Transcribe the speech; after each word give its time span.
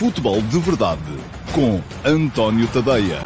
Futebol 0.00 0.40
de 0.40 0.58
Verdade 0.60 1.02
com 1.54 1.78
António 2.08 2.66
Tadeia. 2.72 3.20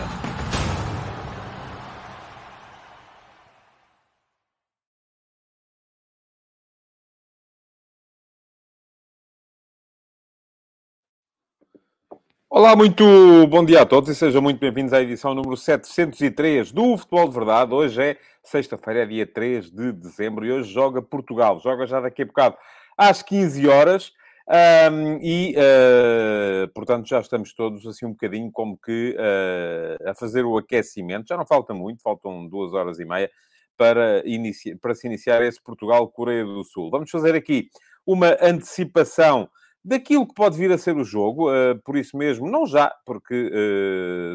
Olá, 12.51 12.75
muito 12.75 13.05
bom 13.47 13.65
dia 13.65 13.83
a 13.83 13.87
todos 13.87 14.11
e 14.11 14.15
sejam 14.17 14.43
muito 14.43 14.59
bem-vindos 14.59 14.93
à 14.93 15.01
edição 15.01 15.33
número 15.33 15.57
703 15.57 16.73
do 16.73 16.99
Futebol 16.99 17.29
de 17.29 17.35
Verdade. 17.37 17.73
Hoje 17.73 18.03
é 18.03 18.17
sexta-feira, 18.43 19.05
é 19.05 19.07
dia 19.07 19.27
3 19.29 19.71
de 19.71 19.93
dezembro 19.93 20.45
e 20.45 20.51
hoje 20.51 20.73
joga 20.73 21.01
Portugal. 21.01 21.61
Joga 21.61 21.87
já 21.87 22.01
daqui 22.01 22.23
a 22.23 22.27
bocado 22.27 22.57
às 22.99 23.23
15 23.23 23.69
horas. 23.69 24.13
Um, 24.47 25.19
e, 25.23 25.57
uh, 25.57 26.69
portanto, 26.75 27.09
já 27.09 27.19
estamos 27.19 27.55
todos 27.55 27.87
assim 27.87 28.05
um 28.05 28.11
bocadinho 28.11 28.51
como 28.53 28.77
que 28.77 29.17
uh, 29.17 30.11
a 30.11 30.15
fazer 30.15 30.45
o 30.45 30.59
aquecimento. 30.59 31.29
Já 31.29 31.37
não 31.37 31.47
falta 31.47 31.73
muito, 31.73 32.03
faltam 32.03 32.47
duas 32.47 32.75
horas 32.75 32.99
e 32.99 33.07
meia 33.07 33.31
para, 33.77 34.23
inicia 34.27 34.77
para 34.81 34.95
se 34.95 35.07
iniciar 35.07 35.43
esse 35.43 35.63
Portugal-Coreia 35.63 36.45
do 36.45 36.63
Sul. 36.63 36.91
Vamos 36.91 37.11
fazer 37.11 37.35
aqui 37.35 37.69
uma 38.07 38.37
antecipação 38.41 39.49
daquilo 39.83 40.27
que 40.27 40.35
pode 40.35 40.59
vir 40.59 40.71
a 40.73 40.79
ser 40.79 40.97
o 40.97 41.05
jogo, 41.05 41.51
uh, 41.51 41.81
por 41.83 41.97
isso 41.97 42.17
mesmo, 42.17 42.51
não 42.51 42.67
já, 42.67 42.95
porque 43.07 43.51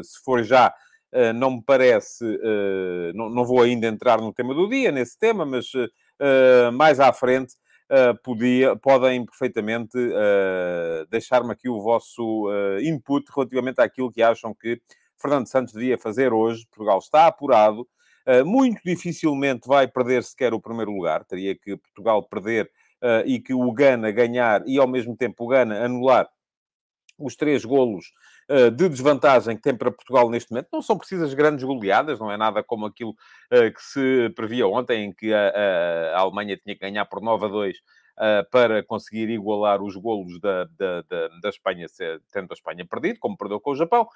se 0.02 0.22
for 0.24 0.42
já, 0.42 0.72
não 1.34 1.56
me 1.56 1.62
parece, 1.64 2.24
não, 3.14 3.28
não, 3.28 3.44
vou 3.44 3.62
ainda 3.62 3.88
entrar 3.88 4.20
no 4.20 4.32
tema 4.32 4.54
do 4.54 4.68
dia, 4.68 4.92
nesse 4.92 5.18
tema, 5.18 5.44
mas 5.44 5.66
mais 6.72 7.00
à 7.00 7.12
frente 7.12 7.54
uh, 7.90 8.16
podia, 8.22 8.76
podem 8.76 9.26
perfeitamente 9.26 9.98
uh, 9.98 11.06
deixar-me 11.10 11.52
aqui 11.52 11.68
o 11.68 11.80
vosso 11.80 12.48
uh, 12.48 12.80
input 12.80 13.26
relativamente 13.34 13.80
àquilo 13.80 14.10
que 14.10 14.22
acham 14.22 14.54
que 14.54 14.80
Fernando 15.20 15.48
Santos 15.48 15.74
devia 15.74 15.98
fazer 15.98 16.32
hoje. 16.32 16.66
Portugal 16.70 16.98
está 16.98 17.26
apurado, 17.26 17.86
muito 18.46 18.80
dificilmente 18.84 19.66
vai 19.66 19.88
perder 19.88 20.22
sequer 20.22 20.54
o 20.54 20.60
primeiro 20.60 20.92
lugar. 20.92 21.24
Teria 21.24 21.54
que 21.54 21.76
Portugal 21.76 22.22
perder 22.22 22.70
e 23.26 23.38
que 23.38 23.52
o 23.52 23.70
Gana 23.72 24.10
ganhar 24.10 24.62
e 24.66 24.78
ao 24.78 24.86
mesmo 24.86 25.14
tempo 25.14 25.44
o 25.44 25.48
Gana 25.48 25.84
anular 25.84 26.26
os 27.18 27.36
três 27.36 27.66
golos 27.66 28.06
de 28.76 28.88
desvantagem 28.88 29.56
que 29.56 29.62
tem 29.62 29.76
para 29.76 29.90
Portugal 29.90 30.28
neste 30.28 30.50
momento. 30.50 30.68
Não 30.72 30.82
são 30.82 30.98
precisas 30.98 31.32
grandes 31.34 31.64
goleadas, 31.64 32.18
não 32.18 32.30
é 32.30 32.36
nada 32.36 32.62
como 32.62 32.86
aquilo 32.86 33.14
que 33.48 33.82
se 33.82 34.30
previa 34.34 34.66
ontem, 34.66 35.04
em 35.04 35.12
que 35.12 35.32
a, 35.32 36.14
a 36.14 36.18
Alemanha 36.18 36.56
tinha 36.56 36.74
que 36.74 36.80
ganhar 36.80 37.04
por 37.04 37.20
9 37.22 37.46
a 37.46 37.48
2 37.48 37.76
Uh, 38.20 38.44
para 38.50 38.82
conseguir 38.82 39.30
igualar 39.30 39.82
os 39.82 39.96
golos 39.96 40.38
da, 40.40 40.64
da, 40.76 41.00
da, 41.08 41.28
da, 41.40 41.48
Espanha, 41.48 41.86
tendo 42.30 42.50
a 42.50 42.52
Espanha 42.52 42.84
perdido, 42.84 43.18
como 43.18 43.34
perdeu 43.34 43.58
com 43.58 43.70
o 43.70 43.74
Japão. 43.74 44.06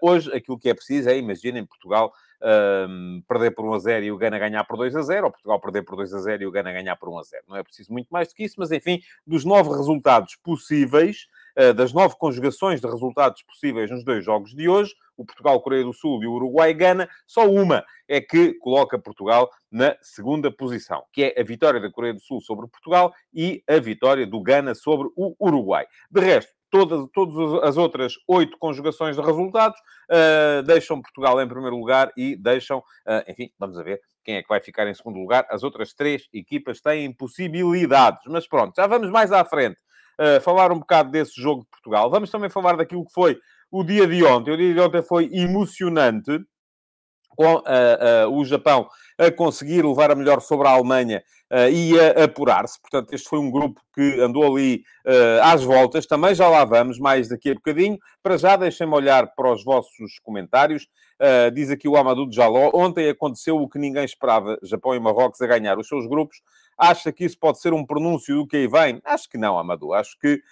Hoje, 0.00 0.34
aquilo 0.34 0.58
que 0.58 0.68
é 0.68 0.74
preciso 0.74 1.08
é, 1.08 1.16
imaginem, 1.16 1.64
Portugal 1.64 2.12
uh, 2.42 3.22
perder 3.26 3.52
por 3.52 3.64
1 3.64 3.74
a 3.74 3.78
0 3.78 4.04
e 4.04 4.12
o 4.12 4.18
Gana 4.18 4.38
ganhar 4.38 4.64
por 4.64 4.76
2 4.76 4.96
a 4.96 5.02
0, 5.02 5.26
ou 5.26 5.30
Portugal 5.30 5.60
perder 5.60 5.82
por 5.82 5.96
2 5.96 6.12
a 6.12 6.18
0 6.18 6.42
e 6.42 6.46
o 6.46 6.50
Gana 6.50 6.72
ganhar 6.72 6.96
por 6.96 7.08
1 7.08 7.18
a 7.18 7.22
0. 7.22 7.44
Não 7.48 7.56
é 7.56 7.62
preciso 7.62 7.92
muito 7.92 8.08
mais 8.10 8.28
do 8.28 8.34
que 8.34 8.44
isso, 8.44 8.56
mas 8.58 8.72
enfim, 8.72 9.00
dos 9.26 9.44
nove 9.44 9.70
resultados 9.70 10.36
possíveis, 10.36 11.28
eh, 11.28 11.31
das 11.74 11.92
nove 11.92 12.16
conjugações 12.18 12.80
de 12.80 12.86
resultados 12.86 13.42
possíveis 13.42 13.90
nos 13.90 14.04
dois 14.04 14.24
jogos 14.24 14.54
de 14.54 14.68
hoje, 14.68 14.94
o 15.16 15.24
Portugal, 15.24 15.60
Coreia 15.60 15.84
do 15.84 15.92
Sul 15.92 16.22
e 16.22 16.26
o 16.26 16.32
Uruguai, 16.32 16.72
Gana, 16.74 17.08
só 17.26 17.48
uma 17.48 17.84
é 18.08 18.20
que 18.20 18.54
coloca 18.54 18.98
Portugal 18.98 19.50
na 19.70 19.96
segunda 20.02 20.50
posição, 20.50 21.04
que 21.12 21.24
é 21.24 21.40
a 21.40 21.44
vitória 21.44 21.80
da 21.80 21.90
Coreia 21.90 22.14
do 22.14 22.20
Sul 22.20 22.40
sobre 22.40 22.68
Portugal 22.68 23.12
e 23.32 23.62
a 23.68 23.78
vitória 23.78 24.26
do 24.26 24.40
Gana 24.42 24.74
sobre 24.74 25.08
o 25.16 25.34
Uruguai. 25.40 25.86
De 26.10 26.20
resto, 26.20 26.52
todas, 26.70 27.06
todas 27.12 27.62
as 27.62 27.76
outras 27.76 28.14
oito 28.26 28.58
conjugações 28.58 29.16
de 29.16 29.22
resultados 29.22 29.78
uh, 30.10 30.62
deixam 30.62 31.00
Portugal 31.00 31.40
em 31.40 31.48
primeiro 31.48 31.76
lugar 31.76 32.12
e 32.16 32.36
deixam, 32.36 32.78
uh, 32.78 33.30
enfim, 33.30 33.50
vamos 33.58 33.76
ver 33.82 34.00
quem 34.24 34.36
é 34.36 34.42
que 34.42 34.48
vai 34.48 34.60
ficar 34.60 34.86
em 34.86 34.94
segundo 34.94 35.18
lugar. 35.18 35.46
As 35.50 35.62
outras 35.62 35.94
três 35.94 36.28
equipas 36.32 36.80
têm 36.80 37.12
possibilidades, 37.12 38.22
mas 38.26 38.46
pronto, 38.46 38.74
já 38.76 38.86
vamos 38.86 39.10
mais 39.10 39.32
à 39.32 39.44
frente 39.44 39.78
uh, 40.22 40.40
falar 40.40 40.70
um 40.70 40.78
bocado 40.78 41.10
desse 41.10 41.40
jogo 41.40 41.62
de 41.62 41.68
Portugal. 41.70 42.10
Vamos 42.10 42.30
também 42.30 42.48
falar 42.48 42.76
daquilo 42.76 43.04
que 43.04 43.12
foi 43.12 43.38
o 43.70 43.82
dia 43.82 44.06
de 44.06 44.22
ontem. 44.24 44.52
O 44.52 44.56
dia 44.56 44.74
de 44.74 44.80
ontem 44.80 45.02
foi 45.02 45.28
emocionante 45.32 46.40
com 47.36 47.56
uh, 47.56 48.28
uh, 48.28 48.38
o 48.38 48.44
Japão 48.44 48.88
a 49.18 49.30
conseguir 49.30 49.84
levar 49.84 50.10
a 50.10 50.14
melhor 50.14 50.40
sobre 50.40 50.68
a 50.68 50.72
Alemanha 50.72 51.22
uh, 51.50 51.70
e 51.70 51.98
a 51.98 52.24
apurar-se. 52.24 52.80
Portanto, 52.80 53.12
este 53.12 53.28
foi 53.28 53.38
um 53.38 53.50
grupo 53.50 53.80
que 53.94 54.20
andou 54.20 54.44
ali 54.44 54.84
às 55.42 55.62
voltas. 55.62 56.06
Também 56.06 56.34
já 56.34 56.48
lá 56.48 56.64
vamos, 56.64 56.98
mais 56.98 57.28
daqui 57.28 57.50
a 57.50 57.54
bocadinho. 57.54 57.98
Para 58.22 58.36
já, 58.36 58.56
deixem-me 58.56 58.94
olhar 58.94 59.34
para 59.34 59.52
os 59.52 59.64
vossos 59.64 60.18
comentários. 60.22 60.86
diz 61.52 61.70
aqui 61.70 61.88
o 61.88 61.96
Amadou 61.96 62.28
de 62.28 62.36
Jaló. 62.36 62.70
Ontem 62.72 63.08
aconteceu 63.08 63.56
o 63.56 63.68
que 63.68 63.78
ninguém 63.78 64.04
esperava. 64.04 64.58
Japão 64.62 64.94
e 64.94 65.00
Marrocos 65.00 65.40
a 65.40 65.46
ganhar 65.46 65.78
os 65.78 65.88
seus 65.88 66.06
grupos. 66.06 66.38
Acha 66.76 67.12
que 67.12 67.24
isso 67.24 67.38
pode 67.38 67.60
ser 67.60 67.72
um 67.72 67.84
pronúncio 67.84 68.36
do 68.36 68.46
que 68.46 68.56
aí 68.56 68.66
vem? 68.66 69.00
Acho 69.04 69.28
que 69.28 69.38
não, 69.38 69.58
Amadou. 69.58 69.94
Acho 69.94 70.18
que 70.18 70.42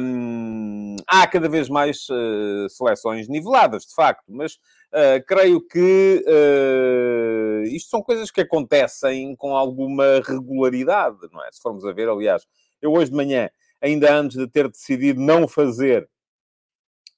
um, 0.00 0.96
há 1.06 1.26
cada 1.26 1.48
vez 1.48 1.68
mais 1.68 2.08
uh, 2.08 2.68
seleções 2.68 3.28
niveladas, 3.28 3.84
de 3.84 3.94
facto, 3.94 4.24
mas 4.28 4.54
uh, 4.54 5.24
creio 5.26 5.60
que 5.60 6.24
uh, 6.26 7.62
isto 7.64 7.90
são 7.90 8.02
coisas 8.02 8.30
que 8.30 8.40
acontecem 8.40 9.36
com 9.36 9.54
alguma 9.54 10.20
regularidade, 10.24 11.18
não 11.32 11.44
é? 11.44 11.52
Se 11.52 11.60
formos 11.60 11.84
a 11.84 11.92
ver, 11.92 12.08
aliás, 12.08 12.46
eu 12.80 12.92
hoje 12.92 13.10
de 13.10 13.16
manhã, 13.16 13.50
ainda 13.80 14.12
antes 14.14 14.36
de 14.36 14.46
ter 14.48 14.68
decidido 14.68 15.20
não 15.20 15.46
fazer 15.46 16.08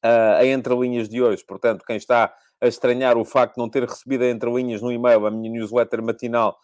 a 0.05 0.45
entrelinhas 0.45 1.09
de 1.09 1.23
hoje, 1.23 1.45
portanto, 1.45 1.85
quem 1.87 1.97
está 1.97 2.35
a 2.61 2.67
estranhar 2.67 3.17
o 3.17 3.25
facto 3.25 3.55
de 3.55 3.61
não 3.61 3.69
ter 3.69 3.85
recebido 3.85 4.25
a 4.25 4.31
entrelinhas 4.31 4.83
no 4.83 4.91
e-mail, 4.91 5.25
a 5.25 5.31
minha 5.31 5.49
newsletter 5.49 6.03
matinal, 6.03 6.59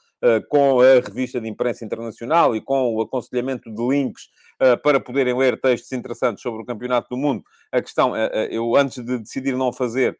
com 0.48 0.80
a 0.80 0.94
revista 0.94 1.40
de 1.40 1.48
imprensa 1.48 1.84
internacional 1.84 2.56
e 2.56 2.60
com 2.60 2.94
o 2.94 3.00
aconselhamento 3.00 3.72
de 3.72 3.88
links 3.88 4.24
uh, 4.60 4.80
para 4.82 4.98
poderem 4.98 5.36
ler 5.36 5.60
textos 5.60 5.92
interessantes 5.92 6.42
sobre 6.42 6.62
o 6.62 6.64
Campeonato 6.64 7.08
do 7.10 7.16
Mundo. 7.16 7.44
A 7.70 7.80
questão, 7.80 8.12
uh, 8.12 8.16
eu 8.50 8.76
antes 8.76 9.04
de 9.04 9.18
decidir 9.18 9.56
não 9.56 9.72
fazer, 9.72 10.18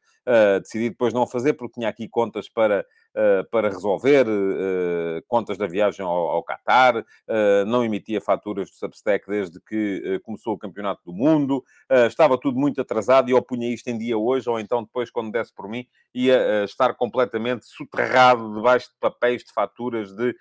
decidi 0.60 0.91
depois 0.91 1.14
não 1.14 1.26
fazer, 1.26 1.54
porque 1.54 1.81
tinha 1.81 1.88
aqui 1.88 2.06
contas 2.06 2.50
para 2.50 2.81
eh, 2.81 2.84
para 3.50 3.69
resolver 3.69 4.26
uh, 4.28 5.22
contas 5.26 5.58
da 5.58 5.66
viagem 5.66 6.04
ao, 6.04 6.12
ao 6.12 6.44
Qatar, 6.44 6.98
uh, 6.98 7.64
não 7.66 7.84
emitia 7.84 8.20
faturas 8.20 8.70
do 8.70 8.76
Substack 8.76 9.26
desde 9.26 9.60
que 9.60 10.20
começou 10.22 10.54
o 10.54 10.58
Campeonato 10.58 11.02
do 11.04 11.12
Mundo, 11.12 11.64
estava 12.06 12.38
tudo 12.38 12.58
muito 12.58 12.80
atrasado 12.80 13.28
e 13.28 13.32
eu 13.32 13.42
punha 13.42 13.72
isto 13.72 13.88
em 13.88 13.98
dia 13.98 14.16
hoje, 14.16 14.48
ou 14.48 14.60
então 14.60 14.82
depois, 14.82 15.10
quando 15.10 15.32
desse 15.32 15.52
por 15.52 15.69
mim, 15.69 15.86
ia 16.14 16.64
estar 16.64 16.94
completamente 16.94 17.66
soterrado 17.66 18.54
debaixo 18.54 18.91
de 18.91 18.96
papéis, 19.00 19.44
de 19.44 19.52
faturas, 19.52 20.12
de 20.12 20.34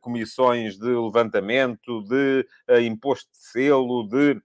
comissões 0.00 0.78
de 0.78 0.88
levantamento, 0.88 2.02
de 2.02 2.46
imposto 2.82 3.30
de 3.32 3.38
selo, 3.38 4.08
de 4.08 4.40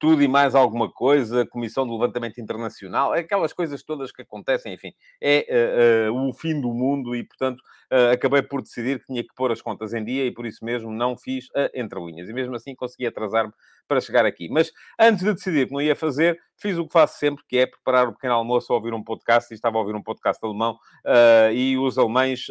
tudo 0.00 0.22
e 0.22 0.26
mais 0.26 0.54
alguma 0.54 0.90
coisa, 0.90 1.46
Comissão 1.46 1.86
de 1.86 1.92
Levantamento 1.92 2.40
Internacional, 2.40 3.12
aquelas 3.12 3.52
coisas 3.52 3.82
todas 3.82 4.10
que 4.10 4.22
acontecem, 4.22 4.72
enfim, 4.72 4.94
é 5.20 6.08
uh, 6.08 6.12
uh, 6.12 6.28
o 6.28 6.32
fim 6.32 6.58
do 6.58 6.72
mundo 6.72 7.14
e, 7.14 7.22
portanto, 7.22 7.60
uh, 7.92 8.10
acabei 8.10 8.40
por 8.40 8.62
decidir 8.62 9.00
que 9.00 9.06
tinha 9.08 9.22
que 9.22 9.34
pôr 9.36 9.52
as 9.52 9.60
contas 9.60 9.92
em 9.92 10.02
dia 10.02 10.24
e 10.24 10.32
por 10.32 10.46
isso 10.46 10.64
mesmo 10.64 10.90
não 10.90 11.18
fiz 11.18 11.48
a 11.54 11.70
entrelinhas. 11.78 12.30
E 12.30 12.32
mesmo 12.32 12.56
assim 12.56 12.74
consegui 12.74 13.06
atrasar-me 13.06 13.52
para 13.86 14.00
chegar 14.00 14.24
aqui. 14.24 14.48
Mas 14.48 14.72
antes 14.98 15.22
de 15.22 15.34
decidir 15.34 15.66
que 15.66 15.72
não 15.74 15.82
ia 15.82 15.94
fazer, 15.94 16.40
fiz 16.56 16.78
o 16.78 16.86
que 16.86 16.92
faço 16.94 17.18
sempre, 17.18 17.44
que 17.46 17.58
é 17.58 17.66
preparar 17.66 18.08
o 18.08 18.14
pequeno 18.14 18.32
almoço 18.32 18.72
ou 18.72 18.78
ouvir 18.78 18.94
um 18.94 19.04
podcast, 19.04 19.52
e 19.52 19.54
estava 19.54 19.76
a 19.76 19.80
ouvir 19.80 19.94
um 19.94 20.02
podcast 20.02 20.42
alemão, 20.42 20.78
e 21.52 21.76
os 21.76 21.98
alemães 21.98 22.46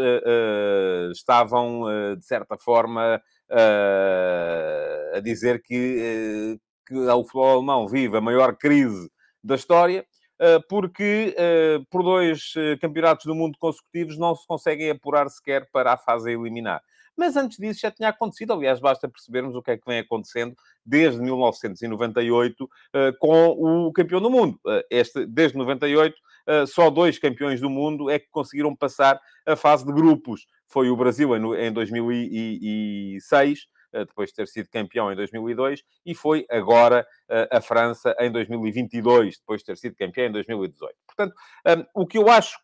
estavam, 1.12 1.86
de 2.18 2.26
certa 2.26 2.58
forma, 2.58 3.22
a 3.50 5.20
dizer 5.22 5.62
que 5.62 6.60
que 6.90 6.96
o 6.96 7.24
futebol 7.24 7.58
alemão 7.58 7.88
vive 7.88 8.18
a 8.18 8.22
maior 8.22 8.56
crise 8.56 9.12
da 9.44 9.54
história, 9.56 10.04
eh, 10.40 10.60
porque 10.68 11.36
eh, 11.38 11.80
por 11.92 12.02
dois 12.02 12.54
eh, 12.58 12.78
campeonatos 12.78 13.26
do 13.26 13.36
mundo 13.36 13.58
consecutivos 13.60 14.18
não 14.18 14.34
se 14.34 14.48
conseguem 14.48 14.90
apurar 14.90 15.30
sequer 15.30 15.70
para 15.72 15.94
a 15.94 15.98
fase 15.98 16.30
a 16.30 16.34
eliminar. 16.34 16.82
Mas 17.16 17.36
antes 17.36 17.58
disso 17.58 17.82
já 17.82 17.92
tinha 17.92 18.10
acontecido, 18.10 18.54
aliás, 18.54 18.80
basta 18.80 19.08
percebermos 19.08 19.56
o 19.56 19.62
que 19.62 19.72
é 19.72 19.78
que 19.78 19.86
vem 19.86 20.00
acontecendo 20.00 20.56
desde 20.86 21.22
1998 21.22 22.70
com 23.20 23.50
o 23.50 23.92
campeão 23.92 24.22
do 24.22 24.30
mundo. 24.30 24.58
Este, 24.90 25.26
desde 25.26 25.58
98, 25.58 26.16
só 26.70 26.90
dois 26.90 27.20
campeões 27.20 27.60
do 27.60 27.70
mundo 27.70 28.10
é 28.10 28.20
que 28.20 28.30
conseguiram 28.32 28.74
passar 28.74 29.20
a 29.46 29.58
fase 29.58 29.86
de 29.86 29.92
grupos. 29.92 30.48
Foi 30.70 30.90
o 30.90 30.96
Brasil 30.96 31.36
em 31.58 31.74
2006 31.74 33.60
eh, 33.60 33.64
depois 33.92 34.30
de 34.30 34.36
ter 34.36 34.48
sido 34.48 34.70
campeão 34.70 35.12
em 35.12 35.16
2002, 35.16 35.84
e 36.06 36.14
foi 36.14 36.46
agora 36.50 37.06
eh, 37.30 37.50
a 37.52 37.62
França 37.62 38.16
em 38.20 38.32
2022, 38.32 39.40
depois 39.40 39.62
de 39.62 39.66
ter 39.66 39.78
sido 39.78 39.96
campeão 39.96 40.28
em 40.28 40.32
2018. 40.32 40.96
Portanto, 41.08 41.36
o 41.94 42.06
que 42.06 42.18
eu 42.18 42.30
acho 42.30 42.58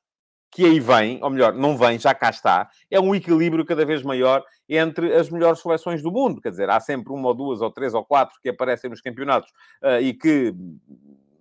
que 0.52 0.64
aí 0.64 0.80
vem, 0.80 1.20
ou 1.22 1.30
melhor, 1.30 1.54
não 1.54 1.78
vem, 1.78 2.00
já 2.00 2.14
cá 2.14 2.30
está, 2.30 2.70
é 2.90 2.98
um 2.98 3.14
equilíbrio 3.14 3.66
cada 3.66 3.86
vez 3.86 4.02
maior 4.04 4.42
entre 4.70 5.14
as 5.14 5.30
melhores 5.30 5.60
seleções 5.60 6.02
do 6.02 6.10
mundo. 6.10 6.40
Quer 6.40 6.52
dizer, 6.52 6.70
há 6.70 6.80
sempre 6.80 7.12
uma 7.12 7.28
ou 7.28 7.34
duas 7.34 7.62
ou 7.62 7.70
três 7.70 7.94
ou 7.94 8.06
quatro 8.06 8.40
que 8.42 8.48
aparecem 8.48 8.90
nos 8.90 9.02
campeonatos 9.02 9.50
uh, 9.84 10.00
e 10.02 10.14
que 10.14 10.56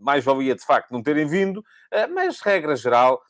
mais 0.00 0.24
valia 0.24 0.56
de 0.56 0.64
facto 0.64 0.90
não 0.90 1.02
terem 1.02 1.26
vindo, 1.26 1.64
mas 2.12 2.40
regra 2.40 2.76
geral, 2.76 3.22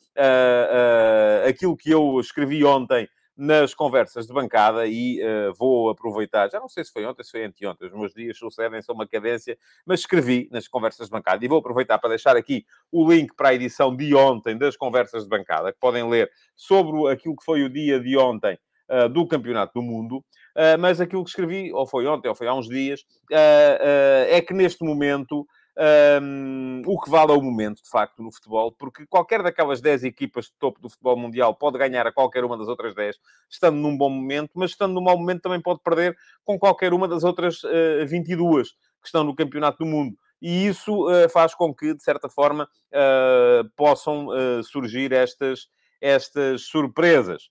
aquilo 1.46 1.76
que 1.76 1.90
eu 1.90 2.18
escrevi 2.18 2.64
ontem 2.64 3.08
nas 3.36 3.74
conversas 3.74 4.26
de 4.26 4.32
bancada 4.32 4.86
e 4.86 5.20
uh, 5.20 5.52
vou 5.54 5.90
aproveitar, 5.90 6.48
já 6.48 6.60
não 6.60 6.68
sei 6.68 6.84
se 6.84 6.92
foi 6.92 7.04
ontem, 7.04 7.24
se 7.24 7.32
foi 7.32 7.44
anteontem, 7.44 7.88
os 7.88 7.94
meus 7.94 8.14
dias 8.14 8.38
sucedem-se 8.38 8.90
uma 8.92 9.06
cadência, 9.06 9.58
mas 9.84 10.00
escrevi 10.00 10.48
nas 10.52 10.68
conversas 10.68 11.08
de 11.08 11.12
bancada 11.12 11.44
e 11.44 11.48
vou 11.48 11.58
aproveitar 11.58 11.98
para 11.98 12.10
deixar 12.10 12.36
aqui 12.36 12.64
o 12.92 13.10
link 13.10 13.34
para 13.34 13.48
a 13.48 13.54
edição 13.54 13.94
de 13.94 14.14
ontem 14.14 14.56
das 14.56 14.76
conversas 14.76 15.24
de 15.24 15.28
bancada, 15.28 15.72
que 15.72 15.78
podem 15.80 16.08
ler 16.08 16.30
sobre 16.54 17.12
aquilo 17.12 17.36
que 17.36 17.44
foi 17.44 17.64
o 17.64 17.68
dia 17.68 17.98
de 17.98 18.16
ontem 18.16 18.56
uh, 18.88 19.08
do 19.08 19.26
Campeonato 19.26 19.74
do 19.74 19.82
Mundo, 19.82 20.18
uh, 20.18 20.78
mas 20.78 21.00
aquilo 21.00 21.24
que 21.24 21.30
escrevi, 21.30 21.72
ou 21.72 21.86
foi 21.86 22.06
ontem, 22.06 22.28
ou 22.28 22.36
foi 22.36 22.46
há 22.46 22.54
uns 22.54 22.68
dias, 22.68 23.04
é 23.30 24.40
que 24.40 24.54
neste 24.54 24.84
momento 24.84 25.44
um, 25.76 26.82
o 26.86 27.00
que 27.00 27.10
vale 27.10 27.32
é 27.32 27.34
o 27.34 27.42
momento, 27.42 27.82
de 27.82 27.88
facto, 27.88 28.22
no 28.22 28.32
futebol, 28.32 28.72
porque 28.72 29.06
qualquer 29.06 29.42
daquelas 29.42 29.80
10 29.80 30.04
equipas 30.04 30.46
de 30.46 30.52
topo 30.58 30.80
do 30.80 30.88
futebol 30.88 31.16
mundial 31.16 31.54
pode 31.54 31.78
ganhar 31.78 32.06
a 32.06 32.12
qualquer 32.12 32.44
uma 32.44 32.56
das 32.56 32.68
outras 32.68 32.94
10, 32.94 33.16
estando 33.50 33.76
num 33.76 33.96
bom 33.96 34.08
momento, 34.08 34.52
mas 34.54 34.70
estando 34.70 34.94
num 34.94 35.02
mau 35.02 35.16
momento 35.16 35.42
também 35.42 35.60
pode 35.60 35.80
perder 35.82 36.16
com 36.44 36.58
qualquer 36.58 36.92
uma 36.92 37.08
das 37.08 37.24
outras 37.24 37.62
uh, 37.64 38.06
22 38.06 38.70
que 38.70 39.08
estão 39.08 39.24
no 39.24 39.34
Campeonato 39.34 39.78
do 39.78 39.86
Mundo. 39.86 40.16
E 40.40 40.66
isso 40.66 41.08
uh, 41.08 41.28
faz 41.28 41.54
com 41.54 41.74
que, 41.74 41.94
de 41.94 42.02
certa 42.02 42.28
forma, 42.28 42.68
uh, 42.92 43.68
possam 43.76 44.28
uh, 44.28 44.62
surgir 44.62 45.12
estas, 45.12 45.68
estas 46.00 46.62
surpresas. 46.66 47.50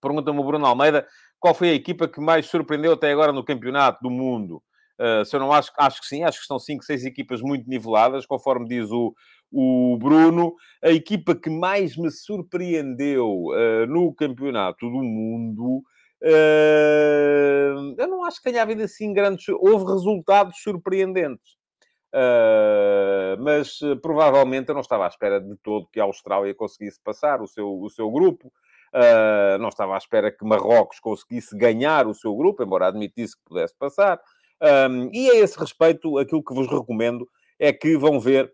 Pergunta-me 0.00 0.38
o 0.38 0.44
Bruno 0.44 0.66
Almeida 0.66 1.06
qual 1.38 1.54
foi 1.54 1.68
a 1.68 1.74
equipa 1.74 2.08
que 2.08 2.20
mais 2.20 2.46
surpreendeu 2.46 2.94
até 2.94 3.12
agora 3.12 3.30
no 3.30 3.44
Campeonato 3.44 3.98
do 4.02 4.10
Mundo. 4.10 4.62
Uh, 4.98 5.24
se 5.24 5.34
eu 5.34 5.40
não 5.40 5.52
acho, 5.52 5.72
acho 5.76 6.00
que 6.00 6.06
sim, 6.06 6.22
acho 6.22 6.38
que 6.38 6.42
estão 6.42 6.58
5, 6.58 6.84
6 6.84 7.04
equipas 7.04 7.42
muito 7.42 7.68
niveladas, 7.68 8.26
conforme 8.26 8.68
diz 8.68 8.90
o, 8.90 9.14
o 9.50 9.96
Bruno. 9.98 10.54
A 10.82 10.90
equipa 10.90 11.34
que 11.34 11.50
mais 11.50 11.96
me 11.96 12.10
surpreendeu 12.10 13.28
uh, 13.28 13.86
no 13.88 14.14
campeonato 14.14 14.88
do 14.88 15.02
mundo. 15.02 15.82
Uh, 16.22 17.94
eu 17.98 18.08
não 18.08 18.24
acho 18.24 18.38
que 18.38 18.50
tenha 18.50 18.62
havido 18.62 18.82
assim 18.82 19.12
grandes. 19.12 19.48
Houve 19.48 19.84
resultados 19.84 20.62
surpreendentes. 20.62 21.56
mas 23.40 23.80
provavelmente 24.00 24.68
eu 24.68 24.74
não 24.74 24.80
estava 24.80 25.04
à 25.04 25.08
espera 25.08 25.40
de 25.40 25.56
todo 25.56 25.88
que 25.92 25.98
a 25.98 26.04
Austrália 26.04 26.54
conseguisse 26.54 27.00
passar 27.02 27.42
o 27.42 27.48
seu, 27.48 27.68
o 27.68 27.90
seu 27.90 28.08
grupo. 28.10 28.52
não 29.60 29.68
estava 29.68 29.94
à 29.94 29.98
espera 29.98 30.30
que 30.30 30.44
Marrocos 30.44 31.00
conseguisse 31.00 31.56
ganhar 31.56 32.06
o 32.06 32.14
seu 32.14 32.34
grupo, 32.36 32.62
embora 32.62 32.86
admitisse 32.86 33.36
que 33.36 33.42
pudesse 33.44 33.74
passar. 33.76 34.20
Um, 34.64 35.10
e 35.12 35.30
a 35.30 35.34
esse 35.36 35.58
respeito, 35.58 36.16
aquilo 36.16 36.42
que 36.42 36.54
vos 36.54 36.66
recomendo 36.66 37.28
é 37.58 37.70
que 37.70 37.98
vão 37.98 38.18
ver 38.18 38.50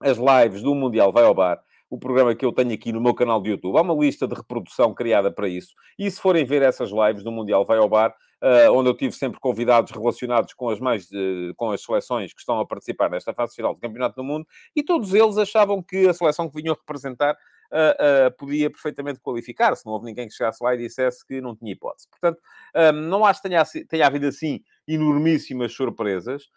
as 0.00 0.18
lives 0.18 0.60
do 0.60 0.74
Mundial 0.74 1.10
Vai 1.10 1.24
ao 1.24 1.34
Bar, 1.34 1.58
o 1.88 1.98
programa 1.98 2.34
que 2.34 2.44
eu 2.44 2.52
tenho 2.52 2.74
aqui 2.74 2.92
no 2.92 3.00
meu 3.00 3.14
canal 3.14 3.40
de 3.40 3.50
YouTube. 3.50 3.78
Há 3.78 3.80
uma 3.80 3.94
lista 3.94 4.28
de 4.28 4.34
reprodução 4.34 4.92
criada 4.92 5.32
para 5.32 5.48
isso. 5.48 5.72
E 5.98 6.10
se 6.10 6.20
forem 6.20 6.44
ver 6.44 6.60
essas 6.60 6.90
lives 6.90 7.22
do 7.22 7.32
Mundial 7.32 7.64
Vai 7.64 7.78
ao 7.78 7.88
Bar, 7.88 8.14
uh, 8.42 8.70
onde 8.72 8.90
eu 8.90 8.94
tive 8.94 9.14
sempre 9.14 9.40
convidados 9.40 9.92
relacionados 9.92 10.52
com 10.52 10.68
as 10.68 10.78
mais 10.78 11.04
uh, 11.04 11.54
com 11.56 11.70
as 11.70 11.82
seleções 11.82 12.34
que 12.34 12.40
estão 12.40 12.60
a 12.60 12.66
participar 12.66 13.08
nesta 13.08 13.32
fase 13.32 13.54
final 13.54 13.74
do 13.74 13.80
Campeonato 13.80 14.16
do 14.16 14.24
Mundo, 14.24 14.46
e 14.76 14.82
todos 14.82 15.14
eles 15.14 15.38
achavam 15.38 15.82
que 15.82 16.06
a 16.06 16.12
seleção 16.12 16.50
que 16.50 16.60
vinham 16.60 16.74
representar 16.74 17.34
uh, 17.72 18.28
uh, 18.28 18.36
podia 18.36 18.70
perfeitamente 18.70 19.20
qualificar-se. 19.20 19.86
Não 19.86 19.92
houve 19.92 20.06
ninguém 20.06 20.28
que 20.28 20.34
chegasse 20.34 20.62
lá 20.62 20.74
e 20.74 20.78
dissesse 20.78 21.26
que 21.26 21.40
não 21.40 21.56
tinha 21.56 21.72
hipótese. 21.72 22.08
Portanto, 22.10 22.40
um, 22.74 22.92
não 22.92 23.24
acho 23.24 23.40
que 23.40 23.48
tenha, 23.48 23.64
tenha 23.88 24.06
havido 24.06 24.26
assim 24.26 24.60
enormíssimas 24.86 25.72
surpresas. 25.72 26.48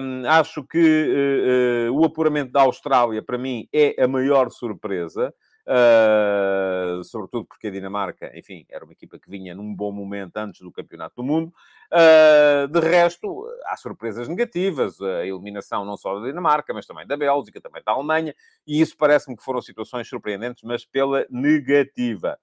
Um, 0.00 0.26
acho 0.28 0.64
que 0.64 1.88
uh, 1.88 1.92
o 1.92 2.04
apuramento 2.04 2.52
da 2.52 2.62
Austrália, 2.62 3.22
para 3.22 3.38
mim, 3.38 3.68
é 3.72 4.02
a 4.02 4.08
maior 4.08 4.50
surpresa. 4.50 5.32
Uh, 5.68 7.04
sobretudo 7.04 7.44
porque 7.44 7.66
a 7.66 7.70
Dinamarca, 7.70 8.32
enfim, 8.34 8.64
era 8.70 8.86
uma 8.86 8.94
equipa 8.94 9.18
que 9.18 9.28
vinha 9.28 9.54
num 9.54 9.74
bom 9.74 9.92
momento 9.92 10.34
antes 10.38 10.62
do 10.62 10.72
Campeonato 10.72 11.16
do 11.16 11.22
Mundo. 11.22 11.52
Uh, 11.92 12.66
de 12.68 12.80
resto, 12.80 13.46
há 13.66 13.76
surpresas 13.76 14.28
negativas, 14.28 14.98
a 14.98 15.26
eliminação 15.26 15.84
não 15.84 15.98
só 15.98 16.18
da 16.18 16.26
Dinamarca, 16.26 16.72
mas 16.72 16.86
também 16.86 17.06
da 17.06 17.18
Bélgica, 17.18 17.60
também 17.60 17.82
da 17.84 17.92
Alemanha, 17.92 18.34
e 18.66 18.80
isso 18.80 18.96
parece-me 18.96 19.36
que 19.36 19.44
foram 19.44 19.60
situações 19.60 20.08
surpreendentes, 20.08 20.62
mas 20.62 20.86
pela 20.86 21.26
negativa. 21.28 22.38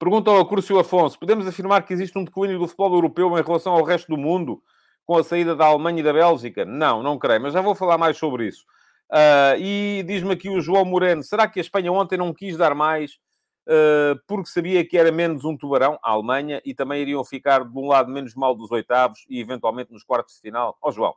Pergunta 0.00 0.30
ao 0.30 0.46
Crucio 0.46 0.78
Afonso: 0.78 1.18
podemos 1.18 1.46
afirmar 1.46 1.84
que 1.84 1.92
existe 1.92 2.16
um 2.18 2.24
declínio 2.24 2.58
do 2.58 2.66
futebol 2.66 2.94
europeu 2.94 3.38
em 3.38 3.42
relação 3.42 3.74
ao 3.74 3.84
resto 3.84 4.08
do 4.08 4.16
mundo 4.16 4.62
com 5.04 5.18
a 5.18 5.22
saída 5.22 5.54
da 5.54 5.66
Alemanha 5.66 6.00
e 6.00 6.02
da 6.02 6.10
Bélgica? 6.10 6.64
Não, 6.64 7.02
não 7.02 7.18
creio, 7.18 7.42
mas 7.42 7.52
já 7.52 7.60
vou 7.60 7.74
falar 7.74 7.98
mais 7.98 8.16
sobre 8.16 8.46
isso. 8.46 8.64
Uh, 9.10 9.60
e 9.60 10.02
diz-me 10.06 10.32
aqui 10.32 10.48
o 10.48 10.58
João 10.58 10.86
Moreno: 10.86 11.22
será 11.22 11.46
que 11.46 11.60
a 11.60 11.62
Espanha 11.62 11.92
ontem 11.92 12.16
não 12.16 12.32
quis 12.32 12.56
dar 12.56 12.74
mais 12.74 13.18
uh, 13.68 14.18
porque 14.26 14.48
sabia 14.48 14.82
que 14.86 14.96
era 14.96 15.12
menos 15.12 15.44
um 15.44 15.54
tubarão, 15.54 15.98
a 16.02 16.12
Alemanha, 16.12 16.62
e 16.64 16.72
também 16.72 17.02
iriam 17.02 17.22
ficar 17.22 17.62
de 17.62 17.78
um 17.78 17.86
lado 17.86 18.10
menos 18.10 18.34
mal 18.34 18.54
dos 18.54 18.70
oitavos 18.70 19.26
e 19.28 19.38
eventualmente 19.38 19.92
nos 19.92 20.02
quartos 20.02 20.36
de 20.36 20.40
final? 20.40 20.78
Ó 20.80 20.88
oh, 20.88 20.92
João, 20.92 21.14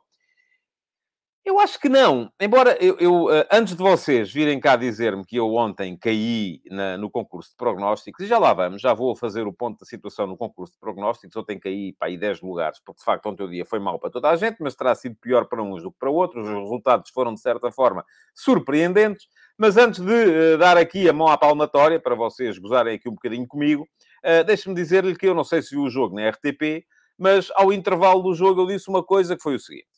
eu 1.44 1.60
acho 1.60 1.78
que 1.78 1.90
não. 1.90 2.32
Embora 2.40 2.74
eu, 2.82 2.96
eu 2.98 3.30
eh, 3.30 3.46
antes 3.52 3.76
de 3.76 3.82
vocês 3.82 4.32
virem 4.32 4.58
cá 4.58 4.76
dizer-me 4.76 5.26
que 5.26 5.36
eu 5.36 5.54
ontem 5.54 5.94
caí 5.94 6.62
na, 6.70 6.96
no 6.96 7.10
concurso 7.10 7.50
de 7.50 7.56
prognósticos, 7.56 8.24
e 8.24 8.26
já 8.26 8.38
lá 8.38 8.54
vamos, 8.54 8.80
já 8.80 8.94
vou 8.94 9.14
fazer 9.14 9.46
o 9.46 9.52
ponto 9.52 9.80
da 9.80 9.84
situação 9.84 10.26
no 10.26 10.38
concurso 10.38 10.72
de 10.72 10.80
prognósticos, 10.80 11.36
ontem 11.36 11.58
caí 11.58 11.92
para 11.92 12.08
aí 12.08 12.16
10 12.16 12.40
lugares, 12.40 12.80
porque 12.82 13.00
de 13.00 13.04
facto 13.04 13.26
ontem 13.26 13.44
o 13.44 13.50
dia 13.50 13.66
foi 13.66 13.78
mau 13.78 13.98
para 13.98 14.08
toda 14.08 14.30
a 14.30 14.36
gente, 14.36 14.56
mas 14.60 14.74
terá 14.74 14.94
sido 14.94 15.16
pior 15.16 15.44
para 15.44 15.62
uns 15.62 15.82
do 15.82 15.92
que 15.92 15.98
para 15.98 16.10
outros. 16.10 16.48
Os 16.48 16.54
resultados 16.54 17.10
foram, 17.10 17.34
de 17.34 17.40
certa 17.40 17.70
forma, 17.70 18.04
surpreendentes. 18.34 19.26
Mas 19.58 19.76
antes 19.76 20.00
de 20.00 20.54
uh, 20.54 20.58
dar 20.58 20.78
aqui 20.78 21.08
a 21.08 21.12
mão 21.12 21.28
à 21.28 21.36
palmatória, 21.36 22.00
para 22.00 22.14
vocês 22.14 22.58
gozarem 22.58 22.94
aqui 22.94 23.08
um 23.08 23.14
bocadinho 23.14 23.46
comigo, 23.46 23.86
uh, 24.24 24.42
deixe-me 24.44 24.74
dizer-lhe 24.74 25.14
que 25.14 25.26
eu 25.26 25.34
não 25.34 25.44
sei 25.44 25.60
se 25.60 25.74
viu 25.74 25.84
o 25.84 25.90
jogo 25.90 26.16
na 26.16 26.28
RTP, 26.30 26.86
mas 27.18 27.52
ao 27.54 27.70
intervalo 27.70 28.22
do 28.22 28.34
jogo 28.34 28.62
eu 28.62 28.66
disse 28.66 28.88
uma 28.88 29.04
coisa 29.04 29.36
que 29.36 29.42
foi 29.42 29.54
o 29.56 29.60
seguinte 29.60 29.94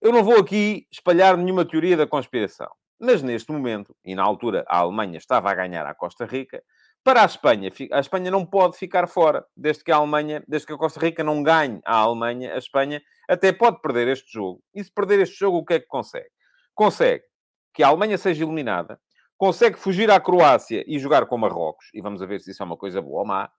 eu 0.00 0.12
não 0.12 0.22
vou 0.22 0.38
aqui 0.38 0.86
espalhar 0.90 1.36
nenhuma 1.36 1.64
teoria 1.64 1.96
da 1.96 2.06
conspiração, 2.06 2.70
mas 3.00 3.22
neste 3.22 3.50
momento, 3.52 3.94
e 4.04 4.14
na 4.14 4.22
altura 4.22 4.64
a 4.68 4.78
Alemanha 4.78 5.18
estava 5.18 5.50
a 5.50 5.54
ganhar 5.54 5.86
à 5.86 5.94
Costa 5.94 6.24
Rica, 6.24 6.62
para 7.06 7.22
a 7.22 7.24
Espanha, 7.24 7.70
a 7.92 8.00
Espanha 8.00 8.32
não 8.32 8.44
pode 8.44 8.76
ficar 8.76 9.06
fora, 9.06 9.46
desde 9.56 9.84
que 9.84 9.92
a 9.92 9.96
Alemanha, 9.96 10.42
desde 10.48 10.66
que 10.66 10.72
a 10.72 10.76
Costa 10.76 10.98
Rica 10.98 11.22
não 11.22 11.40
ganhe 11.40 11.80
a 11.84 11.98
Alemanha, 11.98 12.52
a 12.52 12.58
Espanha 12.58 13.00
até 13.28 13.52
pode 13.52 13.80
perder 13.80 14.08
este 14.08 14.32
jogo. 14.32 14.60
E 14.74 14.82
se 14.82 14.92
perder 14.92 15.20
este 15.20 15.38
jogo, 15.38 15.58
o 15.58 15.64
que 15.64 15.74
é 15.74 15.78
que 15.78 15.86
consegue? 15.86 16.28
Consegue 16.74 17.22
que 17.72 17.84
a 17.84 17.88
Alemanha 17.88 18.18
seja 18.18 18.42
eliminada, 18.42 18.98
consegue 19.38 19.78
fugir 19.78 20.10
à 20.10 20.18
Croácia 20.18 20.82
e 20.86 20.98
jogar 20.98 21.26
com 21.26 21.38
Marrocos, 21.38 21.86
e 21.94 22.00
vamos 22.00 22.20
ver 22.20 22.40
se 22.40 22.50
isso 22.50 22.62
é 22.62 22.66
uma 22.66 22.76
coisa 22.76 23.00
boa 23.00 23.20
ou 23.20 23.26
má, 23.26 23.50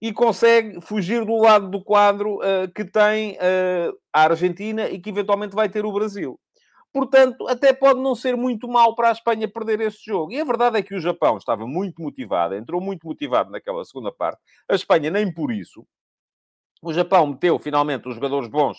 e 0.00 0.12
consegue 0.12 0.80
fugir 0.80 1.24
do 1.24 1.36
lado 1.36 1.70
do 1.70 1.82
quadro 1.82 2.36
uh, 2.36 2.70
que 2.74 2.84
tem 2.84 3.32
uh, 3.32 3.96
a 4.12 4.24
Argentina 4.24 4.88
e 4.88 5.00
que 5.00 5.10
eventualmente 5.10 5.54
vai 5.54 5.68
ter 5.68 5.84
o 5.84 5.92
Brasil. 5.92 6.38
Portanto, 6.92 7.46
até 7.46 7.72
pode 7.74 8.00
não 8.00 8.14
ser 8.14 8.36
muito 8.36 8.66
mal 8.66 8.94
para 8.94 9.10
a 9.10 9.12
Espanha 9.12 9.46
perder 9.46 9.80
este 9.82 10.06
jogo. 10.06 10.32
E 10.32 10.40
a 10.40 10.44
verdade 10.44 10.78
é 10.78 10.82
que 10.82 10.94
o 10.94 11.00
Japão 11.00 11.36
estava 11.36 11.66
muito 11.66 12.00
motivado, 12.00 12.54
entrou 12.54 12.80
muito 12.80 13.06
motivado 13.06 13.50
naquela 13.50 13.84
segunda 13.84 14.10
parte. 14.10 14.40
A 14.68 14.74
Espanha 14.74 15.10
nem 15.10 15.32
por 15.32 15.52
isso. 15.52 15.86
O 16.82 16.92
Japão 16.92 17.26
meteu 17.26 17.58
finalmente 17.58 18.08
os 18.08 18.14
jogadores 18.14 18.48
bons 18.48 18.78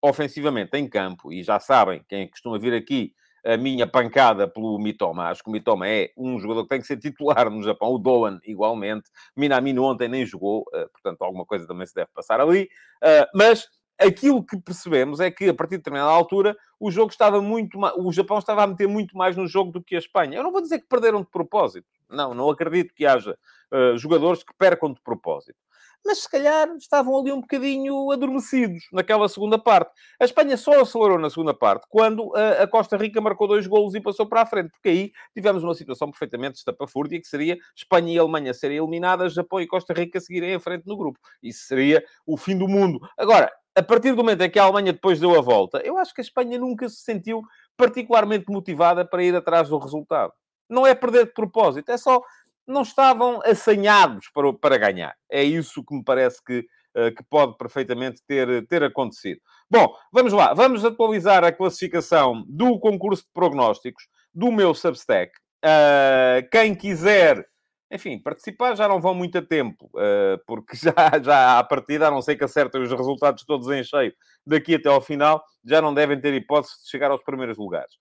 ofensivamente 0.00 0.76
em 0.76 0.88
campo 0.88 1.32
e 1.32 1.42
já 1.42 1.58
sabem, 1.58 2.04
quem 2.08 2.28
costuma 2.28 2.58
vir 2.58 2.74
aqui 2.74 3.12
a 3.46 3.56
minha 3.56 3.86
pancada 3.86 4.48
pelo 4.48 4.78
Mitoma. 4.78 5.28
Acho 5.28 5.42
que 5.42 5.48
o 5.48 5.52
Mitoma 5.52 5.88
é 5.88 6.10
um 6.16 6.38
jogador 6.38 6.64
que 6.64 6.70
tem 6.70 6.80
que 6.80 6.86
ser 6.86 6.96
titular 6.96 7.48
no 7.48 7.62
Japão. 7.62 7.90
O 7.92 7.98
Doan, 7.98 8.40
igualmente. 8.44 9.08
Minamino 9.36 9.84
ontem 9.84 10.08
nem 10.08 10.26
jogou, 10.26 10.64
eh, 10.74 10.88
portanto, 10.92 11.22
alguma 11.22 11.46
coisa 11.46 11.66
também 11.66 11.86
se 11.86 11.94
deve 11.94 12.10
passar 12.12 12.40
ali. 12.40 12.68
Eh, 13.02 13.28
mas 13.32 13.68
aquilo 13.98 14.44
que 14.44 14.58
percebemos 14.58 15.20
é 15.20 15.30
que, 15.30 15.48
a 15.48 15.54
partir 15.54 15.76
de 15.76 15.78
determinada 15.78 16.10
altura, 16.10 16.56
o 16.80 16.90
jogo 16.90 17.10
estava 17.10 17.40
muito 17.40 17.78
o 17.96 18.12
Japão 18.12 18.38
estava 18.38 18.64
a 18.64 18.66
meter 18.66 18.88
muito 18.88 19.16
mais 19.16 19.36
no 19.36 19.46
jogo 19.46 19.70
do 19.70 19.82
que 19.82 19.94
a 19.94 19.98
Espanha. 19.98 20.38
Eu 20.38 20.42
não 20.42 20.52
vou 20.52 20.60
dizer 20.60 20.80
que 20.80 20.88
perderam 20.88 21.20
de 21.20 21.30
propósito. 21.30 21.86
Não, 22.10 22.34
não 22.34 22.50
acredito 22.50 22.92
que 22.94 23.06
haja 23.06 23.38
uh, 23.72 23.96
jogadores 23.96 24.42
que 24.42 24.52
percam 24.58 24.92
de 24.92 25.00
propósito 25.00 25.58
mas 26.06 26.18
se 26.18 26.30
calhar 26.30 26.68
estavam 26.76 27.18
ali 27.18 27.32
um 27.32 27.40
bocadinho 27.40 28.10
adormecidos 28.12 28.84
naquela 28.92 29.28
segunda 29.28 29.58
parte. 29.58 29.90
A 30.20 30.24
Espanha 30.24 30.56
só 30.56 30.80
acelerou 30.80 31.18
na 31.18 31.28
segunda 31.28 31.52
parte 31.52 31.86
quando 31.90 32.32
a, 32.34 32.66
Costa 32.66 32.96
Rica 32.96 33.20
marcou 33.20 33.48
dois 33.48 33.66
golos 33.66 33.94
e 33.94 34.00
passou 34.00 34.26
para 34.26 34.42
a 34.42 34.46
frente, 34.46 34.70
porque 34.70 34.88
aí 34.88 35.12
tivemos 35.34 35.62
uma 35.62 35.74
situação 35.74 36.10
perfeitamente 36.10 36.58
estapafúrdia, 36.58 37.20
que 37.20 37.26
seria 37.26 37.58
Espanha 37.76 38.14
e 38.14 38.18
Alemanha 38.18 38.54
serem 38.54 38.78
eliminadas, 38.78 39.34
Japão 39.34 39.60
e 39.60 39.66
Costa 39.66 39.92
Rica 39.92 40.20
seguirem 40.20 40.54
em 40.54 40.60
frente 40.60 40.86
no 40.86 40.96
grupo. 40.96 41.18
Isso 41.42 41.66
seria 41.66 42.04
o 42.24 42.36
fim 42.36 42.56
do 42.56 42.68
mundo. 42.68 43.00
Agora, 43.18 43.52
a 43.74 43.82
partir 43.82 44.12
do 44.12 44.16
momento 44.16 44.40
em 44.42 44.50
que 44.50 44.58
a 44.58 44.62
Alemanha 44.62 44.92
depois 44.92 45.20
deu 45.20 45.36
a 45.36 45.42
volta, 45.42 45.82
eu 45.84 45.98
acho 45.98 46.14
que 46.14 46.20
a 46.20 46.24
Espanha 46.24 46.58
nunca 46.58 46.88
se 46.88 46.96
sentiu 46.96 47.42
particularmente 47.76 48.46
motivada 48.48 49.04
para 49.04 49.22
ir 49.22 49.34
atrás 49.34 49.68
do 49.68 49.78
resultado. 49.78 50.32
Não 50.68 50.86
é 50.86 50.94
perder 50.94 51.26
de 51.26 51.32
propósito, 51.32 51.90
é 51.90 51.98
só 51.98 52.22
não 52.66 52.82
estavam 52.82 53.40
assanhados 53.44 54.28
para, 54.32 54.52
para 54.52 54.78
ganhar. 54.78 55.14
É 55.30 55.42
isso 55.42 55.84
que 55.84 55.94
me 55.94 56.04
parece 56.04 56.42
que, 56.44 56.60
uh, 56.96 57.14
que 57.14 57.22
pode 57.28 57.56
perfeitamente 57.56 58.22
ter, 58.26 58.66
ter 58.66 58.82
acontecido. 58.82 59.40
Bom, 59.70 59.94
vamos 60.12 60.32
lá. 60.32 60.52
Vamos 60.54 60.84
atualizar 60.84 61.44
a 61.44 61.52
classificação 61.52 62.44
do 62.48 62.78
concurso 62.78 63.22
de 63.22 63.30
prognósticos 63.32 64.04
do 64.34 64.50
meu 64.50 64.74
Substack. 64.74 65.32
Uh, 65.64 66.48
quem 66.50 66.74
quiser 66.74 67.46
enfim, 67.90 68.18
participar 68.18 68.74
já 68.76 68.88
não 68.88 69.00
vão 69.00 69.14
muito 69.14 69.38
a 69.38 69.42
tempo, 69.42 69.86
uh, 69.94 70.38
porque 70.46 70.74
já, 70.76 70.92
já 71.22 71.58
à 71.58 71.64
partida, 71.64 72.08
a 72.08 72.10
não 72.10 72.20
ser 72.20 72.36
que 72.36 72.44
acertem 72.44 72.82
os 72.82 72.90
resultados 72.90 73.44
todos 73.44 73.68
em 73.68 73.84
cheio 73.84 74.12
daqui 74.46 74.74
até 74.74 74.88
ao 74.88 75.00
final, 75.00 75.42
já 75.64 75.80
não 75.80 75.94
devem 75.94 76.20
ter 76.20 76.34
hipótese 76.34 76.74
de 76.82 76.90
chegar 76.90 77.10
aos 77.10 77.22
primeiros 77.22 77.56
lugares. 77.56 77.94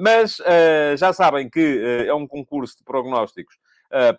Mas 0.00 0.38
uh, 0.40 0.96
já 0.96 1.12
sabem 1.12 1.48
que 1.48 2.04
é 2.06 2.14
um 2.14 2.26
concurso 2.26 2.78
de 2.78 2.84
prognósticos 2.84 3.56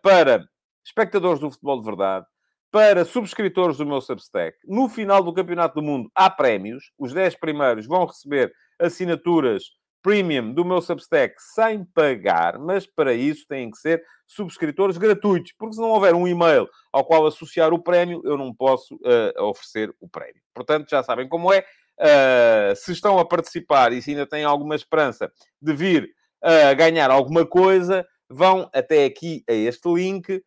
para 0.02 0.48
espectadores 0.84 1.40
do 1.40 1.52
futebol 1.52 1.80
de 1.80 1.86
verdade, 1.86 2.26
para 2.72 3.06
subscritores 3.06 3.78
do 3.78 3.86
meu 3.86 4.02
Substack. 4.02 4.58
No 4.66 4.88
final 4.90 5.24
do 5.24 5.34
Campeonato 5.34 5.76
do 5.76 5.86
Mundo 5.86 6.12
há 6.16 6.30
prémios. 6.30 6.92
Os 6.98 7.14
10 7.14 7.36
primeiros 7.36 7.86
vão 7.86 8.06
receber 8.06 8.54
assinaturas 8.80 9.64
premium 10.02 10.54
do 10.54 10.64
meu 10.64 10.82
Substack 10.82 11.36
sem 11.38 11.84
pagar, 11.84 12.58
mas 12.58 12.86
para 12.86 13.14
isso 13.14 13.46
têm 13.48 13.70
que 13.70 13.78
ser 13.78 14.04
subscritores 14.26 14.98
gratuitos, 14.98 15.54
porque 15.58 15.76
se 15.76 15.82
não 15.82 15.90
houver 15.90 16.14
um 16.14 16.28
e-mail 16.28 16.70
ao 16.92 17.04
qual 17.04 17.26
associar 17.26 17.74
o 17.74 17.82
prémio, 17.82 18.22
eu 18.24 18.38
não 18.38 18.54
posso 18.54 18.96
uh, 18.96 19.44
oferecer 19.44 19.94
o 20.00 20.08
prémio. 20.08 20.42
Portanto, 20.54 20.90
já 20.90 21.04
sabem 21.04 21.28
como 21.28 21.52
é. 21.52 21.66
Uh, 22.00 22.76
se 22.76 22.94
estão 22.94 23.20
a 23.20 23.26
participar 23.26 23.92
e 23.92 24.02
se 24.02 24.12
ainda 24.12 24.26
têm 24.26 24.46
alguma 24.46 24.76
esperança 24.76 25.32
de 25.62 25.74
vir 25.74 26.10
a 26.42 26.72
uh, 26.72 26.76
ganhar 26.76 27.12
alguma 27.12 27.46
coisa, 27.46 28.08
vão 28.30 28.70
até 28.74 29.06
aqui 29.06 29.44
a 29.50 29.54
este 29.54 29.92
link 29.94 30.42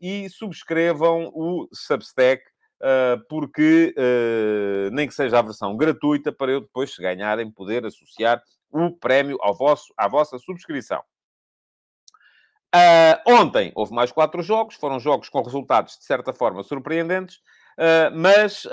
e 0.00 0.28
subscrevam 0.28 1.32
o 1.34 1.66
Substack 1.72 2.42
Uh, 2.82 3.22
porque 3.28 3.94
uh, 3.96 4.90
nem 4.92 5.06
que 5.06 5.14
seja 5.14 5.38
a 5.38 5.42
versão 5.42 5.76
gratuita, 5.76 6.32
para 6.32 6.50
eu 6.50 6.62
depois, 6.62 6.92
se 6.92 7.00
ganharem, 7.00 7.48
poder 7.48 7.86
associar 7.86 8.42
o 8.72 8.90
prémio 8.90 9.38
ao 9.40 9.54
vosso, 9.54 9.94
à 9.96 10.08
vossa 10.08 10.36
subscrição. 10.36 11.00
Uh, 12.74 13.22
ontem 13.24 13.70
houve 13.76 13.94
mais 13.94 14.10
quatro 14.10 14.42
jogos, 14.42 14.74
foram 14.74 14.98
jogos 14.98 15.28
com 15.28 15.42
resultados 15.42 15.96
de 15.96 16.04
certa 16.04 16.32
forma 16.32 16.64
surpreendentes, 16.64 17.38
mas 18.14 18.66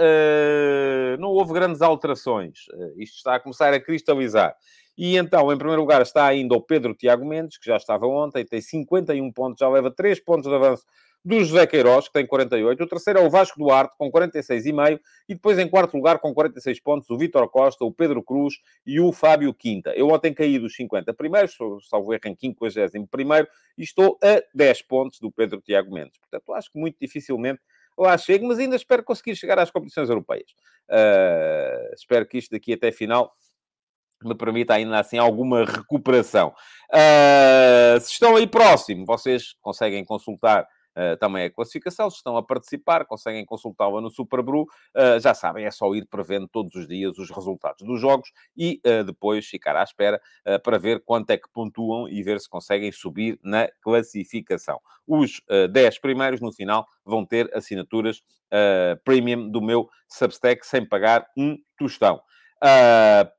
não 1.20 1.30
houve 1.30 1.54
grandes 1.54 1.82
alterações. 1.82 2.66
isto 2.98 3.18
está 3.18 3.36
a 3.36 3.40
começar 3.40 3.74
a 3.74 3.80
cristalizar. 3.80 4.56
E 4.98 5.16
então, 5.16 5.52
em 5.52 5.58
primeiro 5.58 5.82
lugar, 5.82 6.02
está 6.02 6.26
ainda 6.26 6.56
o 6.56 6.62
Pedro 6.62 6.94
Tiago 6.94 7.26
Mendes, 7.26 7.58
que 7.58 7.66
já 7.66 7.78
estava 7.78 8.06
ontem, 8.06 8.44
tem 8.44 8.60
51 8.60 9.32
pontos, 9.32 9.60
já 9.60 9.70
leva 9.70 9.90
3 9.90 10.20
pontos 10.20 10.50
de 10.50 10.54
avanço 10.54 10.84
do 11.24 11.44
José 11.44 11.68
Queiroz, 11.68 12.08
que 12.08 12.14
tem 12.14 12.26
48. 12.26 12.84
O 12.84 12.88
terceiro 12.88 13.20
é 13.20 13.22
o 13.22 13.30
Vasco 13.30 13.60
Duarte, 13.60 13.96
com 13.98 14.12
46,5. 14.12 15.00
E 15.28 15.36
depois, 15.36 15.58
em 15.58 15.70
quarto 15.70 15.96
lugar, 15.96 16.20
com 16.20 16.34
46 16.34 16.82
pontos, 16.82 17.10
o 17.10 17.18
Vítor 17.18 17.48
Costa, 17.50 17.86
o 17.86 17.94
Pedro 17.94 18.22
Cruz 18.22 18.56
e 18.86 19.00
o 19.00 19.12
Fábio 19.14 19.54
Quinta. 19.54 19.92
Eu 19.92 20.10
ontem 20.10 20.34
caí 20.34 20.60
dos 20.60 20.76
50 20.76 21.14
primeiros, 21.14 21.56
salvo 21.90 22.14
erro 22.14 22.22
em 22.26 22.36
50 22.36 23.08
primeiro, 23.10 23.48
e 23.78 23.84
estou 23.84 24.18
a 24.22 24.42
10 24.54 24.82
pontos 24.82 25.20
do 25.20 25.32
Pedro 25.32 25.62
Tiago 25.62 25.94
Mendes. 25.94 26.18
Portanto, 26.18 26.54
acho 26.54 26.72
que 26.72 26.80
muito 26.80 26.98
dificilmente 27.00 27.62
lá 28.04 28.18
chego, 28.18 28.48
mas 28.48 28.60
ainda 28.60 28.76
espero 28.76 29.04
conseguir 29.04 29.36
chegar 29.36 29.60
às 29.60 29.72
competições 29.72 30.10
europeias. 30.10 30.52
Uh, 30.90 31.94
espero 31.94 32.26
que 32.26 32.38
isto 32.38 32.52
daqui 32.52 32.74
até 32.74 32.92
final 32.92 33.32
me 34.24 34.36
permita 34.36 34.74
ainda 34.74 35.00
assim 35.00 35.18
alguma 35.18 35.66
recuperação. 35.66 36.54
Uh, 36.92 38.00
se 38.02 38.12
estão 38.14 38.36
aí 38.36 38.48
próximo, 38.48 39.06
vocês 39.06 39.56
conseguem 39.62 40.04
consultar 40.04 40.68
uh, 40.96 41.18
também 41.18 41.46
a 41.46 41.50
classificação. 41.50 42.10
Se 42.10 42.18
estão 42.18 42.38
a 42.38 42.44
participar, 42.44 43.06
conseguem 43.06 43.46
consultá-la 43.46 44.02
no 44.02 44.10
Superbru. 44.10 44.64
Uh, 44.64 45.20
já 45.20 45.34
sabem, 45.34 45.66
é 45.66 45.72
só 45.72 45.94
ir 45.94 46.06
prevendo 46.06 46.48
todos 46.48 46.74
os 46.76 46.88
dias 46.88 47.18
os 47.18 47.30
resultados 47.30 47.86
dos 47.86 48.00
jogos 48.00 48.32
e 48.56 48.82
uh, 48.86 49.04
depois 49.04 49.46
ficar 49.46 49.76
à 49.76 49.84
espera 49.84 50.22
para 50.64 50.78
ver 50.78 51.04
quanto 51.06 51.30
é 51.32 51.38
que 51.38 51.50
pontuam 51.52 52.08
e 52.08 52.24
ver 52.24 52.40
se 52.40 52.50
conseguem 52.50 52.92
subir 52.92 53.40
na 53.44 53.68
classificação. 53.82 54.80
Os 55.08 55.42
10 55.72 56.00
primeiros, 56.00 56.42
no 56.42 56.52
final, 56.52 56.88
vão 57.06 57.26
ter 57.26 57.50
assinaturas 57.56 58.22
premium 59.04 59.50
do 59.50 59.62
meu 59.62 59.90
Substack 60.08 60.66
sem 60.66 60.88
pagar 60.88 61.28
um 61.38 61.58
tostão. 61.78 62.22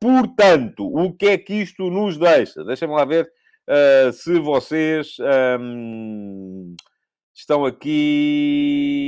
Portanto, 0.01 0.87
o 0.87 1.13
que 1.13 1.27
é 1.29 1.39
que 1.39 1.55
isto 1.55 1.91
nos 1.91 2.17
deixa? 2.17 2.65
Deixem-me 2.65 2.95
lá 2.95 3.05
ver 3.05 3.31
se 4.13 4.39
vocês 4.39 5.17
um, 5.61 6.75
Estão 7.41 7.65
aqui. 7.65 9.01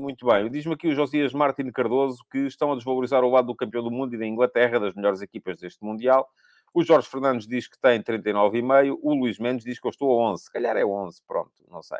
Muito 0.00 0.24
bem. 0.24 0.50
Diz-me 0.50 0.72
aqui 0.72 0.88
o 0.88 0.94
Josias 0.94 1.34
Martin 1.34 1.70
Cardoso 1.70 2.24
que 2.32 2.38
estão 2.46 2.72
a 2.72 2.74
desvalorizar 2.74 3.22
o 3.22 3.28
lado 3.28 3.48
do 3.48 3.54
campeão 3.54 3.84
do 3.84 3.90
mundo 3.90 4.14
e 4.14 4.18
da 4.18 4.24
Inglaterra, 4.24 4.80
das 4.80 4.94
melhores 4.94 5.20
equipas 5.20 5.58
deste 5.60 5.84
Mundial. 5.84 6.26
O 6.72 6.82
Jorge 6.82 7.06
Fernandes 7.06 7.46
diz 7.46 7.68
que 7.68 7.78
tem 7.78 8.02
39,5. 8.02 8.98
O 9.02 9.12
Luís 9.14 9.38
Mendes 9.38 9.62
diz 9.62 9.78
que 9.78 9.86
eu 9.86 9.90
estou 9.90 10.10
a 10.10 10.30
11. 10.32 10.44
Se 10.44 10.50
calhar 10.50 10.74
é 10.74 10.86
11, 10.86 11.22
pronto, 11.28 11.52
não 11.70 11.82
sei. 11.82 11.98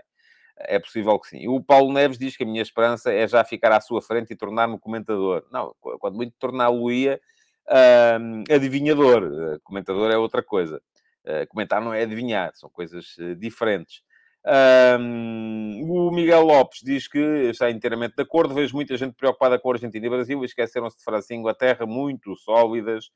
É 0.57 0.79
possível 0.79 1.19
que 1.19 1.29
sim. 1.29 1.47
O 1.47 1.63
Paulo 1.63 1.93
Neves 1.93 2.17
diz 2.17 2.35
que 2.35 2.45
a 2.45 2.47
minha 2.47 2.63
esperança 2.63 3.13
é 3.13 3.29
já 3.29 3.45
ficar 3.45 3.73
à 3.73 3.83
sua 3.83 4.01
frente 4.01 4.33
e 4.33 4.37
tornar-me 4.37 4.79
comentador. 4.79 5.45
Não, 5.53 5.77
quando 5.79 6.17
muito 6.17 6.33
torná-lo-ia 6.39 7.21
uh, 7.67 8.45
adivinhador. 8.51 9.25
Uh, 9.25 9.61
comentador 9.63 10.11
é 10.11 10.17
outra 10.17 10.43
coisa. 10.43 10.81
Uh, 11.23 11.47
comentar 11.49 11.83
não 11.83 11.93
é 11.93 12.01
adivinhar, 12.03 12.51
são 12.55 12.71
coisas 12.71 13.15
uh, 13.19 13.37
diferentes. 13.37 14.08
Um, 14.49 15.83
o 15.91 16.11
Miguel 16.11 16.43
Lopes 16.43 16.81
diz 16.83 17.07
que 17.07 17.19
está 17.19 17.71
inteiramente 17.71 18.17
de 18.17 18.23
acordo. 18.23 18.55
Vejo 18.55 18.75
muita 18.75 18.97
gente 18.97 19.15
preocupada 19.15 19.59
com 19.59 19.71
a 19.71 19.75
Argentina 19.75 20.07
e 20.07 20.11
Brasil 20.11 20.43
esqueceram-se 20.43 20.97
de 20.97 21.05
França 21.05 21.35
e 21.35 21.37
Inglaterra, 21.37 21.85
muito 21.85 22.35
sólidas. 22.37 23.07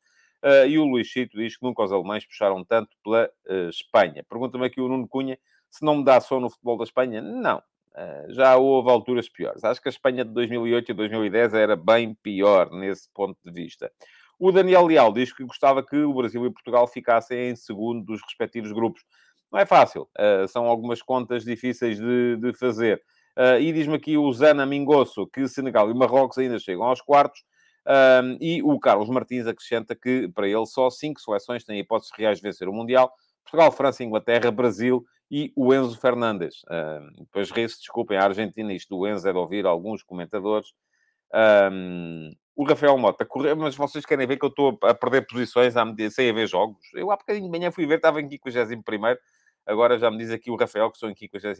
Uh, 0.42 0.66
e 0.66 0.78
o 0.78 0.84
Luís 0.84 1.06
Chito 1.06 1.38
diz 1.38 1.56
que 1.56 1.64
nunca 1.64 1.82
os 1.82 1.92
alemães 1.92 2.26
puxaram 2.26 2.64
tanto 2.64 2.90
pela 3.02 3.30
uh, 3.48 3.68
Espanha. 3.70 4.24
Pergunta-me 4.28 4.66
aqui 4.66 4.80
o 4.80 4.88
Nuno 4.88 5.08
Cunha 5.08 5.38
se 5.70 5.84
não 5.84 5.96
me 5.96 6.04
dá 6.04 6.20
sono 6.20 6.42
no 6.42 6.50
futebol 6.50 6.76
da 6.76 6.84
Espanha. 6.84 7.22
Não, 7.22 7.58
uh, 7.58 8.32
já 8.32 8.56
houve 8.56 8.90
alturas 8.90 9.28
piores. 9.28 9.64
Acho 9.64 9.80
que 9.80 9.88
a 9.88 9.90
Espanha 9.90 10.24
de 10.24 10.32
2008 10.32 10.90
e 10.90 10.94
2010 10.94 11.54
era 11.54 11.76
bem 11.76 12.14
pior 12.14 12.70
nesse 12.70 13.08
ponto 13.10 13.38
de 13.42 13.52
vista. 13.52 13.90
O 14.38 14.50
Daniel 14.50 14.86
Leal 14.86 15.12
diz 15.12 15.32
que 15.32 15.44
gostava 15.44 15.82
que 15.82 15.96
o 15.96 16.12
Brasil 16.12 16.44
e 16.44 16.52
Portugal 16.52 16.86
ficassem 16.86 17.50
em 17.50 17.56
segundo 17.56 18.04
dos 18.04 18.20
respectivos 18.22 18.72
grupos. 18.72 19.02
Não 19.52 19.60
é 19.60 19.66
fácil. 19.66 20.08
Uh, 20.18 20.48
são 20.48 20.64
algumas 20.64 21.02
contas 21.02 21.44
difíceis 21.44 21.98
de, 21.98 22.36
de 22.36 22.52
fazer. 22.54 23.02
Uh, 23.36 23.60
e 23.60 23.72
diz-me 23.72 23.96
aqui 23.96 24.16
o 24.16 24.32
Zana 24.32 24.64
Mingosso 24.64 25.26
que 25.26 25.46
Senegal 25.46 25.90
e 25.90 25.94
Marrocos 25.94 26.38
ainda 26.38 26.58
chegam 26.58 26.84
aos 26.84 27.00
quartos. 27.00 27.44
E 28.40 28.62
o 28.62 28.78
Carlos 28.78 29.08
Martins 29.08 29.44
acrescenta 29.44 29.96
que, 29.96 30.28
para 30.28 30.46
ele, 30.46 30.64
só 30.66 30.88
cinco 30.88 31.20
seleções 31.20 31.64
têm 31.64 31.80
hipóteses 31.80 32.12
reais 32.16 32.38
de 32.38 32.42
vencer 32.42 32.68
o 32.68 32.72
Mundial. 32.72 33.12
Portugal, 33.42 33.72
França, 33.72 34.04
Inglaterra, 34.04 34.52
Brasil 34.52 35.04
e 35.28 35.52
o 35.56 35.74
Enzo 35.74 35.98
Fernandes. 35.98 36.62
Depois 37.18 37.50
ri-se, 37.50 37.78
desculpem, 37.78 38.16
a 38.16 38.22
Argentina, 38.22 38.72
isto 38.72 38.96
do 38.96 39.04
Enzo 39.04 39.28
é 39.28 39.32
de 39.32 39.38
ouvir 39.38 39.66
alguns 39.66 40.00
comentadores. 40.04 40.68
Um, 41.72 42.30
o 42.54 42.64
Rafael 42.64 42.96
Mota, 42.98 43.24
correu, 43.24 43.56
mas 43.56 43.74
vocês 43.74 44.06
querem 44.06 44.26
ver 44.26 44.36
que 44.36 44.44
eu 44.44 44.50
estou 44.50 44.78
a 44.84 44.94
perder 44.94 45.26
posições 45.26 45.74
sem 46.12 46.30
haver 46.30 46.46
jogos? 46.46 46.78
Eu 46.94 47.10
há 47.10 47.16
bocadinho 47.16 47.46
de 47.46 47.50
manhã 47.50 47.72
fui 47.72 47.84
ver, 47.84 47.96
estava 47.96 48.20
em 48.20 48.28
51 48.28 48.82
primeiro 48.82 49.18
Agora 49.66 49.98
já 49.98 50.10
me 50.10 50.18
diz 50.18 50.30
aqui 50.30 50.50
o 50.50 50.56
Rafael 50.56 50.90
que 50.90 50.96
estou 50.96 51.10
em 51.10 51.14
53 51.14 51.58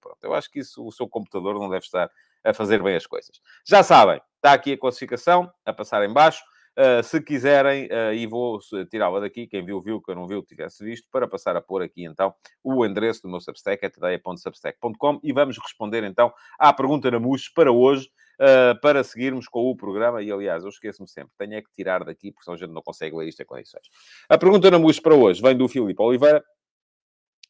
Pronto, 0.00 0.18
eu 0.22 0.34
acho 0.34 0.50
que 0.50 0.60
isso, 0.60 0.86
o 0.86 0.92
seu 0.92 1.08
computador 1.08 1.54
não 1.58 1.68
deve 1.68 1.84
estar 1.84 2.10
a 2.44 2.52
fazer 2.52 2.82
bem 2.82 2.96
as 2.96 3.06
coisas. 3.06 3.40
Já 3.64 3.82
sabem, 3.82 4.20
está 4.36 4.52
aqui 4.52 4.72
a 4.72 4.78
classificação, 4.78 5.52
a 5.64 5.72
passar 5.72 6.04
em 6.04 6.12
baixo. 6.12 6.42
Uh, 6.72 7.02
se 7.02 7.20
quiserem, 7.20 7.84
uh, 7.88 8.14
e 8.14 8.26
vou 8.26 8.58
tirá-la 8.90 9.20
daqui, 9.20 9.46
quem 9.46 9.62
viu, 9.62 9.82
viu, 9.82 10.00
quem 10.00 10.14
não 10.14 10.26
viu, 10.26 10.42
tivesse 10.42 10.82
visto, 10.82 11.06
para 11.12 11.28
passar 11.28 11.54
a 11.54 11.60
pôr 11.60 11.82
aqui 11.82 12.02
então 12.02 12.34
o 12.64 12.86
endereço 12.86 13.20
do 13.20 13.28
meu 13.28 13.42
Substack, 13.42 13.84
é 13.84 13.90
tadeia.substack.com, 13.90 15.20
e 15.22 15.34
vamos 15.34 15.58
responder 15.58 16.02
então 16.02 16.32
à 16.58 16.72
pergunta 16.72 17.10
na 17.10 17.20
MUS 17.20 17.50
para 17.50 17.70
hoje, 17.70 18.08
uh, 18.40 18.80
para 18.80 19.04
seguirmos 19.04 19.46
com 19.48 19.70
o 19.70 19.76
programa. 19.76 20.22
E 20.22 20.32
aliás, 20.32 20.62
eu 20.62 20.70
esqueço-me 20.70 21.06
sempre, 21.06 21.32
tenho 21.36 21.52
é 21.52 21.60
que 21.60 21.70
tirar 21.76 22.04
daqui, 22.04 22.32
porque 22.32 22.44
senão 22.44 22.54
a 22.54 22.58
gente 22.58 22.72
não 22.72 22.80
consegue 22.80 23.14
ler 23.16 23.28
isto 23.28 23.42
em 23.42 23.46
condições. 23.46 23.84
A 24.26 24.38
pergunta 24.38 24.70
na 24.70 24.78
MUS 24.78 24.98
para 24.98 25.14
hoje 25.14 25.42
vem 25.42 25.54
do 25.54 25.68
Filipe 25.68 26.00
Oliveira, 26.02 26.42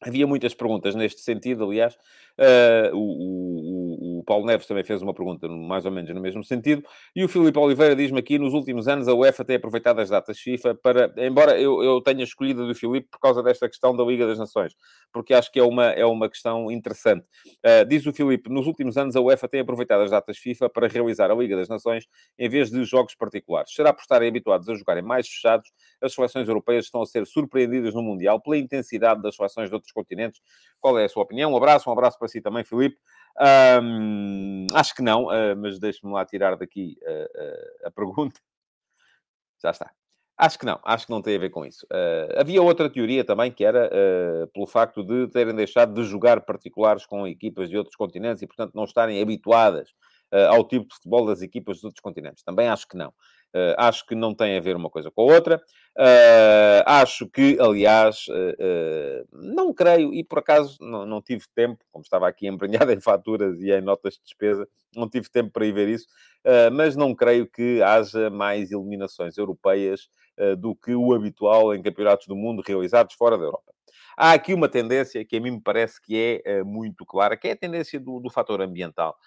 Havia 0.05 0.27
muitas 0.27 0.53
perguntas 0.53 0.95
neste 0.95 1.21
sentido, 1.21 1.69
aliás. 1.69 1.95
Uh, 2.37 2.95
o, 2.95 3.72
o, 4.23 4.25
Paulo 4.25 4.45
Neves 4.45 4.65
também 4.65 4.83
fez 4.83 5.01
uma 5.01 5.13
pergunta 5.13 5.47
mais 5.47 5.85
ou 5.85 5.91
menos 5.91 6.09
no 6.13 6.21
mesmo 6.21 6.43
sentido. 6.43 6.83
E 7.15 7.23
o 7.23 7.27
Filipe 7.27 7.59
Oliveira 7.59 7.95
diz-me 7.95 8.19
aqui, 8.19 8.39
nos 8.39 8.53
últimos 8.53 8.87
anos 8.87 9.07
a 9.07 9.13
UEFA 9.13 9.43
tem 9.43 9.57
aproveitado 9.57 9.99
as 9.99 10.09
datas 10.09 10.39
FIFA 10.39 10.75
para... 10.75 11.13
Embora 11.17 11.59
eu, 11.59 11.83
eu 11.83 12.01
tenha 12.01 12.23
escolhido 12.23 12.65
do 12.65 12.73
Filipe 12.73 13.07
por 13.11 13.19
causa 13.19 13.43
desta 13.43 13.67
questão 13.67 13.95
da 13.95 14.03
Liga 14.03 14.25
das 14.25 14.39
Nações, 14.39 14.75
porque 15.11 15.33
acho 15.33 15.51
que 15.51 15.59
é 15.59 15.63
uma, 15.63 15.85
é 15.87 16.05
uma 16.05 16.29
questão 16.29 16.71
interessante. 16.71 17.25
Uh, 17.63 17.85
diz 17.87 18.05
o 18.05 18.13
Filipe, 18.13 18.49
nos 18.49 18.65
últimos 18.65 18.97
anos 18.97 19.15
a 19.15 19.21
UEFA 19.21 19.47
tem 19.47 19.59
aproveitado 19.59 20.01
as 20.01 20.11
datas 20.11 20.37
FIFA 20.37 20.69
para 20.69 20.87
realizar 20.87 21.29
a 21.29 21.35
Liga 21.35 21.55
das 21.55 21.67
Nações 21.67 22.07
em 22.39 22.49
vez 22.49 22.71
de 22.71 22.83
jogos 22.85 23.15
particulares. 23.15 23.73
Será 23.73 23.93
por 23.93 24.01
estarem 24.01 24.29
habituados 24.29 24.69
a 24.69 24.75
jogarem 24.75 25.03
mais 25.03 25.27
fechados, 25.27 25.69
as 26.01 26.13
seleções 26.13 26.47
europeias 26.47 26.85
estão 26.85 27.01
a 27.01 27.05
ser 27.05 27.25
surpreendidas 27.25 27.93
no 27.93 28.01
Mundial 28.01 28.39
pela 28.41 28.57
intensidade 28.57 29.21
das 29.21 29.35
seleções 29.35 29.69
de 29.69 29.75
outros 29.75 29.91
continentes. 29.91 30.41
Qual 30.79 30.97
é 30.97 31.05
a 31.05 31.09
sua 31.09 31.23
opinião? 31.23 31.51
Um 31.51 31.57
abraço, 31.57 31.89
um 31.89 31.93
abraço 31.93 32.17
para 32.17 32.27
si 32.27 32.41
também, 32.41 32.63
Filipe. 32.63 32.97
Um, 33.39 34.67
acho 34.73 34.93
que 34.93 35.01
não, 35.01 35.25
uh, 35.25 35.55
mas 35.57 35.79
deixe-me 35.79 36.13
lá 36.13 36.25
tirar 36.25 36.55
daqui 36.55 36.97
uh, 37.01 37.23
uh, 37.23 37.87
a 37.87 37.91
pergunta. 37.91 38.39
Já 39.61 39.71
está. 39.71 39.91
Acho 40.37 40.59
que 40.59 40.65
não, 40.65 40.79
acho 40.83 41.05
que 41.05 41.11
não 41.11 41.21
tem 41.21 41.35
a 41.35 41.39
ver 41.39 41.51
com 41.51 41.63
isso. 41.63 41.85
havia 42.35 42.61
outra 42.61 42.89
teoria 42.89 43.23
também 43.23 43.51
que 43.51 43.63
era 43.63 43.87
pelo 44.51 44.65
facto 44.65 45.03
de 45.03 45.27
terem 45.27 45.55
deixado 45.55 45.93
de 45.93 46.03
jogar 46.09 46.41
particulares 46.41 47.05
com 47.05 47.27
equipas 47.27 47.69
de 47.69 47.77
outros 47.77 47.95
continentes 47.95 48.41
e, 48.41 48.47
portanto, 48.47 48.73
não 48.73 48.83
estarem 48.83 49.21
habituadas 49.21 49.93
ao 50.49 50.67
tipo 50.67 50.87
de 50.87 50.95
futebol 50.95 51.27
das 51.27 51.43
equipas 51.43 51.77
dos 51.77 51.83
outros 51.83 52.01
continentes. 52.01 52.43
Também 52.43 52.67
acho 52.67 52.87
que 52.87 52.97
não. 52.97 53.13
Uh, 53.53 53.75
acho 53.77 54.03
que 54.07 54.15
não 54.15 54.33
tem 54.33 54.57
a 54.57 54.59
ver 54.59 54.75
uma 54.75 54.89
coisa 54.89 55.11
com 55.11 55.21
a 55.21 55.33
outra. 55.33 55.61
Uh, 55.95 56.81
acho 56.87 57.27
que, 57.27 57.55
aliás, 57.59 58.25
uh, 58.27 59.27
não 59.31 59.71
creio, 59.71 60.11
e 60.11 60.23
por 60.23 60.39
acaso 60.39 60.75
não, 60.81 61.05
não, 61.05 61.21
tive 61.21 61.45
tempo, 61.53 61.85
como 61.91 62.01
estava 62.01 62.27
aqui 62.27 62.47
embrenhado 62.49 62.91
em 62.91 62.99
faturas 62.99 63.61
e 63.61 63.71
em 63.71 63.81
notas 63.81 64.15
de 64.15 64.23
despesa, 64.23 64.67
não 64.95 65.07
tive 65.07 65.29
tempo 65.29 65.51
para 65.51 65.65
ir 65.67 65.71
ver 65.71 65.87
isso, 65.87 66.07
mas 66.73 66.95
não 66.95 67.15
creio 67.15 67.47
que 67.47 67.81
haja 67.81 68.29
mais 68.29 68.71
eliminações 68.71 69.37
europeias 69.37 70.07
do 70.59 70.75
que 70.75 70.93
o 70.93 71.13
habitual 71.13 71.73
em 71.73 71.81
campeonatos 71.81 72.27
do 72.27 72.35
mundo 72.35 72.61
realizados 72.63 73.15
fora 73.15 73.35
da 73.35 73.45
Europa. 73.45 73.73
Há 74.15 74.33
aqui 74.33 74.53
uma 74.53 74.69
tendência 74.69 75.25
que 75.25 75.37
a 75.37 75.41
mim 75.41 75.51
me 75.51 75.61
parece 75.61 75.99
que 75.99 76.43
é 76.45 76.63
muito 76.63 77.03
clara, 77.05 77.35
que 77.35 77.47
é 77.47 77.53
a 77.53 77.55
tendência 77.55 77.99
do, 77.99 78.19
do 78.19 78.29
fator 78.29 78.61
ambiental 78.61 79.17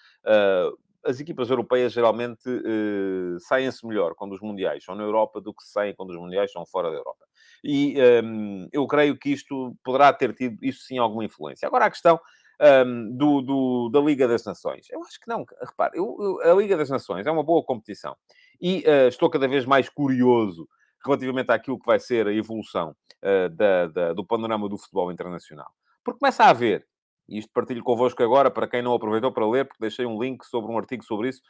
as 1.07 1.19
equipas 1.19 1.49
europeias 1.49 1.93
geralmente 1.93 2.49
uh, 2.49 3.39
saem-se 3.39 3.85
melhor 3.87 4.13
quando 4.15 4.33
os 4.33 4.41
mundiais 4.41 4.83
são 4.83 4.93
na 4.93 5.03
Europa 5.03 5.39
do 5.39 5.53
que 5.53 5.63
saem 5.63 5.95
quando 5.95 6.09
os 6.09 6.17
mundiais 6.17 6.51
são 6.51 6.65
fora 6.65 6.91
da 6.91 6.97
Europa. 6.97 7.25
E 7.63 7.95
um, 7.95 8.01
ehm, 8.01 8.67
eu 8.71 8.85
creio 8.85 9.17
que 9.17 9.29
isto 9.29 9.75
poderá 9.83 10.11
ter 10.11 10.33
tido, 10.33 10.57
isso 10.61 10.81
sim, 10.83 10.97
alguma 10.97 11.23
influência. 11.23 11.67
Agora, 11.67 11.85
a 11.85 11.89
questão 11.89 12.19
um, 12.61 12.65
ehm, 12.65 13.17
do, 13.17 13.41
do, 13.41 13.89
da 13.89 13.99
Liga 14.01 14.27
das 14.27 14.43
Nações. 14.43 14.87
Eu 14.89 15.01
acho 15.03 15.19
que 15.19 15.27
não. 15.27 15.45
Repare, 15.61 15.97
eu, 15.97 16.17
eu, 16.19 16.51
a 16.51 16.55
Liga 16.55 16.75
das 16.75 16.89
Nações 16.89 17.25
é 17.25 17.31
uma 17.31 17.43
boa 17.43 17.63
competição. 17.63 18.15
E 18.59 18.83
uh, 18.87 19.07
estou 19.07 19.29
cada 19.29 19.47
vez 19.47 19.65
mais 19.65 19.87
curioso 19.87 20.67
relativamente 21.05 21.51
àquilo 21.51 21.79
que 21.79 21.85
vai 21.85 21.99
ser 21.99 22.27
a 22.27 22.33
evolução 22.33 22.95
uh, 23.23 23.49
da, 23.55 23.87
da, 23.87 24.13
do 24.13 24.25
panorama 24.25 24.67
do 24.67 24.77
futebol 24.77 25.11
internacional. 25.11 25.71
Porque 26.03 26.19
começa 26.19 26.43
a 26.43 26.49
haver 26.49 26.85
e 27.27 27.37
isto 27.37 27.51
partilho 27.53 27.83
convosco 27.83 28.21
agora, 28.23 28.49
para 28.49 28.67
quem 28.67 28.81
não 28.81 28.93
aproveitou 28.93 29.31
para 29.31 29.49
ler, 29.49 29.65
porque 29.65 29.81
deixei 29.81 30.05
um 30.05 30.21
link 30.21 30.45
sobre 30.45 30.71
um 30.71 30.77
artigo 30.77 31.03
sobre 31.03 31.29
isso, 31.29 31.41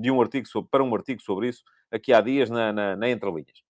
de 0.00 0.10
um 0.10 0.20
artigo 0.20 0.46
sobre, 0.46 0.68
para 0.70 0.82
um 0.82 0.94
artigo 0.94 1.22
sobre 1.22 1.48
isso, 1.48 1.62
aqui 1.90 2.12
há 2.12 2.20
dias 2.20 2.50
na, 2.50 2.72
na, 2.72 2.96
na 2.96 3.08
Entrelinhas. 3.08 3.62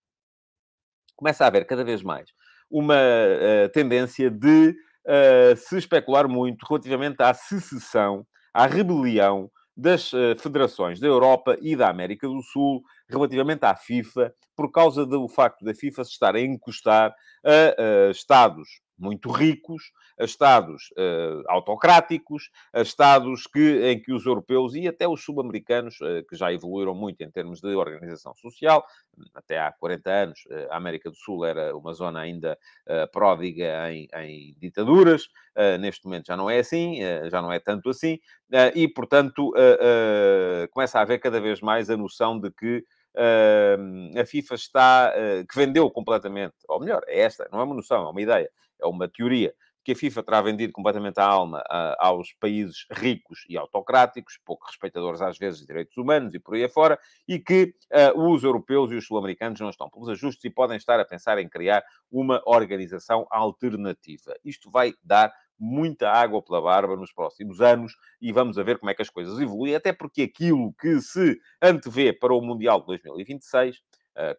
Começa 1.14 1.44
a 1.44 1.48
haver 1.48 1.66
cada 1.66 1.84
vez 1.84 2.02
mais 2.02 2.30
uma 2.70 2.96
uh, 2.96 3.68
tendência 3.72 4.30
de 4.30 4.70
uh, 4.70 5.56
se 5.56 5.78
especular 5.78 6.28
muito 6.28 6.64
relativamente 6.66 7.22
à 7.22 7.32
secessão, 7.32 8.26
à 8.52 8.66
rebelião 8.66 9.50
das 9.76 10.12
uh, 10.12 10.36
federações 10.38 10.98
da 10.98 11.06
Europa 11.06 11.56
e 11.60 11.76
da 11.76 11.88
América 11.88 12.26
do 12.26 12.42
Sul 12.42 12.82
relativamente 13.08 13.64
à 13.64 13.74
FIFA, 13.74 14.34
por 14.56 14.70
causa 14.70 15.06
do 15.06 15.28
facto 15.28 15.64
da 15.64 15.74
FIFA 15.74 16.04
se 16.04 16.10
estar 16.12 16.34
a 16.34 16.40
encostar 16.40 17.14
a 17.44 18.10
Estados 18.10 18.80
muito 18.98 19.30
ricos, 19.30 19.92
a 20.18 20.24
Estados 20.24 20.90
uh, 20.92 21.44
autocráticos, 21.48 22.50
a 22.72 22.80
Estados 22.80 23.46
que, 23.46 23.90
em 23.90 24.00
que 24.00 24.12
os 24.12 24.24
europeus 24.24 24.74
e 24.74 24.88
até 24.88 25.06
os 25.06 25.22
sul-americanos, 25.22 26.00
uh, 26.00 26.24
que 26.28 26.34
já 26.34 26.52
evoluíram 26.52 26.94
muito 26.94 27.22
em 27.22 27.30
termos 27.30 27.60
de 27.60 27.74
organização 27.74 28.34
social, 28.34 28.84
até 29.34 29.58
há 29.58 29.70
40 29.72 30.10
anos 30.10 30.40
uh, 30.46 30.68
a 30.70 30.76
América 30.76 31.10
do 31.10 31.16
Sul 31.16 31.44
era 31.44 31.76
uma 31.76 31.92
zona 31.92 32.20
ainda 32.20 32.58
pródiga 33.12 33.92
em, 33.92 34.08
em 34.14 34.56
ditaduras, 34.58 35.28
neste 35.80 36.04
momento 36.04 36.26
já 36.26 36.36
não 36.36 36.48
é 36.48 36.58
assim, 36.58 37.00
já 37.30 37.42
não 37.42 37.52
é 37.52 37.58
tanto 37.58 37.90
assim, 37.90 38.18
e, 38.74 38.88
portanto, 38.88 39.52
começa 40.70 40.98
a 40.98 41.02
haver 41.02 41.18
cada 41.18 41.40
vez 41.40 41.60
mais 41.60 41.90
a 41.90 41.96
noção 41.96 42.38
de 42.38 42.50
que 42.50 42.84
a 44.18 44.24
FIFA 44.24 44.54
está, 44.54 45.12
que 45.48 45.56
vendeu 45.56 45.90
completamente, 45.90 46.54
ou 46.68 46.80
melhor, 46.80 47.02
é 47.06 47.20
esta, 47.20 47.48
não 47.50 47.60
é 47.60 47.64
uma 47.64 47.74
noção, 47.74 48.06
é 48.06 48.10
uma 48.10 48.22
ideia, 48.22 48.50
é 48.80 48.86
uma 48.86 49.08
teoria, 49.08 49.54
que 49.86 49.92
a 49.92 49.94
FIFA 49.94 50.22
terá 50.24 50.42
vendido 50.42 50.72
completamente 50.72 51.20
a 51.20 51.24
alma 51.24 51.62
aos 52.00 52.32
países 52.40 52.86
ricos 52.90 53.44
e 53.48 53.56
autocráticos, 53.56 54.36
pouco 54.44 54.66
respeitadores 54.66 55.22
às 55.22 55.38
vezes 55.38 55.60
de 55.60 55.66
direitos 55.66 55.96
humanos 55.96 56.34
e 56.34 56.40
por 56.40 56.56
aí 56.56 56.64
afora, 56.64 56.98
e 57.28 57.38
que 57.38 57.72
uh, 57.92 58.20
os 58.20 58.42
europeus 58.42 58.90
e 58.90 58.96
os 58.96 59.06
sul-americanos 59.06 59.60
não 59.60 59.70
estão 59.70 59.88
pelos 59.88 60.08
ajustes 60.08 60.44
e 60.44 60.50
podem 60.50 60.76
estar 60.76 60.98
a 60.98 61.04
pensar 61.04 61.38
em 61.38 61.48
criar 61.48 61.84
uma 62.10 62.42
organização 62.44 63.28
alternativa. 63.30 64.34
Isto 64.44 64.72
vai 64.72 64.92
dar 65.04 65.32
muita 65.56 66.10
água 66.10 66.42
pela 66.42 66.60
barba 66.60 66.96
nos 66.96 67.12
próximos 67.12 67.60
anos 67.60 67.92
e 68.20 68.32
vamos 68.32 68.58
a 68.58 68.64
ver 68.64 68.80
como 68.80 68.90
é 68.90 68.94
que 68.94 69.02
as 69.02 69.08
coisas 69.08 69.38
evoluem, 69.38 69.76
até 69.76 69.92
porque 69.92 70.22
aquilo 70.22 70.74
que 70.80 71.00
se 71.00 71.38
antevê 71.62 72.12
para 72.12 72.34
o 72.34 72.40
Mundial 72.40 72.80
de 72.80 72.86
2026, 72.86 73.76
uh, 73.76 73.80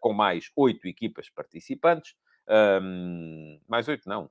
com 0.01 0.11
mais 0.11 0.51
oito 0.57 0.89
equipas 0.89 1.29
participantes, 1.29 2.15
um, 2.49 3.59
mais 3.67 3.87
oito 3.87 4.07
não, 4.07 4.29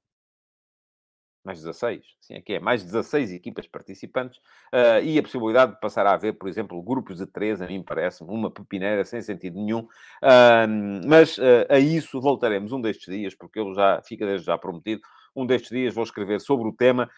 mais 1.47 1.63
16, 1.63 2.03
sim, 2.21 2.35
aqui 2.35 2.55
é, 2.55 2.61
mais 2.61 2.83
16 2.83 3.33
equipas 3.33 3.69
participantes, 3.69 4.39
uh, 4.75 5.01
e 5.03 5.17
a 5.17 5.23
possibilidade 5.23 5.75
de 5.75 5.81
passar 5.81 6.05
a 6.05 6.13
haver, 6.13 6.33
por 6.33 6.49
exemplo, 6.49 6.83
grupos 6.83 7.19
de 7.19 7.27
três, 7.27 7.63
a 7.63 7.67
mim 7.69 7.85
parece-me 7.85 8.31
uma 8.31 8.51
pepineira 8.51 9.05
sem 9.05 9.23
sentido 9.23 9.57
nenhum, 9.57 9.83
uh, 9.83 11.07
mas 11.07 11.39
uh, 11.39 11.67
a 11.69 11.79
isso 11.79 12.21
voltaremos 12.21 12.73
um 12.73 12.81
destes 12.81 13.15
dias, 13.15 13.33
porque 13.33 13.61
eu 13.61 13.73
já, 13.75 14.03
fica 14.03 14.27
desde 14.27 14.47
já 14.47 14.59
prometido, 14.59 15.03
um 15.37 15.47
destes 15.47 15.71
dias 15.71 15.95
vou 15.95 16.05
escrever 16.05 16.41
sobre 16.41 16.69
o 16.69 16.73
tema, 16.73 17.11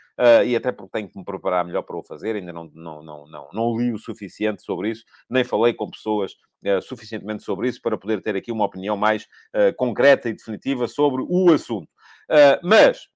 e 0.44 0.56
até 0.56 0.72
porque 0.72 0.92
tenho 0.92 1.08
que 1.08 1.18
me 1.18 1.24
preparar 1.24 1.64
melhor 1.64 1.82
para 1.82 1.96
o 1.96 2.02
fazer, 2.02 2.36
ainda 2.36 2.52
não, 2.52 2.70
não, 2.74 3.02
não, 3.02 3.26
não, 3.26 3.48
não 3.52 3.76
li 3.76 3.92
o 3.92 3.98
suficiente 3.98 4.62
sobre 4.62 4.90
isso, 4.90 5.04
nem 5.30 5.44
falei 5.44 5.72
com 5.72 5.88
pessoas 5.88 6.32
suficientemente 6.82 7.44
sobre 7.44 7.68
isso 7.68 7.80
para 7.80 7.96
poder 7.96 8.20
ter 8.20 8.34
aqui 8.34 8.50
uma 8.50 8.64
opinião 8.64 8.96
mais 8.96 9.26
concreta 9.76 10.28
e 10.28 10.32
definitiva 10.32 10.88
sobre 10.88 11.24
o 11.28 11.52
assunto. 11.52 11.88
mas 12.62 13.08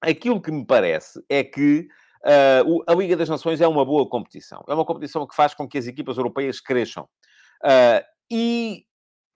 aquilo 0.00 0.40
que 0.40 0.50
me 0.50 0.64
parece 0.64 1.22
é 1.28 1.42
que 1.42 1.88
uh, 2.24 2.82
a 2.86 2.94
Liga 2.94 3.16
das 3.16 3.28
Nações 3.28 3.60
é 3.60 3.68
uma 3.68 3.84
boa 3.84 4.08
competição. 4.08 4.64
É 4.68 4.74
uma 4.74 4.84
competição 4.84 5.26
que 5.26 5.34
faz 5.34 5.54
com 5.54 5.68
que 5.68 5.78
as 5.78 5.86
equipas 5.86 6.16
europeias 6.16 6.60
cresçam. 6.60 7.08
Uh, 7.64 8.04
e 8.30 8.84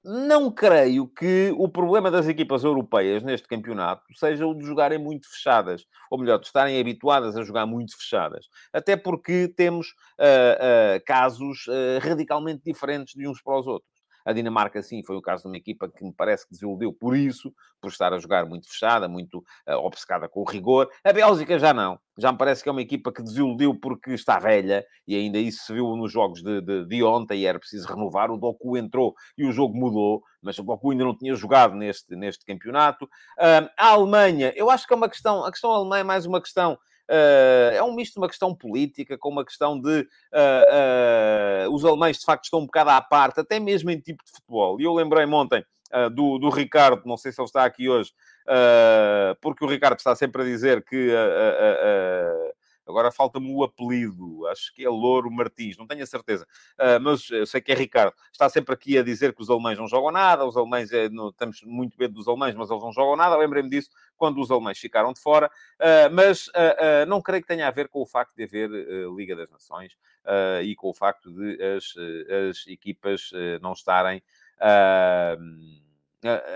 não 0.04 0.50
creio 0.50 1.06
que 1.06 1.54
o 1.56 1.68
problema 1.68 2.10
das 2.10 2.26
equipas 2.26 2.64
europeias 2.64 3.22
neste 3.22 3.46
campeonato 3.46 4.02
seja 4.14 4.46
o 4.46 4.54
de 4.54 4.64
jogarem 4.64 4.98
muito 4.98 5.28
fechadas, 5.30 5.86
ou 6.10 6.18
melhor, 6.18 6.38
de 6.38 6.46
estarem 6.46 6.80
habituadas 6.80 7.36
a 7.36 7.42
jogar 7.42 7.66
muito 7.66 7.96
fechadas. 7.96 8.48
Até 8.72 8.96
porque 8.96 9.48
temos 9.56 9.88
uh, 10.18 10.98
uh, 10.98 11.04
casos 11.06 11.66
uh, 11.68 11.98
radicalmente 12.00 12.62
diferentes 12.64 13.14
de 13.14 13.28
uns 13.28 13.40
para 13.40 13.60
os 13.60 13.66
outros. 13.66 13.91
A 14.24 14.32
Dinamarca, 14.32 14.82
sim, 14.82 15.02
foi 15.04 15.16
o 15.16 15.22
caso 15.22 15.42
de 15.42 15.48
uma 15.48 15.56
equipa 15.56 15.88
que 15.88 16.04
me 16.04 16.12
parece 16.12 16.46
que 16.46 16.52
desiludiu 16.52 16.92
por 16.92 17.16
isso, 17.16 17.52
por 17.80 17.90
estar 17.90 18.12
a 18.12 18.18
jogar 18.18 18.46
muito 18.46 18.68
fechada, 18.68 19.08
muito 19.08 19.38
uh, 19.38 19.76
obcecada 19.78 20.28
com 20.28 20.40
o 20.40 20.44
rigor. 20.44 20.88
A 21.04 21.12
Bélgica 21.12 21.58
já 21.58 21.74
não. 21.74 21.98
Já 22.18 22.30
me 22.30 22.38
parece 22.38 22.62
que 22.62 22.68
é 22.68 22.72
uma 22.72 22.82
equipa 22.82 23.12
que 23.12 23.22
desiludiu 23.22 23.74
porque 23.74 24.12
está 24.12 24.38
velha, 24.38 24.84
e 25.06 25.16
ainda 25.16 25.38
isso 25.38 25.64
se 25.64 25.72
viu 25.72 25.96
nos 25.96 26.12
jogos 26.12 26.42
de, 26.42 26.60
de, 26.60 26.84
de 26.86 27.02
ontem, 27.02 27.40
e 27.40 27.46
era 27.46 27.58
preciso 27.58 27.88
renovar. 27.88 28.30
O 28.30 28.36
Doku 28.36 28.76
entrou 28.76 29.14
e 29.36 29.46
o 29.46 29.52
jogo 29.52 29.76
mudou, 29.76 30.22
mas 30.40 30.58
o 30.58 30.62
Doku 30.62 30.90
ainda 30.90 31.04
não 31.04 31.16
tinha 31.16 31.34
jogado 31.34 31.74
neste, 31.74 32.14
neste 32.14 32.44
campeonato. 32.44 33.06
Uh, 33.38 33.68
a 33.78 33.88
Alemanha, 33.88 34.52
eu 34.54 34.70
acho 34.70 34.86
que 34.86 34.92
é 34.92 34.96
uma 34.96 35.08
questão, 35.08 35.44
a 35.44 35.50
questão 35.50 35.70
alemã 35.70 35.98
é 35.98 36.04
mais 36.04 36.26
uma 36.26 36.40
questão 36.40 36.78
é 37.08 37.82
um 37.82 37.94
misto 37.94 38.14
de 38.14 38.18
uma 38.20 38.28
questão 38.28 38.54
política 38.54 39.18
com 39.18 39.28
uma 39.28 39.44
questão 39.44 39.78
de 39.80 40.00
uh, 40.00 41.68
uh, 41.68 41.74
os 41.74 41.84
alemães 41.84 42.18
de 42.18 42.24
facto 42.24 42.44
estão 42.44 42.60
um 42.60 42.66
bocado 42.66 42.90
à 42.90 43.00
parte, 43.00 43.40
até 43.40 43.60
mesmo 43.60 43.90
em 43.90 44.00
tipo 44.00 44.24
de 44.24 44.30
futebol. 44.30 44.80
E 44.80 44.84
eu 44.84 44.94
lembrei-me 44.94 45.34
ontem 45.34 45.64
do, 46.14 46.38
do 46.38 46.48
Ricardo, 46.48 47.02
não 47.04 47.18
sei 47.18 47.32
se 47.32 47.40
ele 47.40 47.46
está 47.46 47.66
aqui 47.66 47.86
hoje, 47.86 48.12
porque 49.42 49.62
o 49.62 49.68
Ricardo 49.68 49.98
está 49.98 50.16
sempre 50.16 50.40
a 50.40 50.44
dizer 50.44 50.82
que 50.82 51.10
Agora 52.92 53.10
falta-me 53.10 53.50
o 53.50 53.64
apelido, 53.64 54.46
acho 54.48 54.72
que 54.74 54.84
é 54.84 54.88
Louro 54.88 55.30
Martins, 55.30 55.78
não 55.78 55.86
tenho 55.86 56.02
a 56.02 56.06
certeza, 56.06 56.46
uh, 56.78 57.00
mas 57.00 57.30
eu 57.30 57.46
sei 57.46 57.62
que 57.62 57.72
é 57.72 57.74
Ricardo. 57.74 58.14
Está 58.30 58.50
sempre 58.50 58.74
aqui 58.74 58.98
a 58.98 59.02
dizer 59.02 59.34
que 59.34 59.40
os 59.40 59.48
alemães 59.48 59.78
não 59.78 59.88
jogam 59.88 60.12
nada, 60.12 60.44
os 60.44 60.56
alemães, 60.56 60.92
é, 60.92 61.08
não, 61.08 61.30
estamos 61.30 61.62
muito 61.62 61.96
medo 61.98 62.12
dos 62.12 62.28
alemães, 62.28 62.54
mas 62.54 62.70
eles 62.70 62.82
não 62.82 62.92
jogam 62.92 63.16
nada. 63.16 63.34
Lembrei-me 63.36 63.70
disso 63.70 63.88
quando 64.16 64.40
os 64.40 64.50
alemães 64.50 64.78
ficaram 64.78 65.12
de 65.14 65.20
fora, 65.20 65.50
uh, 65.80 66.12
mas 66.12 66.48
uh, 66.48 67.06
não 67.08 67.22
creio 67.22 67.42
que 67.42 67.48
tenha 67.48 67.66
a 67.66 67.70
ver 67.70 67.88
com 67.88 68.02
o 68.02 68.06
facto 68.06 68.34
de 68.36 68.44
haver 68.44 68.68
Liga 69.16 69.34
das 69.34 69.50
Nações 69.50 69.96
e 70.62 70.76
com 70.76 70.90
o 70.90 70.94
facto 70.94 71.32
de 71.32 71.58
as, 71.62 71.94
as 72.48 72.66
equipas 72.66 73.30
não 73.60 73.72
estarem 73.72 74.22
a 74.60 75.36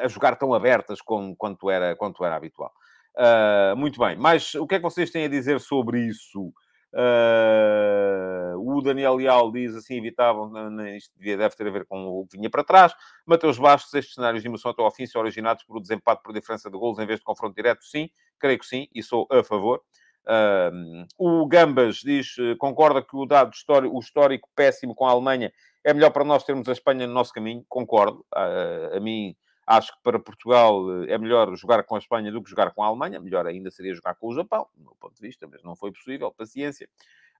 jogar 0.08 0.36
tão 0.36 0.54
abertas 0.54 1.00
como, 1.00 1.34
quanto, 1.34 1.70
era, 1.70 1.96
quanto 1.96 2.24
era 2.24 2.36
habitual. 2.36 2.72
Uh, 3.16 3.74
muito 3.76 3.98
bem, 3.98 4.14
mas 4.14 4.54
o 4.54 4.66
que 4.66 4.74
é 4.74 4.78
que 4.78 4.82
vocês 4.82 5.10
têm 5.10 5.24
a 5.24 5.28
dizer 5.28 5.58
sobre 5.58 6.00
isso? 6.00 6.52
Uh, 6.92 8.56
o 8.58 8.82
Daniel 8.82 9.16
Leal 9.16 9.50
diz 9.50 9.74
assim: 9.74 9.96
evitavam, 9.96 10.52
isto 10.94 11.12
deve 11.18 11.56
ter 11.56 11.66
a 11.66 11.70
ver 11.70 11.86
com 11.86 12.06
o 12.06 12.26
que 12.26 12.36
vinha 12.36 12.50
para 12.50 12.62
trás. 12.62 12.94
Mateus 13.24 13.58
Bastos, 13.58 13.94
estes 13.94 14.14
cenários 14.14 14.42
de 14.42 14.48
emoção 14.48 14.70
até 14.70 14.82
ao 14.82 14.90
fim 14.90 15.06
são 15.06 15.20
originados 15.22 15.64
por 15.64 15.78
o 15.78 15.80
desempate 15.80 16.22
por 16.22 16.34
diferença 16.34 16.70
de 16.70 16.76
golos 16.76 16.98
em 16.98 17.06
vez 17.06 17.18
de 17.18 17.24
confronto 17.24 17.54
direto? 17.54 17.84
Sim, 17.84 18.10
creio 18.38 18.58
que 18.58 18.66
sim, 18.66 18.86
e 18.94 19.02
sou 19.02 19.26
a 19.30 19.42
favor. 19.42 19.80
Uh, 20.26 21.06
o 21.18 21.46
Gambas 21.46 21.96
diz: 21.96 22.36
concorda 22.58 23.02
que 23.02 23.16
o 23.16 23.24
dado 23.24 23.52
histórico, 23.54 23.96
o 23.96 24.00
histórico 24.00 24.48
péssimo 24.54 24.94
com 24.94 25.06
a 25.06 25.10
Alemanha 25.10 25.50
é 25.82 25.94
melhor 25.94 26.10
para 26.10 26.24
nós 26.24 26.44
termos 26.44 26.68
a 26.68 26.72
Espanha 26.72 27.06
no 27.06 27.14
nosso 27.14 27.32
caminho. 27.32 27.64
Concordo, 27.66 28.26
a 28.34 29.00
mim 29.00 29.34
Acho 29.66 29.92
que 29.92 29.98
para 30.02 30.18
Portugal 30.18 31.02
eh, 31.02 31.12
é 31.12 31.18
melhor 31.18 31.54
jogar 31.56 31.82
com 31.82 31.96
a 31.96 31.98
Espanha 31.98 32.30
do 32.30 32.42
que 32.42 32.48
jogar 32.48 32.70
com 32.72 32.82
a 32.82 32.86
Alemanha. 32.86 33.18
Melhor 33.18 33.46
ainda 33.46 33.70
seria 33.70 33.94
jogar 33.94 34.14
com 34.14 34.28
o 34.28 34.34
Japão, 34.34 34.68
do 34.74 34.84
meu 34.84 34.96
ponto 35.00 35.14
de 35.14 35.20
vista, 35.20 35.48
mas 35.50 35.62
não 35.64 35.74
foi 35.74 35.90
possível. 35.90 36.30
Paciência. 36.30 36.88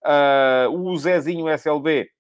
Uh, 0.02 0.70
o 0.70 0.96
Zezinho 0.96 1.48
SLB 1.48 2.10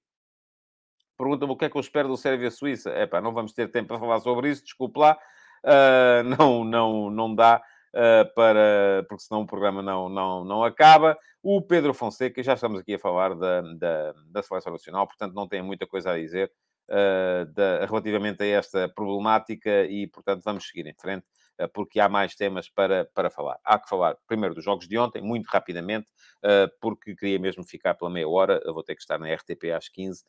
pergunta-me 1.18 1.52
o 1.52 1.56
que 1.56 1.64
é 1.64 1.70
que 1.70 1.76
eu 1.76 1.80
espero 1.80 2.08
do 2.08 2.16
Sérvia-Suíça. 2.16 2.90
Epá, 2.90 3.20
não 3.20 3.32
vamos 3.32 3.52
ter 3.52 3.70
tempo 3.70 3.88
para 3.88 3.98
falar 3.98 4.20
sobre 4.20 4.50
isso, 4.50 4.62
desculpe 4.62 5.00
lá. 5.00 5.18
Uh, 5.64 6.22
não, 6.38 6.64
não, 6.64 7.10
não 7.10 7.34
dá. 7.34 7.60
Uh, 7.94 8.34
para, 8.34 9.06
porque 9.08 9.24
senão 9.24 9.40
o 9.40 9.46
programa 9.46 9.82
não, 9.82 10.08
não, 10.08 10.44
não 10.44 10.62
acaba. 10.62 11.18
O 11.42 11.62
Pedro 11.62 11.94
Fonseca, 11.94 12.42
já 12.42 12.52
estamos 12.52 12.78
aqui 12.80 12.94
a 12.94 12.98
falar 12.98 13.34
da, 13.34 13.62
da, 13.62 14.14
da 14.26 14.42
Seleção 14.42 14.72
Nacional, 14.72 15.06
portanto 15.06 15.32
não 15.32 15.48
tem 15.48 15.62
muita 15.62 15.86
coisa 15.86 16.12
a 16.12 16.18
dizer 16.18 16.52
da, 16.88 17.84
relativamente 17.86 18.42
a 18.42 18.46
esta 18.46 18.88
problemática 18.88 19.84
e, 19.86 20.06
portanto, 20.06 20.42
vamos 20.44 20.68
seguir 20.68 20.86
em 20.86 20.94
frente, 20.94 21.24
uh, 21.60 21.68
porque 21.72 21.98
há 22.00 22.08
mais 22.08 22.34
temas 22.34 22.68
para, 22.68 23.04
para 23.14 23.30
falar. 23.30 23.58
Há 23.64 23.78
que 23.78 23.88
falar 23.88 24.16
primeiro 24.26 24.54
dos 24.54 24.64
jogos 24.64 24.86
de 24.86 24.96
ontem, 24.98 25.20
muito 25.20 25.46
rapidamente, 25.46 26.06
uh, 26.44 26.70
porque 26.80 27.14
queria 27.14 27.38
mesmo 27.38 27.64
ficar 27.64 27.94
pela 27.94 28.10
meia 28.10 28.28
hora, 28.28 28.60
eu 28.64 28.72
vou 28.72 28.82
ter 28.82 28.94
que 28.94 29.02
estar 29.02 29.18
na 29.18 29.32
RTP 29.32 29.72
às 29.76 29.88
15 29.88 30.24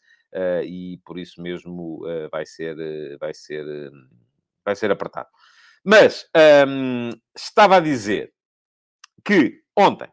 e 0.66 1.00
por 1.06 1.18
isso 1.18 1.42
mesmo 1.42 2.02
vai 2.30 2.46
ser, 2.46 2.76
vai 3.18 3.34
ser, 3.34 3.66
vai 4.66 4.76
ser 4.76 4.92
apertado. 4.92 5.30
Mas 5.84 6.30
um, 6.68 7.12
estava 7.34 7.78
a 7.78 7.80
dizer 7.80 8.34
que 9.24 9.62
ontem, 9.74 10.10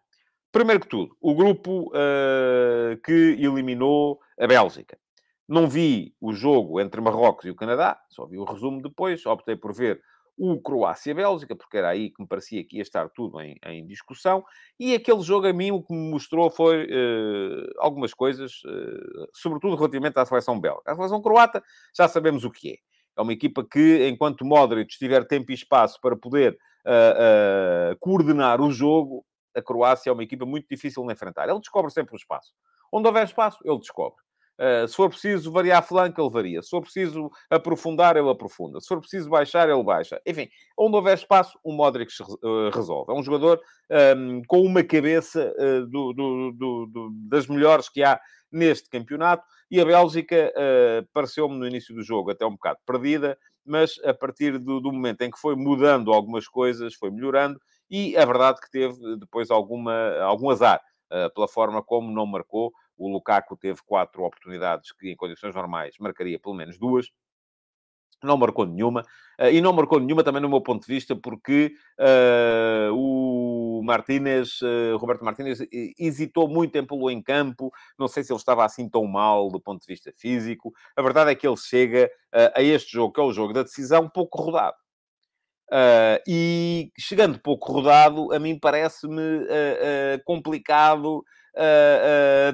primeiro 0.52 0.80
que 0.80 0.88
tudo, 0.88 1.16
o 1.20 1.34
grupo 1.34 1.90
uh, 1.90 2.96
que 3.04 3.36
eliminou 3.40 4.20
a 4.38 4.46
Bélgica 4.46 4.96
não 5.48 5.68
vi 5.68 6.14
o 6.20 6.32
jogo 6.32 6.80
entre 6.80 7.00
Marrocos 7.00 7.44
e 7.44 7.50
o 7.50 7.54
Canadá, 7.54 8.00
só 8.08 8.26
vi 8.26 8.38
o 8.38 8.44
resumo 8.44 8.80
depois. 8.80 9.24
Optei 9.26 9.56
por 9.56 9.74
ver 9.74 10.00
o 10.36 10.60
Croácia-Bélgica, 10.60 11.54
porque 11.54 11.76
era 11.76 11.88
aí 11.88 12.10
que 12.10 12.20
me 12.20 12.26
parecia 12.26 12.64
que 12.64 12.76
ia 12.76 12.82
estar 12.82 13.08
tudo 13.10 13.40
em, 13.40 13.56
em 13.66 13.86
discussão. 13.86 14.44
E 14.78 14.94
aquele 14.94 15.20
jogo 15.20 15.46
a 15.46 15.52
mim 15.52 15.70
o 15.70 15.82
que 15.82 15.92
me 15.92 16.10
mostrou 16.10 16.50
foi 16.50 16.84
uh, 16.86 17.72
algumas 17.78 18.12
coisas, 18.12 18.52
uh, 18.64 19.28
sobretudo 19.32 19.76
relativamente 19.76 20.18
à 20.18 20.24
seleção 20.24 20.58
belga. 20.60 20.82
A 20.86 20.94
seleção 20.94 21.22
croata 21.22 21.62
já 21.96 22.08
sabemos 22.08 22.44
o 22.44 22.50
que 22.50 22.72
é. 22.72 22.76
É 23.16 23.22
uma 23.22 23.32
equipa 23.32 23.64
que, 23.64 24.08
enquanto 24.08 24.44
Modric 24.44 24.98
tiver 24.98 25.24
tempo 25.24 25.52
e 25.52 25.54
espaço 25.54 26.00
para 26.00 26.16
poder 26.16 26.58
uh, 26.84 27.96
coordenar 28.00 28.60
o 28.60 28.72
jogo, 28.72 29.24
a 29.54 29.62
Croácia 29.62 30.10
é 30.10 30.12
uma 30.12 30.24
equipa 30.24 30.44
muito 30.44 30.66
difícil 30.68 31.06
de 31.06 31.12
enfrentar. 31.12 31.48
Ele 31.48 31.60
descobre 31.60 31.92
sempre 31.92 32.14
o 32.14 32.16
espaço. 32.16 32.52
Onde 32.92 33.06
houver 33.06 33.24
espaço, 33.24 33.58
ele 33.64 33.78
descobre. 33.78 34.23
Uh, 34.58 34.86
se 34.86 34.94
for 34.94 35.10
preciso 35.10 35.50
variar 35.50 35.78
a 35.78 35.82
flanca, 35.82 36.22
ele 36.22 36.30
varia. 36.30 36.62
Se 36.62 36.70
for 36.70 36.80
preciso 36.80 37.30
aprofundar, 37.50 38.16
ele 38.16 38.30
aprofunda. 38.30 38.80
Se 38.80 38.86
for 38.86 39.00
preciso 39.00 39.28
baixar, 39.28 39.68
ele 39.68 39.82
baixa. 39.82 40.20
Enfim, 40.24 40.48
onde 40.78 40.96
houver 40.96 41.16
espaço, 41.16 41.58
o 41.64 41.72
Modric 41.72 42.12
uh, 42.22 42.70
resolve. 42.72 43.12
É 43.12 43.14
um 43.14 43.22
jogador 43.22 43.60
um, 43.90 43.94
ehm, 43.96 44.42
com 44.46 44.60
uma 44.62 44.84
cabeça 44.84 45.52
uh, 45.58 45.86
do, 45.86 46.12
do, 46.12 46.86
do, 46.86 47.10
das 47.28 47.46
melhores 47.48 47.88
que 47.88 48.02
há 48.02 48.20
neste 48.50 48.88
campeonato. 48.88 49.44
E 49.70 49.80
a 49.80 49.84
Bélgica 49.84 50.52
pareceu-me 51.12 51.56
no 51.56 51.66
início 51.66 51.92
do 51.92 52.02
jogo 52.02 52.30
até 52.30 52.46
um 52.46 52.52
bocado 52.52 52.78
perdida, 52.86 53.36
mas 53.64 53.98
a 54.04 54.14
partir 54.14 54.56
do, 54.58 54.78
do 54.78 54.92
momento 54.92 55.22
em 55.22 55.30
que 55.30 55.38
foi 55.38 55.56
mudando 55.56 56.12
algumas 56.12 56.46
coisas, 56.46 56.94
foi 56.94 57.10
melhorando. 57.10 57.58
E 57.90 58.14
é 58.14 58.24
verdade 58.24 58.60
que 58.60 58.70
teve 58.70 59.16
depois 59.18 59.50
alguma, 59.50 60.16
algum 60.20 60.50
azar 60.50 60.80
pela 61.34 61.48
forma 61.48 61.82
como 61.82 62.12
não 62.12 62.26
marcou 62.26 62.72
o 62.96 63.10
Lukaku 63.10 63.56
teve 63.56 63.80
quatro 63.84 64.22
oportunidades 64.22 64.92
que, 64.92 65.10
em 65.10 65.16
condições 65.16 65.54
normais, 65.54 65.96
marcaria 65.98 66.38
pelo 66.38 66.54
menos 66.54 66.78
duas. 66.78 67.10
Não 68.22 68.36
marcou 68.36 68.64
nenhuma. 68.64 69.02
Uh, 69.38 69.50
e 69.52 69.60
não 69.60 69.72
marcou 69.72 70.00
nenhuma 70.00 70.22
também, 70.22 70.40
no 70.40 70.48
meu 70.48 70.62
ponto 70.62 70.86
de 70.86 70.92
vista, 70.92 71.14
porque 71.14 71.74
uh, 72.00 72.94
o 72.94 73.82
Martínez, 73.84 74.60
uh, 74.62 74.96
Roberto 74.96 75.24
Martínez, 75.24 75.58
hesitou 75.98 76.48
muito 76.48 76.76
em 76.76 76.86
pô-lo 76.86 77.10
em 77.10 77.20
campo. 77.22 77.70
Não 77.98 78.08
sei 78.08 78.22
se 78.22 78.32
ele 78.32 78.38
estava 78.38 78.64
assim 78.64 78.88
tão 78.88 79.04
mal 79.04 79.50
do 79.50 79.60
ponto 79.60 79.80
de 79.80 79.86
vista 79.86 80.12
físico. 80.16 80.72
A 80.96 81.02
verdade 81.02 81.30
é 81.32 81.34
que 81.34 81.46
ele 81.46 81.56
chega 81.56 82.10
a 82.54 82.62
este 82.62 82.92
jogo, 82.92 83.12
que 83.12 83.20
é 83.20 83.24
o 83.24 83.32
jogo 83.32 83.52
da 83.52 83.62
decisão, 83.62 84.08
pouco 84.08 84.40
rodado. 84.40 84.76
Uh, 85.70 86.20
e 86.28 86.92
chegando 86.98 87.40
pouco 87.40 87.72
rodado, 87.72 88.32
a 88.32 88.38
mim 88.38 88.58
parece-me 88.58 89.20
uh, 89.20 89.42
uh, 89.42 90.24
complicado 90.24 91.24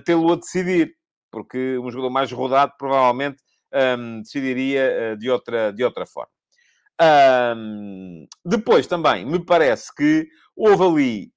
tê-lo 0.05 0.33
a 0.33 0.37
decidir, 0.37 0.95
porque 1.31 1.79
um 1.79 1.91
jogador 1.91 2.11
mais 2.11 2.31
rodado 2.31 2.73
provavelmente 2.79 3.43
um, 3.99 4.21
decidiria 4.23 5.17
de, 5.19 5.31
outra, 5.31 5.73
de 5.73 5.85
outra 5.85 6.07
forma. 6.07 6.33
Um, 7.57 8.27
depois 8.45 8.87
também 8.87 9.25
me 9.25 9.43
parece 9.45 9.95
que 9.95 10.29
houve 10.55 10.85
ali 10.85 11.33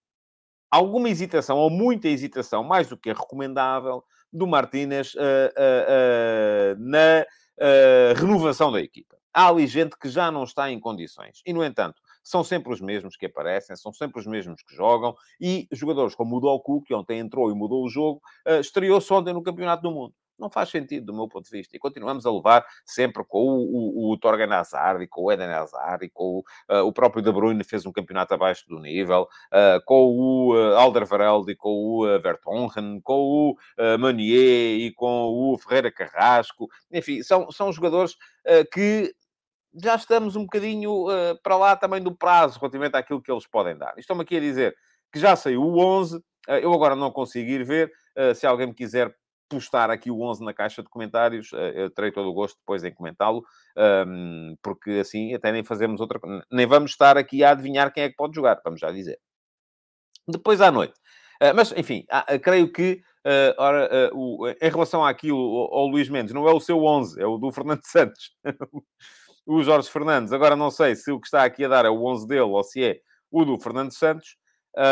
alguma 0.69 1.10
hesitação, 1.10 1.58
ou 1.58 1.69
muita 1.69 2.08
hesitação, 2.08 2.63
mais 2.63 2.88
do 2.88 2.97
que 2.97 3.10
é 3.10 3.13
recomendável, 3.13 4.04
do 4.32 4.47
Martínez 4.47 5.13
na 6.78 7.26
renovação 8.15 8.71
da 8.71 8.82
equipa 8.82 9.13
há 9.34 9.47
ali 9.47 9.65
gente 9.65 9.97
que 9.97 10.08
já 10.08 10.32
não 10.32 10.43
está 10.43 10.69
em 10.69 10.80
condições. 10.80 11.41
E, 11.45 11.52
no 11.52 11.63
entanto, 11.63 11.99
são 12.23 12.43
sempre 12.43 12.71
os 12.71 12.81
mesmos 12.81 13.17
que 13.17 13.25
aparecem, 13.25 13.75
são 13.75 13.93
sempre 13.93 14.19
os 14.19 14.25
mesmos 14.25 14.63
que 14.63 14.75
jogam, 14.75 15.15
e 15.39 15.67
jogadores 15.71 16.15
como 16.15 16.38
o 16.38 16.39
Doku, 16.39 16.81
que 16.81 16.93
ontem 16.93 17.19
entrou 17.19 17.51
e 17.51 17.53
mudou 17.53 17.83
o 17.83 17.89
jogo, 17.89 18.21
uh, 18.47 18.59
estreou-se 18.59 19.12
ontem 19.13 19.33
no 19.33 19.43
Campeonato 19.43 19.83
do 19.83 19.91
Mundo. 19.91 20.13
Não 20.38 20.49
faz 20.49 20.69
sentido, 20.69 21.05
do 21.05 21.13
meu 21.13 21.27
ponto 21.27 21.45
de 21.45 21.51
vista. 21.51 21.75
E 21.75 21.79
continuamos 21.79 22.25
a 22.25 22.31
levar 22.31 22.65
sempre 22.86 23.23
com 23.23 23.39
o, 23.39 24.09
o, 24.09 24.12
o 24.12 24.17
Torgan 24.17 24.51
Hazard 24.53 25.03
e 25.03 25.07
com 25.07 25.23
o 25.23 25.31
Eden 25.31 25.47
Hazard 25.47 26.05
e 26.05 26.09
com 26.09 26.23
o, 26.23 26.73
uh, 26.73 26.86
o 26.86 26.91
próprio 26.91 27.21
De 27.21 27.31
Bruyne 27.31 27.63
fez 27.63 27.86
um 27.86 27.91
campeonato 27.91 28.33
abaixo 28.33 28.67
do 28.67 28.79
nível, 28.79 29.23
uh, 29.23 29.83
com 29.86 30.05
o 30.05 30.55
uh, 30.55 30.75
Alderweireld 30.75 31.55
com 31.55 31.69
o 31.69 32.05
uh, 32.05 32.19
Vertonghen, 32.19 32.99
com 33.01 33.13
o 33.13 33.51
uh, 33.51 34.19
e 34.19 34.91
com 34.95 35.07
o 35.07 35.57
Ferreira 35.57 35.91
Carrasco. 35.91 36.67
Enfim, 36.91 37.21
são, 37.21 37.51
são 37.51 37.71
jogadores 37.71 38.15
que 38.73 39.15
já 39.81 39.95
estamos 39.95 40.36
um 40.36 40.43
bocadinho 40.43 41.07
uh, 41.07 41.39
para 41.41 41.57
lá 41.57 41.75
também 41.75 42.01
do 42.01 42.15
prazo 42.15 42.59
relativamente 42.59 42.95
àquilo 42.95 43.21
que 43.21 43.31
eles 43.31 43.47
podem 43.47 43.77
dar. 43.77 43.93
Estão-me 43.97 44.21
aqui 44.21 44.38
a 44.38 44.39
dizer 44.39 44.75
que 45.12 45.19
já 45.19 45.36
saiu 45.36 45.62
o 45.62 45.79
11, 45.79 46.17
uh, 46.17 46.21
eh, 46.47 46.65
eu 46.65 46.73
agora 46.73 46.95
não 46.95 47.12
consigo 47.12 47.49
ir 47.49 47.63
ver. 47.63 47.91
Uh, 48.17 48.36
se 48.36 48.45
alguém 48.45 48.67
me 48.67 48.73
quiser 48.73 49.13
postar 49.49 49.89
aqui 49.89 50.09
o 50.09 50.21
11 50.21 50.43
na 50.43 50.53
caixa 50.53 50.81
de 50.81 50.89
comentários, 50.89 51.51
eu 51.75 51.88
terei 51.91 52.12
todo 52.12 52.27
o 52.27 52.33
gosto 52.33 52.57
depois 52.57 52.83
em 52.83 52.91
comentá-lo, 52.91 53.43
um, 53.77 53.81
ehm, 53.81 54.55
porque 54.63 54.91
assim 54.91 55.36
até 55.36 55.51
nem 55.51 55.63
fazemos 55.63 56.01
outra 56.01 56.19
nem 56.51 56.65
vamos 56.65 56.91
estar 56.91 57.19
aqui 57.19 57.43
a 57.43 57.51
adivinhar 57.51 57.93
quem 57.93 58.03
é 58.03 58.09
que 58.09 58.15
pode 58.15 58.33
jogar, 58.33 58.59
vamos 58.63 58.79
já 58.79 58.91
dizer. 58.91 59.19
Depois 60.27 60.59
à 60.59 60.71
noite. 60.71 60.95
mas, 61.55 61.71
enfim, 61.73 62.03
creio 62.41 62.71
que 62.71 63.03
Uh, 63.25 63.55
ora, 63.57 64.12
uh, 64.12 64.17
o, 64.17 64.49
em 64.49 64.69
relação 64.69 65.03
àquilo, 65.05 65.38
ao, 65.38 65.73
ao 65.75 65.88
Luís 65.88 66.09
Mendes, 66.09 66.33
não 66.33 66.47
é 66.47 66.51
o 66.51 66.59
seu 66.59 66.83
11, 66.83 67.21
é 67.21 67.25
o 67.25 67.38
do 67.38 67.53
Fernando 67.53 67.81
Santos. 67.88 68.31
O 69.45 69.62
Jorge 69.63 69.89
Fernandes. 69.89 70.34
Agora 70.34 70.56
não 70.56 70.71
sei 70.71 70.95
se 70.95 71.12
o 71.12 71.19
que 71.19 71.27
está 71.27 71.43
aqui 71.43 71.65
a 71.65 71.67
dar 71.67 71.86
é 71.86 71.89
o 71.89 72.06
11 72.06 72.25
dele 72.27 72.41
ou 72.41 72.63
se 72.63 72.84
é 72.84 72.99
o 73.32 73.43
do 73.45 73.60
Fernando 73.60 73.91
Santos. 73.91 74.38
Uh, 74.75 74.84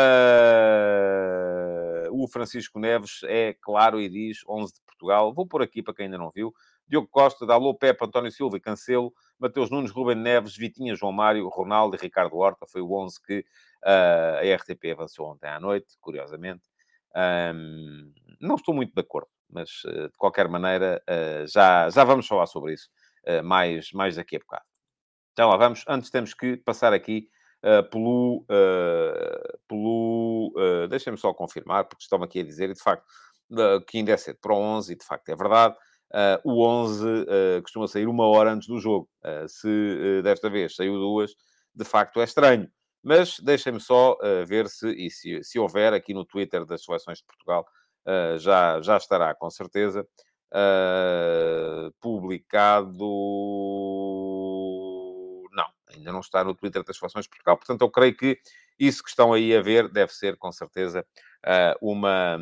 o 2.12 2.28
Francisco 2.28 2.78
Neves 2.78 3.20
é 3.24 3.56
claro 3.60 4.00
e 4.00 4.08
diz 4.08 4.38
11 4.48 4.74
de 4.74 4.80
Portugal. 4.86 5.34
Vou 5.34 5.46
pôr 5.46 5.62
aqui 5.62 5.82
para 5.82 5.94
quem 5.94 6.04
ainda 6.06 6.18
não 6.18 6.30
viu. 6.30 6.54
Diogo 6.86 7.08
Costa, 7.08 7.46
Dalô, 7.46 7.74
Pepe, 7.74 8.04
António 8.04 8.30
Silva 8.30 8.56
e 8.58 8.60
Cancelo, 8.60 9.12
Mateus 9.38 9.70
Nunes, 9.70 9.90
Ruben 9.90 10.16
Neves, 10.16 10.56
Vitinha, 10.56 10.94
João 10.94 11.12
Mário, 11.12 11.48
Ronaldo 11.48 11.96
e 11.96 11.98
Ricardo 11.98 12.36
Horta. 12.36 12.66
Foi 12.66 12.82
o 12.82 12.92
11 12.92 13.20
que 13.22 13.40
uh, 13.84 14.38
a 14.38 14.54
RTP 14.56 14.92
avançou 14.92 15.30
ontem 15.30 15.48
à 15.48 15.58
noite, 15.58 15.96
curiosamente. 16.00 16.62
Um, 17.54 18.12
não 18.40 18.54
estou 18.56 18.74
muito 18.74 18.94
de 18.94 19.00
acordo, 19.00 19.28
mas 19.50 19.82
uh, 19.84 20.08
de 20.08 20.16
qualquer 20.18 20.48
maneira 20.48 21.02
já, 21.46 21.88
já 21.90 22.04
vamos 22.04 22.26
falar 22.26 22.46
sobre 22.46 22.74
isso 22.74 22.88
mais, 23.44 23.92
mais 23.92 24.16
daqui 24.16 24.36
a 24.36 24.38
bocado. 24.38 24.64
Então 25.32 25.48
lá 25.48 25.56
vamos. 25.56 25.84
Antes 25.88 26.10
temos 26.10 26.34
que 26.34 26.56
passar 26.58 26.92
aqui 26.92 27.28
pelo. 27.90 28.44
pelo 29.68 30.52
Deixem-me 30.90 31.18
só 31.18 31.32
confirmar, 31.32 31.84
porque 31.84 32.02
estão 32.02 32.22
aqui 32.22 32.40
a 32.40 32.44
dizer, 32.44 32.70
e 32.70 32.74
de 32.74 32.82
facto, 32.82 33.06
que 33.86 33.98
ainda 33.98 34.12
é 34.12 34.16
cedo 34.16 34.38
para 34.40 34.52
o 34.52 34.58
11, 34.58 34.92
e 34.92 34.96
de 34.96 35.04
facto 35.04 35.28
é 35.28 35.36
verdade. 35.36 35.76
o 36.44 36.64
11 36.64 37.04
costuma 37.62 37.88
sair 37.88 38.06
uma 38.06 38.26
hora 38.26 38.52
antes 38.52 38.68
do 38.68 38.78
jogo. 38.78 39.08
se 39.48 40.22
desta 40.22 40.50
vez 40.50 40.74
saiu 40.74 40.94
duas, 40.94 41.32
de 41.74 41.84
facto 41.84 42.20
é 42.20 42.24
estranho. 42.24 42.68
Mas 43.02 43.40
deixem-me 43.40 43.80
só 43.80 44.12
uh, 44.12 44.46
ver 44.46 44.68
se, 44.68 44.88
e 44.90 45.10
se, 45.10 45.42
se 45.42 45.58
houver 45.58 45.92
aqui 45.92 46.14
no 46.14 46.24
Twitter 46.24 46.64
das 46.64 46.84
seleções 46.84 47.18
de 47.18 47.24
Portugal, 47.24 47.66
uh, 48.06 48.38
já, 48.38 48.80
já 48.80 48.96
estará 48.96 49.34
com 49.34 49.50
certeza 49.50 50.06
uh, 50.52 51.92
publicado. 52.00 52.98
Não, 55.52 55.66
ainda 55.94 56.12
não 56.12 56.20
está 56.20 56.44
no 56.44 56.54
Twitter 56.54 56.84
das 56.84 56.96
seleções 56.96 57.24
de 57.24 57.30
Portugal. 57.30 57.56
Portanto, 57.56 57.82
eu 57.82 57.90
creio 57.90 58.16
que 58.16 58.38
isso 58.78 59.02
que 59.02 59.10
estão 59.10 59.32
aí 59.32 59.56
a 59.56 59.62
ver 59.62 59.88
deve 59.88 60.12
ser 60.12 60.36
com 60.36 60.52
certeza 60.52 61.04
uma 61.80 62.38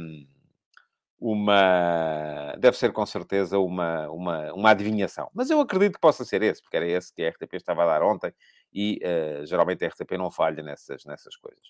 uma. 1.21 2.55
Deve 2.59 2.77
ser 2.79 2.93
com 2.93 3.05
certeza 3.05 3.59
uma, 3.59 4.09
uma, 4.09 4.53
uma 4.55 4.71
adivinhação. 4.71 5.31
Mas 5.35 5.51
eu 5.51 5.61
acredito 5.61 5.95
que 5.95 6.01
possa 6.01 6.25
ser 6.25 6.43
esse, 6.43 6.63
porque 6.63 6.77
era 6.77 6.87
esse 6.87 7.13
que 7.13 7.23
a 7.23 7.29
RTP 7.29 7.55
estava 7.55 7.83
a 7.83 7.87
dar 7.87 8.03
ontem 8.03 8.33
e 8.73 8.99
uh, 9.05 9.45
geralmente 9.45 9.85
a 9.85 9.89
RTP 9.89 10.13
não 10.13 10.31
falha 10.31 10.63
nessas, 10.63 11.05
nessas 11.05 11.37
coisas. 11.37 11.63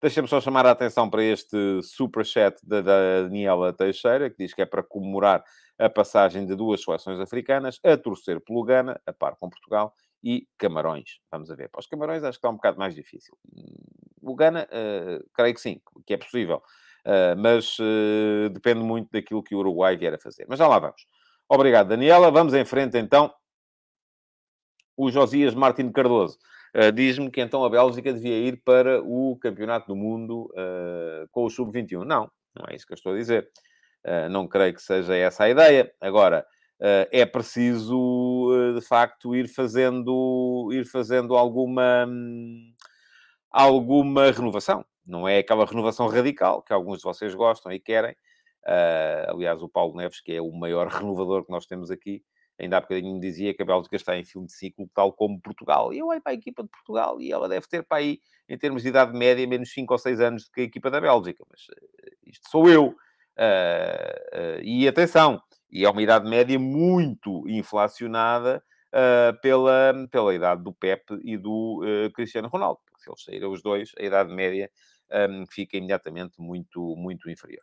Deixa-me 0.00 0.28
só 0.28 0.40
chamar 0.40 0.66
a 0.66 0.70
atenção 0.70 1.08
para 1.08 1.24
este 1.24 1.82
superchat 1.82 2.56
da, 2.62 2.80
da 2.82 3.22
Daniela 3.22 3.72
Teixeira, 3.72 4.30
que 4.30 4.36
diz 4.38 4.54
que 4.54 4.62
é 4.62 4.66
para 4.66 4.82
comemorar 4.82 5.42
a 5.78 5.88
passagem 5.88 6.46
de 6.46 6.54
duas 6.54 6.82
seleções 6.82 7.18
africanas, 7.20 7.78
a 7.84 7.96
torcer 7.96 8.40
pelo 8.40 8.62
Gana, 8.64 9.00
a 9.06 9.12
par 9.12 9.36
com 9.36 9.50
Portugal, 9.50 9.94
e 10.24 10.48
Camarões. 10.56 11.20
Vamos 11.30 11.50
a 11.50 11.54
ver. 11.54 11.68
Para 11.68 11.80
os 11.80 11.86
Camarões 11.86 12.24
acho 12.24 12.38
que 12.38 12.38
está 12.38 12.48
um 12.48 12.54
bocado 12.54 12.78
mais 12.78 12.94
difícil. 12.94 13.36
O 14.22 14.34
Gana, 14.34 14.66
uh, 14.66 15.22
creio 15.34 15.54
que 15.54 15.60
sim, 15.60 15.80
que 16.06 16.14
é 16.14 16.16
possível. 16.16 16.62
Uh, 17.06 17.36
mas 17.36 17.78
uh, 17.78 18.48
depende 18.50 18.80
muito 18.80 19.10
daquilo 19.12 19.42
que 19.42 19.54
o 19.54 19.58
Uruguai 19.58 19.94
vier 19.96 20.14
a 20.14 20.18
fazer. 20.18 20.46
Mas 20.48 20.58
já 20.58 20.66
lá 20.66 20.78
vamos. 20.78 21.06
Obrigado, 21.46 21.88
Daniela. 21.88 22.30
Vamos 22.30 22.54
em 22.54 22.64
frente, 22.64 22.96
então. 22.96 23.32
O 24.96 25.10
Josias 25.10 25.54
Martins 25.54 25.92
Cardoso 25.92 26.38
uh, 26.74 26.90
diz-me 26.90 27.30
que 27.30 27.42
então 27.42 27.62
a 27.62 27.68
Bélgica 27.68 28.12
devia 28.12 28.38
ir 28.38 28.62
para 28.64 29.02
o 29.02 29.36
Campeonato 29.38 29.88
do 29.88 29.96
Mundo 29.96 30.48
com 31.30 31.44
o 31.44 31.50
Sub-21. 31.50 32.04
Não, 32.04 32.30
não 32.56 32.66
é 32.68 32.74
isso 32.74 32.86
que 32.86 32.94
eu 32.94 32.96
estou 32.96 33.12
a 33.12 33.16
dizer. 33.16 33.50
Não 34.30 34.46
creio 34.46 34.74
que 34.74 34.82
seja 34.82 35.14
essa 35.14 35.44
a 35.44 35.50
ideia. 35.50 35.92
Agora, 36.00 36.46
é 36.80 37.24
preciso, 37.24 38.50
de 38.74 38.86
facto, 38.86 39.34
ir 39.34 39.48
fazendo, 39.48 40.70
ir 40.72 40.84
fazendo 40.84 41.36
alguma, 41.36 42.06
alguma 43.50 44.30
renovação 44.30 44.84
não 45.06 45.28
é 45.28 45.38
aquela 45.38 45.66
renovação 45.66 46.08
radical 46.08 46.62
que 46.62 46.72
alguns 46.72 46.98
de 46.98 47.04
vocês 47.04 47.34
gostam 47.34 47.70
e 47.72 47.78
querem. 47.78 48.16
Aliás, 49.28 49.62
o 49.62 49.68
Paulo 49.68 49.96
Neves, 49.96 50.20
que 50.20 50.32
é 50.32 50.40
o 50.40 50.50
maior 50.52 50.86
renovador 50.88 51.44
que 51.44 51.50
nós 51.50 51.66
temos 51.66 51.90
aqui, 51.90 52.22
ainda 52.58 52.78
há 52.78 52.80
bocadinho 52.80 53.14
me 53.14 53.20
dizia 53.20 53.52
que 53.52 53.62
a 53.62 53.66
Bélgica 53.66 53.96
está 53.96 54.16
em 54.16 54.24
fim 54.24 54.44
de 54.44 54.52
ciclo, 54.52 54.88
tal 54.94 55.12
como 55.12 55.40
Portugal. 55.40 55.92
E 55.92 55.98
eu 55.98 56.06
olho 56.06 56.22
para 56.22 56.32
a 56.32 56.34
equipa 56.34 56.62
de 56.62 56.68
Portugal 56.68 57.20
e 57.20 57.30
ela 57.30 57.48
deve 57.48 57.66
ter 57.68 57.82
para 57.82 57.98
aí, 57.98 58.20
em 58.48 58.56
termos 58.56 58.82
de 58.82 58.88
idade 58.88 59.16
média, 59.16 59.46
menos 59.46 59.72
5 59.72 59.92
ou 59.92 59.98
6 59.98 60.20
anos 60.20 60.44
do 60.44 60.52
que 60.52 60.60
a 60.62 60.64
equipa 60.64 60.90
da 60.90 61.00
Bélgica. 61.00 61.44
Mas 61.50 61.66
isto 62.26 62.48
sou 62.48 62.68
eu. 62.68 62.94
Uh, 63.36 64.60
e 64.62 64.86
atenção, 64.86 65.40
e 65.70 65.84
é 65.84 65.90
uma 65.90 66.02
idade 66.02 66.28
média 66.28 66.58
muito 66.58 67.48
inflacionada 67.48 68.62
pela, 69.42 69.92
pela 70.08 70.32
idade 70.32 70.62
do 70.62 70.72
Pepe 70.72 71.18
e 71.24 71.36
do 71.36 71.80
Cristiano 72.14 72.46
Ronaldo. 72.46 72.78
Porque 72.86 73.02
se 73.02 73.10
eles 73.10 73.24
saíram 73.24 73.50
os 73.50 73.60
dois, 73.60 73.90
a 73.98 74.04
idade 74.04 74.32
média 74.32 74.70
um, 75.30 75.46
fica 75.46 75.76
imediatamente 75.76 76.40
muito, 76.40 76.94
muito 76.96 77.30
inferior. 77.30 77.62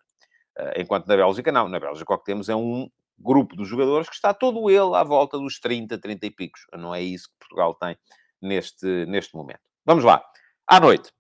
Uh, 0.57 0.81
enquanto 0.81 1.07
na 1.07 1.15
Bélgica, 1.15 1.51
não. 1.51 1.67
Na 1.67 1.79
Bélgica, 1.79 2.13
o 2.13 2.17
que 2.17 2.25
temos 2.25 2.49
é 2.49 2.55
um 2.55 2.89
grupo 3.17 3.55
de 3.55 3.63
jogadores 3.63 4.09
que 4.09 4.15
está 4.15 4.33
todo 4.33 4.69
ele 4.69 4.95
à 4.95 5.03
volta 5.03 5.37
dos 5.37 5.59
30, 5.59 5.97
30 5.97 6.25
e 6.25 6.31
picos. 6.31 6.61
Não 6.73 6.93
é 6.93 7.01
isso 7.01 7.29
que 7.29 7.39
Portugal 7.39 7.73
tem 7.75 7.97
neste, 8.41 9.05
neste 9.05 9.35
momento. 9.35 9.61
Vamos 9.85 10.03
lá. 10.03 10.23
À 10.67 10.79
noite. 10.79 11.11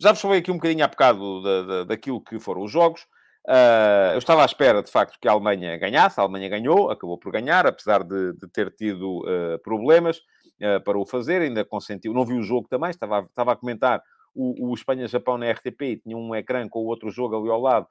Já 0.00 0.12
vos 0.12 0.20
falei 0.20 0.40
aqui 0.40 0.50
um 0.50 0.56
bocadinho 0.56 0.84
há 0.84 0.88
bocado 0.88 1.42
da, 1.42 1.62
da, 1.62 1.84
daquilo 1.84 2.22
que 2.22 2.40
foram 2.40 2.62
os 2.62 2.72
jogos. 2.72 3.06
Uh, 3.46 4.12
eu 4.12 4.18
estava 4.18 4.42
à 4.42 4.44
espera, 4.44 4.82
de 4.82 4.90
facto, 4.90 5.18
que 5.20 5.26
a 5.26 5.32
Alemanha 5.32 5.76
ganhasse. 5.76 6.18
A 6.18 6.22
Alemanha 6.22 6.48
ganhou, 6.48 6.90
acabou 6.90 7.18
por 7.18 7.32
ganhar, 7.32 7.66
apesar 7.66 8.04
de, 8.04 8.34
de 8.34 8.48
ter 8.48 8.70
tido 8.70 9.20
uh, 9.20 9.58
problemas 9.62 10.18
uh, 10.18 10.82
para 10.84 10.98
o 10.98 11.06
fazer. 11.06 11.42
Ainda 11.42 11.64
consentiu. 11.64 12.12
Não 12.12 12.24
vi 12.24 12.34
o 12.34 12.42
jogo 12.42 12.68
também, 12.68 12.90
estava, 12.90 13.20
estava 13.20 13.52
a 13.52 13.56
comentar 13.56 14.02
o, 14.34 14.70
o 14.70 14.74
Espanha-Japão 14.74 15.36
na 15.36 15.50
RTP 15.50 16.00
tinha 16.02 16.16
um 16.16 16.34
ecrã 16.34 16.66
com 16.66 16.80
o 16.80 16.86
outro 16.86 17.10
jogo 17.10 17.36
ali 17.36 17.50
ao 17.50 17.60
lado 17.60 17.86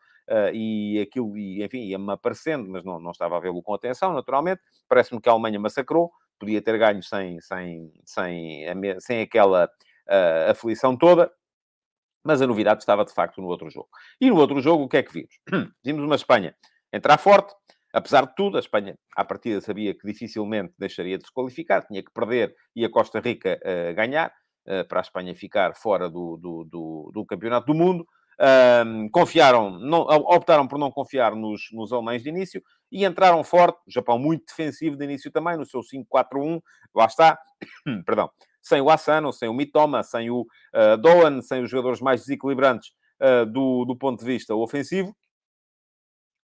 e 0.54 1.00
aquilo, 1.02 1.38
e, 1.38 1.62
enfim, 1.62 1.80
ia-me 1.80 2.14
aparecendo, 2.14 2.68
mas 2.70 2.86
não, 2.86 3.00
não 3.00 3.12
estava 3.12 3.36
a 3.36 3.40
vê-lo 3.40 3.62
com 3.62 3.74
atenção, 3.74 4.14
naturalmente. 4.14 4.62
Parece-me 4.88 5.20
que 5.20 5.28
a 5.28 5.34
Alemanha 5.34 5.60
massacrou, 5.60 6.10
podia 6.40 6.62
ter 6.62 6.80
ganho 6.80 7.04
sem, 7.04 7.40
sem, 7.42 7.92
sem, 8.06 8.64
sem 9.00 9.22
aquela 9.22 9.70
aflição 10.50 10.96
toda. 10.96 11.30
Mas 12.24 12.42
a 12.42 12.48
novidade 12.48 12.82
estava, 12.82 13.04
de 13.04 13.14
facto, 13.14 13.42
no 13.42 13.48
outro 13.48 13.70
jogo. 13.70 13.90
E 14.20 14.30
no 14.30 14.38
outro 14.38 14.62
jogo, 14.62 14.84
o 14.84 14.90
que 14.90 14.98
é 14.98 15.04
que 15.04 15.14
vimos? 15.14 15.40
vimos 15.84 16.04
uma 16.04 16.16
Espanha 16.16 16.56
entrar 16.94 17.18
forte, 17.18 17.54
Apesar 17.94 18.26
de 18.26 18.34
tudo, 18.36 18.56
a 18.56 18.62
Espanha, 18.62 18.98
à 19.18 19.26
partida, 19.26 19.60
sabia 19.60 19.94
que 19.94 20.08
dificilmente 20.08 20.74
deixaria 20.80 21.18
de 21.18 21.26
se 21.26 21.34
qualificar, 21.34 21.86
tinha 21.86 22.02
que 22.02 22.10
perder 22.14 22.56
e 22.74 22.86
a 22.86 22.90
Costa 22.90 23.20
Rica 23.20 23.60
uh, 23.62 23.94
ganhar. 23.94 24.32
Eh, 24.64 24.84
para 24.84 25.00
a 25.00 25.02
Espanha 25.02 25.34
ficar 25.34 25.76
fora 25.76 26.08
do, 26.08 26.38
do, 26.38 26.64
do, 26.66 27.12
do 27.12 27.26
Campeonato 27.26 27.66
do 27.66 27.74
Mundo. 27.74 28.06
Confiaram, 29.12 29.72
não, 29.80 30.02
optaram 30.02 30.68
por 30.68 30.80
não 30.80 30.92
confiar 30.92 31.36
nos, 31.36 31.62
nos 31.72 31.92
alemães 31.92 32.24
de 32.24 32.30
início 32.30 32.62
e 32.92 33.06
entraram 33.06 33.44
forte. 33.44 33.80
O 33.88 33.92
Japão 33.92 34.18
muito 34.18 34.46
defensivo 34.46 34.96
de 34.96 35.04
início 35.04 35.32
também, 35.32 35.58
no 35.58 35.66
seu 35.66 35.82
5-4-1. 35.82 36.62
Lá 36.96 37.06
está, 37.06 37.40
perdão, 38.06 38.30
sem 38.62 38.82
o 38.82 38.90
Asano, 38.90 39.34
sem 39.34 39.50
o 39.50 39.54
Mitoma, 39.54 40.04
sem 40.04 40.30
o 40.30 40.42
uh, 40.42 41.42
sem 41.42 41.64
os 41.64 41.70
jogadores 41.70 42.00
mais 42.00 42.22
desequilibrantes 42.22 42.92
uh, 43.22 43.46
do, 43.46 43.86
do 43.86 43.96
ponto 43.96 44.20
de 44.20 44.26
vista 44.26 44.56
ofensivo. 44.56 45.16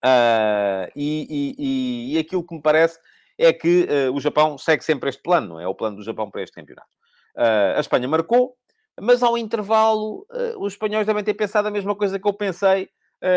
Uh, 0.05 0.87
e, 0.95 1.55
e, 1.59 2.15
e, 2.15 2.19
aquilo 2.19 2.47
que 2.47 2.55
me 2.55 2.63
parece 2.63 2.99
é 3.39 3.53
que 3.53 3.87
o 4.15 4.21
Japão 4.21 4.57
segue 4.57 4.83
sempre 4.83 5.11
este 5.11 5.21
plano, 5.21 5.49
não 5.49 5.61
é? 5.61 5.69
O 5.69 5.75
plano 5.75 5.97
do 5.97 6.03
Japão 6.03 6.31
para 6.31 6.43
este 6.43 6.55
campeonato. 6.55 6.89
A 7.37 7.79
Espanha 7.79 8.09
marcou, 8.09 8.57
mas 8.99 9.23
ao 9.23 9.37
intervalo 9.37 10.27
os 10.59 10.73
espanhóis 10.73 11.07
devem 11.07 11.23
ter 11.23 11.35
pensado 11.35 11.69
a 11.69 11.71
mesma 11.71 11.95
coisa 11.95 12.19
que 12.19 12.27
eu 12.27 12.33
pensei 12.33 12.89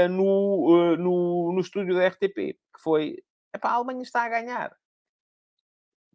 no, 0.09 0.95
no, 0.95 1.51
no 1.51 1.59
estúdio 1.59 1.95
da 1.95 2.07
RTP, 2.07 2.33
que 2.33 2.81
foi, 2.81 3.17
a 3.61 3.73
Alemanha 3.73 4.03
está 4.03 4.23
a 4.23 4.29
ganhar. 4.29 4.71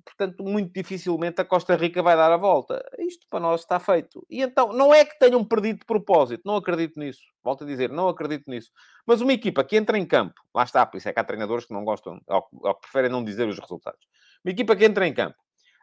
Portanto, 0.05 0.45
muito 0.45 0.73
dificilmente 0.73 1.41
a 1.41 1.45
Costa 1.45 1.75
Rica 1.77 2.03
vai 2.03 2.17
dar 2.17 2.31
a 2.31 2.37
volta. 2.37 2.85
Isto 2.99 3.27
para 3.29 3.41
nós 3.41 3.63
está 3.63 3.81
feito. 3.81 4.25
E 4.29 4.43
então, 4.43 4.73
não 4.73 4.93
é 4.95 5.05
que 5.05 5.19
tenham 5.19 5.45
perdido 5.45 5.81
de 5.81 5.87
propósito. 5.87 6.43
Não 6.45 6.57
acredito 6.57 7.01
nisso. 7.01 7.23
Volto 7.43 7.65
a 7.65 7.67
dizer, 7.67 7.91
não 7.91 8.09
acredito 8.09 8.49
nisso. 8.51 8.71
Mas 9.07 9.21
uma 9.21 9.33
equipa 9.33 9.65
que 9.65 9.77
entra 9.77 9.99
em 9.99 10.07
campo, 10.07 10.35
lá 10.55 10.63
está, 10.65 10.85
por 10.85 10.99
isso 10.99 11.09
é 11.09 11.13
que 11.13 11.21
há 11.21 11.25
treinadores 11.25 11.65
que 11.65 11.73
não 11.73 11.85
gostam, 11.85 12.21
ou, 12.27 12.49
ou 12.53 12.75
preferem 12.75 13.11
não 13.11 13.25
dizer 13.25 13.49
os 13.49 13.59
resultados. 13.59 14.07
Uma 14.45 14.53
equipa 14.53 14.77
que 14.77 14.85
entra 14.85 15.07
em 15.07 15.15
campo 15.15 15.37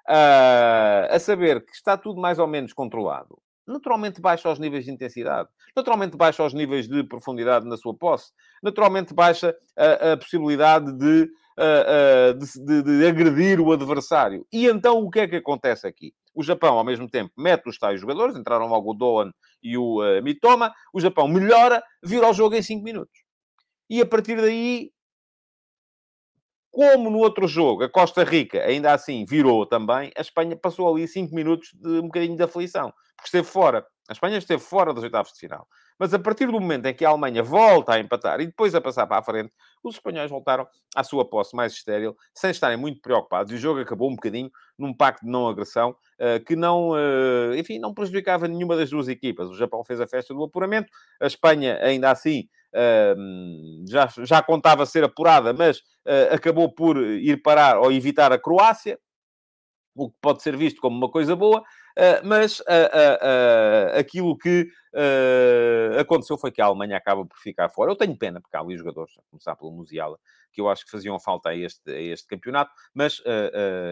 uh, 0.08 1.14
a 1.14 1.20
saber 1.20 1.66
que 1.66 1.74
está 1.74 1.98
tudo 1.98 2.22
mais 2.22 2.40
ou 2.40 2.48
menos 2.48 2.74
controlado, 2.74 3.42
naturalmente 3.66 4.22
baixa 4.22 4.50
os 4.50 4.60
níveis 4.60 4.86
de 4.86 4.92
intensidade, 4.92 5.50
naturalmente 5.76 6.18
baixa 6.18 6.44
os 6.44 6.54
níveis 6.54 6.88
de 6.88 7.04
profundidade 7.04 7.68
na 7.68 7.78
sua 7.78 7.94
posse, 7.94 8.32
naturalmente 8.62 9.14
baixa 9.14 9.56
a, 9.78 10.14
a 10.14 10.18
possibilidade 10.18 10.92
de, 10.94 11.30
de, 12.66 12.84
de, 12.84 13.08
agredir 13.08 13.60
o 13.60 13.72
adversário. 13.72 14.46
E 14.52 14.68
então 14.68 15.00
o 15.00 15.10
que 15.10 15.20
é 15.20 15.28
que 15.28 15.36
acontece 15.36 15.88
aqui? 15.88 16.14
O 16.34 16.44
Japão, 16.44 16.78
ao 16.78 16.84
mesmo 16.84 17.10
tempo, 17.10 17.32
mete 17.38 17.68
os 17.68 17.78
tais 17.78 18.00
jogadores, 18.00 18.38
entraram 18.38 18.72
o 18.72 18.94
Doan 18.94 19.32
e 19.62 19.78
o 19.78 20.02
uh, 20.02 20.24
Mitoma, 20.24 20.74
o 20.94 21.00
Japão 21.00 21.28
melhora, 21.28 21.84
vira 22.04 22.30
o 22.30 22.34
jogo 22.34 22.56
em 22.56 22.62
5 22.62 22.84
minutos. 22.84 23.20
E 23.90 24.02
a 24.02 24.06
partir 24.06 24.38
daí 24.38 24.92
como 26.72 27.10
no 27.10 27.18
outro 27.20 27.48
jogo, 27.48 27.84
a 27.84 27.90
Costa 27.90 28.24
Rica 28.24 28.64
ainda 28.64 28.94
assim 28.94 29.26
virou 29.26 29.66
também, 29.66 30.10
a 30.16 30.22
Espanha 30.22 30.56
passou 30.56 30.90
ali 30.90 31.06
5 31.06 31.36
minutos 31.36 31.70
de 31.74 32.00
um 32.00 32.04
bocadinho 32.04 32.38
de 32.38 32.44
aflição, 32.44 32.94
porque 33.18 33.28
esteve 33.28 33.48
fora. 33.48 33.86
A 34.12 34.14
Espanha 34.14 34.38
esteve 34.38 34.62
fora 34.62 34.94
dos 34.94 35.04
oitavos 35.04 35.32
de 35.32 35.40
final. 35.40 35.66
Mas 35.98 36.14
a 36.14 36.20
partir 36.20 36.46
do 36.46 36.52
momento 36.52 36.86
em 36.86 36.94
que 36.94 37.06
a 37.06 37.10
Alemanha 37.10 37.42
volta 37.42 37.94
a 37.94 38.00
empatar 38.00 38.42
e 38.42 38.46
depois 38.46 38.76
a 38.76 38.82
passar 38.82 39.08
para 39.08 39.20
a 39.20 39.24
frente, 39.24 39.54
os 39.82 39.96
espanhóis 39.96 40.30
voltaram 40.30 40.68
à 40.94 41.02
sua 41.02 41.24
posse 41.24 41.56
mais 41.56 41.72
estéril, 41.72 42.18
sem 42.36 42.52
estarem 42.52 42.76
muito 42.76 43.00
preocupados. 43.00 43.54
E 43.54 43.56
o 43.56 43.58
jogo 43.58 43.80
acabou 43.80 44.10
um 44.10 44.16
bocadinho 44.16 44.52
num 44.78 44.94
pacto 44.94 45.26
de 45.26 45.32
não 45.32 45.48
agressão, 45.48 45.92
uh, 45.92 46.44
que 46.46 46.58
não, 46.58 46.90
uh, 46.90 47.56
enfim, 47.56 47.80
não 47.80 47.94
prejudicava 47.94 48.50
nenhuma 48.50 48.76
das 48.76 48.90
duas 48.90 49.08
equipas. 49.08 49.50
O 49.50 49.56
Japão 49.56 49.82
fez 49.86 50.02
a 50.02 50.08
festa 50.08 50.34
do 50.34 50.44
apuramento, 50.44 50.92
a 51.22 51.28
Espanha 51.28 51.80
ainda 51.82 52.12
assim 52.12 52.50
já, 53.86 54.08
já 54.20 54.42
contava 54.42 54.86
ser 54.86 55.04
apurada, 55.04 55.52
mas 55.52 55.82
acabou 56.32 56.74
por 56.74 56.96
ir 56.98 57.42
parar 57.42 57.78
ou 57.78 57.92
evitar 57.92 58.32
a 58.32 58.40
Croácia, 58.40 58.98
o 59.94 60.10
que 60.10 60.16
pode 60.22 60.42
ser 60.42 60.56
visto 60.56 60.80
como 60.80 60.96
uma 60.96 61.12
coisa 61.12 61.36
boa. 61.36 61.62
Uh, 61.98 62.26
mas 62.26 62.60
uh, 62.62 62.64
uh, 62.64 64.00
aquilo 64.00 64.38
que 64.38 64.70
aconteceu 65.98 66.38
foi 66.38 66.52
que 66.52 66.62
a 66.62 66.66
Alemanha 66.66 66.98
acaba 66.98 67.26
por 67.26 67.38
ficar 67.38 67.70
fora. 67.70 67.92
Eu 67.92 67.96
tenho 67.96 68.18
pena, 68.18 68.42
porque 68.42 68.58
há 68.58 68.60
ali 68.60 68.78
jogadores, 68.78 69.14
a 69.18 69.22
começar 69.30 69.56
pelo 69.56 69.72
Musiala, 69.72 70.18
que 70.52 70.60
eu 70.60 70.70
acho 70.70 70.84
que 70.84 70.92
faziam 70.92 71.18
falta 71.18 71.50
a 71.50 71.56
este, 71.56 71.90
a 71.90 72.02
este 72.02 72.28
campeonato, 72.28 72.72
mas, 72.94 73.22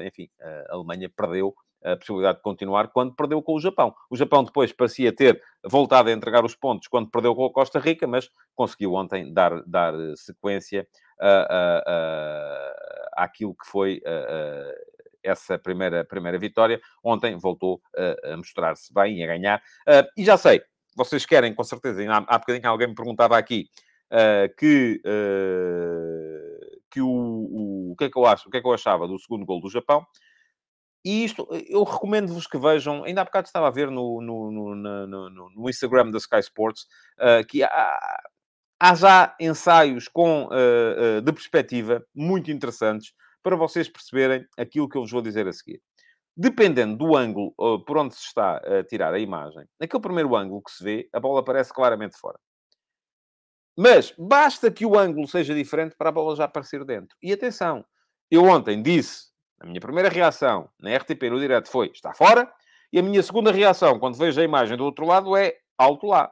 enfim, 0.05 0.29
a 0.41 0.73
Alemanha 0.73 1.09
perdeu 1.09 1.55
a 1.81 1.95
possibilidade 1.95 2.39
de 2.39 2.43
continuar 2.43 2.89
quando 2.89 3.15
perdeu 3.15 3.41
com 3.41 3.53
o 3.53 3.61
Japão. 3.61 3.95
O 4.09 4.17
Japão 4.17 4.43
depois 4.43 4.73
parecia 4.73 5.15
ter 5.15 5.41
voltado 5.65 6.09
a 6.09 6.11
entregar 6.11 6.43
os 6.43 6.53
pontos 6.53 6.89
quando 6.89 7.09
perdeu 7.09 7.33
com 7.33 7.45
a 7.45 7.53
Costa 7.53 7.79
Rica, 7.79 8.05
mas 8.05 8.29
conseguiu 8.53 8.93
ontem 8.95 9.33
dar, 9.33 9.63
dar 9.65 9.93
sequência 10.17 10.85
àquilo 13.13 13.55
que 13.55 13.65
foi 13.65 14.01
essa 15.23 15.57
primeira, 15.57 16.03
primeira 16.05 16.37
vitória. 16.37 16.79
Ontem 17.03 17.37
voltou 17.37 17.81
a 18.23 18.37
mostrar-se 18.37 18.93
bem 18.93 19.19
e 19.19 19.23
a 19.23 19.27
ganhar. 19.27 19.59
Uh, 19.87 20.07
e 20.17 20.23
já 20.23 20.37
sei, 20.37 20.61
vocês 20.95 21.25
querem, 21.25 21.53
com 21.53 21.63
certeza, 21.63 22.01
há, 22.11 22.17
há 22.27 22.37
bocadinho 22.37 22.67
alguém 22.69 22.87
me 22.87 22.95
perguntava 22.95 23.37
aqui 23.37 23.69
uh, 24.11 24.53
que, 24.57 25.01
uh, 25.05 26.81
que 26.91 27.01
o, 27.01 27.07
o, 27.07 27.91
o, 27.91 27.95
que 27.95 28.05
é 28.05 28.09
que 28.09 28.17
eu 28.17 28.25
acho, 28.25 28.47
o 28.47 28.51
que 28.51 28.57
é 28.57 28.61
que 28.61 28.67
eu 28.67 28.73
achava 28.73 29.07
do 29.07 29.19
segundo 29.19 29.45
gol 29.45 29.61
do 29.61 29.69
Japão. 29.69 30.05
E 31.05 31.23
isto, 31.23 31.47
eu 31.69 31.83
recomendo-vos 31.83 32.45
que 32.45 32.57
vejam, 32.57 33.05
ainda 33.05 33.21
há 33.21 33.25
bocado 33.25 33.47
estava 33.47 33.67
a 33.67 33.71
ver 33.71 33.89
no, 33.89 34.21
no, 34.21 34.51
no, 34.51 35.49
no, 35.55 35.69
Instagram 35.69 36.11
da 36.11 36.17
Sky 36.17 36.39
Sports, 36.39 36.85
que 37.47 37.63
há, 37.63 38.21
há 38.77 38.95
já 38.95 39.33
ensaios 39.39 40.09
com, 40.09 40.49
de 41.23 41.31
perspectiva 41.31 42.05
muito 42.13 42.51
interessantes 42.51 43.13
para 43.43 43.55
vocês 43.55 43.87
perceberem 43.87 44.45
aquilo 44.57 44.89
que 44.89 44.97
eu 44.97 45.01
vos 45.01 45.11
vou 45.11 45.21
dizer 45.21 45.47
a 45.47 45.53
seguir. 45.53 45.81
Dependendo 46.35 46.97
do 46.97 47.17
ângulo 47.17 47.53
por 47.85 47.97
onde 47.97 48.15
se 48.15 48.21
está 48.21 48.57
a 48.57 48.83
tirar 48.83 49.13
a 49.13 49.19
imagem, 49.19 49.67
naquele 49.79 50.01
primeiro 50.01 50.35
ângulo 50.35 50.61
que 50.61 50.71
se 50.71 50.83
vê, 50.83 51.09
a 51.11 51.19
bola 51.19 51.41
aparece 51.41 51.73
claramente 51.73 52.17
fora. 52.17 52.39
Mas 53.77 54.13
basta 54.17 54.71
que 54.71 54.85
o 54.85 54.97
ângulo 54.97 55.27
seja 55.27 55.53
diferente 55.53 55.95
para 55.97 56.09
a 56.09 56.11
bola 56.11 56.35
já 56.35 56.45
aparecer 56.45 56.83
dentro. 56.85 57.15
E 57.21 57.31
atenção, 57.31 57.85
eu 58.29 58.43
ontem 58.43 58.81
disse, 58.81 59.29
a 59.59 59.65
minha 59.65 59.81
primeira 59.81 60.09
reação 60.09 60.69
na 60.79 60.95
RTP 60.95 61.23
no 61.29 61.39
direto 61.39 61.69
foi 61.69 61.87
está 61.93 62.13
fora, 62.13 62.51
e 62.91 62.99
a 62.99 63.03
minha 63.03 63.21
segunda 63.21 63.51
reação, 63.51 63.99
quando 63.99 64.17
vejo 64.17 64.39
a 64.39 64.43
imagem 64.43 64.75
do 64.75 64.83
outro 64.83 65.05
lado, 65.05 65.35
é 65.35 65.55
alto 65.77 66.07
lá. 66.07 66.31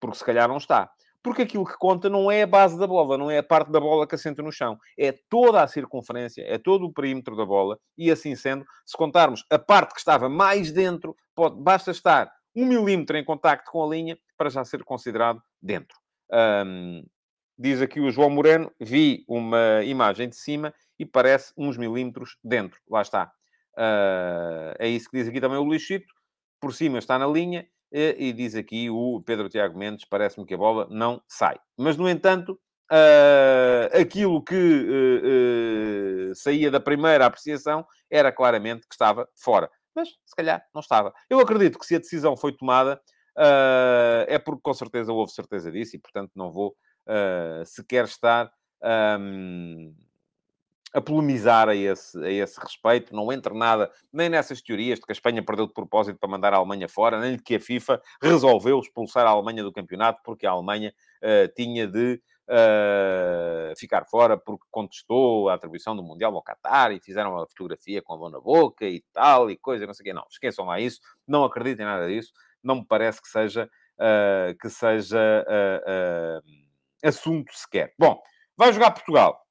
Porque 0.00 0.18
se 0.18 0.24
calhar 0.24 0.48
não 0.48 0.56
está. 0.56 0.90
Porque 1.24 1.40
aquilo 1.40 1.64
que 1.64 1.78
conta 1.78 2.10
não 2.10 2.30
é 2.30 2.42
a 2.42 2.46
base 2.46 2.78
da 2.78 2.86
bola, 2.86 3.16
não 3.16 3.30
é 3.30 3.38
a 3.38 3.42
parte 3.42 3.72
da 3.72 3.80
bola 3.80 4.06
que 4.06 4.14
assenta 4.14 4.42
no 4.42 4.52
chão. 4.52 4.78
É 4.96 5.10
toda 5.10 5.62
a 5.62 5.66
circunferência, 5.66 6.42
é 6.46 6.58
todo 6.58 6.84
o 6.84 6.92
perímetro 6.92 7.34
da 7.34 7.46
bola. 7.46 7.78
E 7.96 8.10
assim 8.10 8.36
sendo, 8.36 8.66
se 8.84 8.94
contarmos 8.94 9.42
a 9.50 9.58
parte 9.58 9.94
que 9.94 10.00
estava 10.00 10.28
mais 10.28 10.70
dentro, 10.70 11.16
pode, 11.34 11.56
basta 11.56 11.90
estar 11.90 12.30
um 12.54 12.66
milímetro 12.66 13.16
em 13.16 13.24
contacto 13.24 13.70
com 13.70 13.82
a 13.82 13.88
linha 13.88 14.18
para 14.36 14.50
já 14.50 14.62
ser 14.66 14.84
considerado 14.84 15.42
dentro. 15.62 15.96
Um, 16.30 17.02
diz 17.58 17.80
aqui 17.80 18.00
o 18.00 18.10
João 18.10 18.28
Moreno, 18.28 18.70
vi 18.78 19.24
uma 19.26 19.82
imagem 19.82 20.28
de 20.28 20.36
cima 20.36 20.74
e 20.98 21.06
parece 21.06 21.54
uns 21.56 21.78
milímetros 21.78 22.36
dentro. 22.44 22.78
Lá 22.86 23.00
está. 23.00 23.32
Uh, 23.78 24.76
é 24.78 24.88
isso 24.88 25.08
que 25.08 25.16
diz 25.16 25.26
aqui 25.26 25.40
também 25.40 25.56
o 25.56 25.64
Luís 25.64 25.80
Chito. 25.80 26.12
Por 26.60 26.74
cima 26.74 26.98
está 26.98 27.18
na 27.18 27.26
linha 27.26 27.66
e 27.96 28.32
diz 28.32 28.56
aqui 28.56 28.90
o 28.90 29.22
Pedro 29.24 29.48
Tiago 29.48 29.78
Mendes, 29.78 30.04
parece-me 30.04 30.44
que 30.44 30.54
a 30.54 30.58
bola 30.58 30.88
não 30.90 31.22
sai. 31.28 31.56
Mas, 31.78 31.96
no 31.96 32.08
entanto, 32.08 32.58
uh, 32.90 34.00
aquilo 34.00 34.42
que 34.42 34.54
uh, 34.54 36.30
uh, 36.30 36.34
saía 36.34 36.72
da 36.72 36.80
primeira 36.80 37.24
apreciação 37.24 37.86
era 38.10 38.32
claramente 38.32 38.88
que 38.88 38.94
estava 38.94 39.28
fora. 39.36 39.70
Mas, 39.94 40.08
se 40.08 40.34
calhar, 40.36 40.66
não 40.74 40.80
estava. 40.80 41.14
Eu 41.30 41.38
acredito 41.38 41.78
que 41.78 41.86
se 41.86 41.94
a 41.94 42.00
decisão 42.00 42.36
foi 42.36 42.52
tomada, 42.52 43.00
é 44.26 44.38
porque 44.38 44.62
com 44.62 44.74
certeza 44.74 45.12
houve 45.12 45.32
certeza 45.32 45.70
disso 45.70 45.94
e, 45.94 46.00
portanto, 46.00 46.32
não 46.34 46.50
vou 46.50 46.74
sequer 47.64 48.06
estar... 48.06 48.50
Um, 48.82 49.94
a 50.94 51.00
polemizar 51.00 51.68
a 51.68 51.74
esse, 51.74 52.16
a 52.24 52.30
esse 52.30 52.58
respeito. 52.60 53.14
Não 53.14 53.32
entra 53.32 53.52
nada 53.52 53.90
nem 54.12 54.28
nessas 54.28 54.62
teorias 54.62 55.00
de 55.00 55.04
que 55.04 55.10
a 55.10 55.12
Espanha 55.12 55.44
perdeu 55.44 55.66
de 55.66 55.74
propósito 55.74 56.18
para 56.18 56.30
mandar 56.30 56.54
a 56.54 56.56
Alemanha 56.56 56.88
fora, 56.88 57.18
nem 57.18 57.36
de 57.36 57.42
que 57.42 57.56
a 57.56 57.60
FIFA 57.60 58.00
resolveu 58.22 58.78
expulsar 58.78 59.26
a 59.26 59.30
Alemanha 59.30 59.64
do 59.64 59.72
campeonato 59.72 60.22
porque 60.24 60.46
a 60.46 60.52
Alemanha 60.52 60.94
uh, 61.20 61.52
tinha 61.56 61.88
de 61.88 62.22
uh, 62.48 63.76
ficar 63.76 64.04
fora 64.04 64.36
porque 64.38 64.64
contestou 64.70 65.48
a 65.48 65.54
atribuição 65.54 65.96
do 65.96 66.02
Mundial 66.02 66.32
ao 66.36 66.44
Qatar 66.44 66.92
e 66.92 67.00
fizeram 67.00 67.32
uma 67.32 67.46
fotografia 67.48 68.00
com 68.00 68.14
a 68.14 68.16
mão 68.16 68.30
na 68.30 68.40
boca 68.40 68.86
e 68.86 69.02
tal 69.12 69.50
e 69.50 69.56
coisa, 69.56 69.84
não 69.86 69.94
sei 69.94 70.04
o 70.04 70.06
quê. 70.06 70.12
Não, 70.12 70.24
esqueçam 70.30 70.64
lá 70.64 70.78
isso. 70.78 71.00
Não 71.26 71.42
acreditem 71.42 71.84
em 71.84 71.88
nada 71.88 72.06
disso. 72.06 72.32
Não 72.62 72.76
me 72.76 72.86
parece 72.86 73.20
que 73.20 73.28
seja, 73.28 73.68
uh, 73.98 74.56
que 74.60 74.70
seja 74.70 75.18
assunto 77.02 77.52
sequer. 77.52 77.92
Bom, 77.98 78.22
vai 78.56 78.72
jogar 78.72 78.92
Portugal 78.92 79.43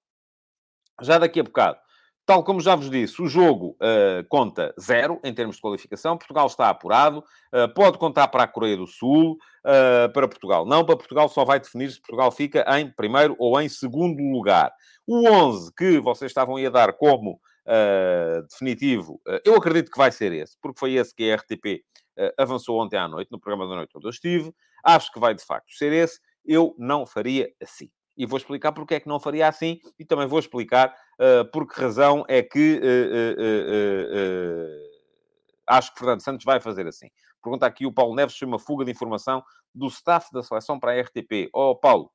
já 1.03 1.17
daqui 1.17 1.39
a 1.39 1.43
bocado. 1.43 1.77
Tal 2.25 2.41
como 2.41 2.61
já 2.61 2.73
vos 2.73 2.89
disse, 2.89 3.21
o 3.21 3.27
jogo 3.27 3.75
uh, 3.81 4.25
conta 4.29 4.73
zero 4.79 5.19
em 5.25 5.33
termos 5.33 5.57
de 5.57 5.61
qualificação. 5.61 6.17
Portugal 6.17 6.47
está 6.47 6.69
apurado. 6.69 7.19
Uh, 7.53 7.73
pode 7.73 7.97
contar 7.97 8.29
para 8.29 8.43
a 8.43 8.47
Coreia 8.47 8.77
do 8.77 8.87
Sul. 8.87 9.33
Uh, 9.33 10.11
para 10.13 10.27
Portugal 10.27 10.65
não. 10.65 10.85
Para 10.85 10.95
Portugal 10.95 11.27
só 11.27 11.43
vai 11.43 11.59
definir 11.59 11.91
se 11.91 11.99
Portugal 11.99 12.31
fica 12.31 12.65
em 12.79 12.89
primeiro 12.89 13.35
ou 13.37 13.59
em 13.59 13.67
segundo 13.67 14.23
lugar. 14.31 14.71
O 15.05 15.27
11 15.27 15.73
que 15.75 15.99
vocês 15.99 16.31
estavam 16.31 16.55
a 16.55 16.69
dar 16.69 16.93
como 16.93 17.39
definitivo, 18.49 19.21
eu 19.45 19.55
acredito 19.55 19.89
que 19.89 19.97
vai 19.97 20.11
ser 20.11 20.33
esse, 20.33 20.57
porque 20.61 20.77
foi 20.77 20.95
esse 20.95 21.15
que 21.15 21.31
a 21.31 21.35
RTP 21.35 21.81
avançou 22.37 22.81
ontem 22.81 22.97
à 22.97 23.07
noite, 23.07 23.31
no 23.31 23.39
programa 23.39 23.69
da 23.69 23.75
noite 23.77 23.91
onde 23.95 24.05
eu 24.05 24.09
estive. 24.09 24.53
Acho 24.83 25.09
que 25.13 25.19
vai 25.19 25.33
de 25.33 25.45
facto 25.45 25.71
ser 25.71 25.93
esse. 25.93 26.19
Eu 26.45 26.75
não 26.77 27.05
faria 27.05 27.49
assim. 27.61 27.89
E 28.15 28.25
vou 28.25 28.37
explicar 28.37 28.71
porque 28.71 28.95
é 28.95 28.99
que 28.99 29.07
não 29.07 29.19
faria 29.19 29.47
assim 29.47 29.79
e 29.97 30.05
também 30.05 30.27
vou 30.27 30.39
explicar 30.39 30.95
uh, 31.19 31.49
por 31.51 31.67
que 31.67 31.79
razão 31.79 32.23
é 32.27 32.43
que 32.43 32.79
uh, 32.79 33.41
uh, 33.41 34.67
acho 35.67 35.93
que 35.93 35.99
Fernando 35.99 36.21
Santos 36.21 36.45
vai 36.45 36.59
fazer 36.59 36.87
assim. 36.87 37.09
Pergunta 37.41 37.65
aqui 37.65 37.85
o 37.85 37.91
Paulo 37.91 38.15
Neves 38.15 38.37
se 38.37 38.45
uma 38.45 38.59
fuga 38.59 38.85
de 38.85 38.91
informação 38.91 39.43
do 39.73 39.87
staff 39.87 40.31
da 40.31 40.43
seleção 40.43 40.79
para 40.79 40.91
a 40.91 41.01
RTP. 41.01 41.49
Oh, 41.53 41.75
Paulo, 41.75 42.11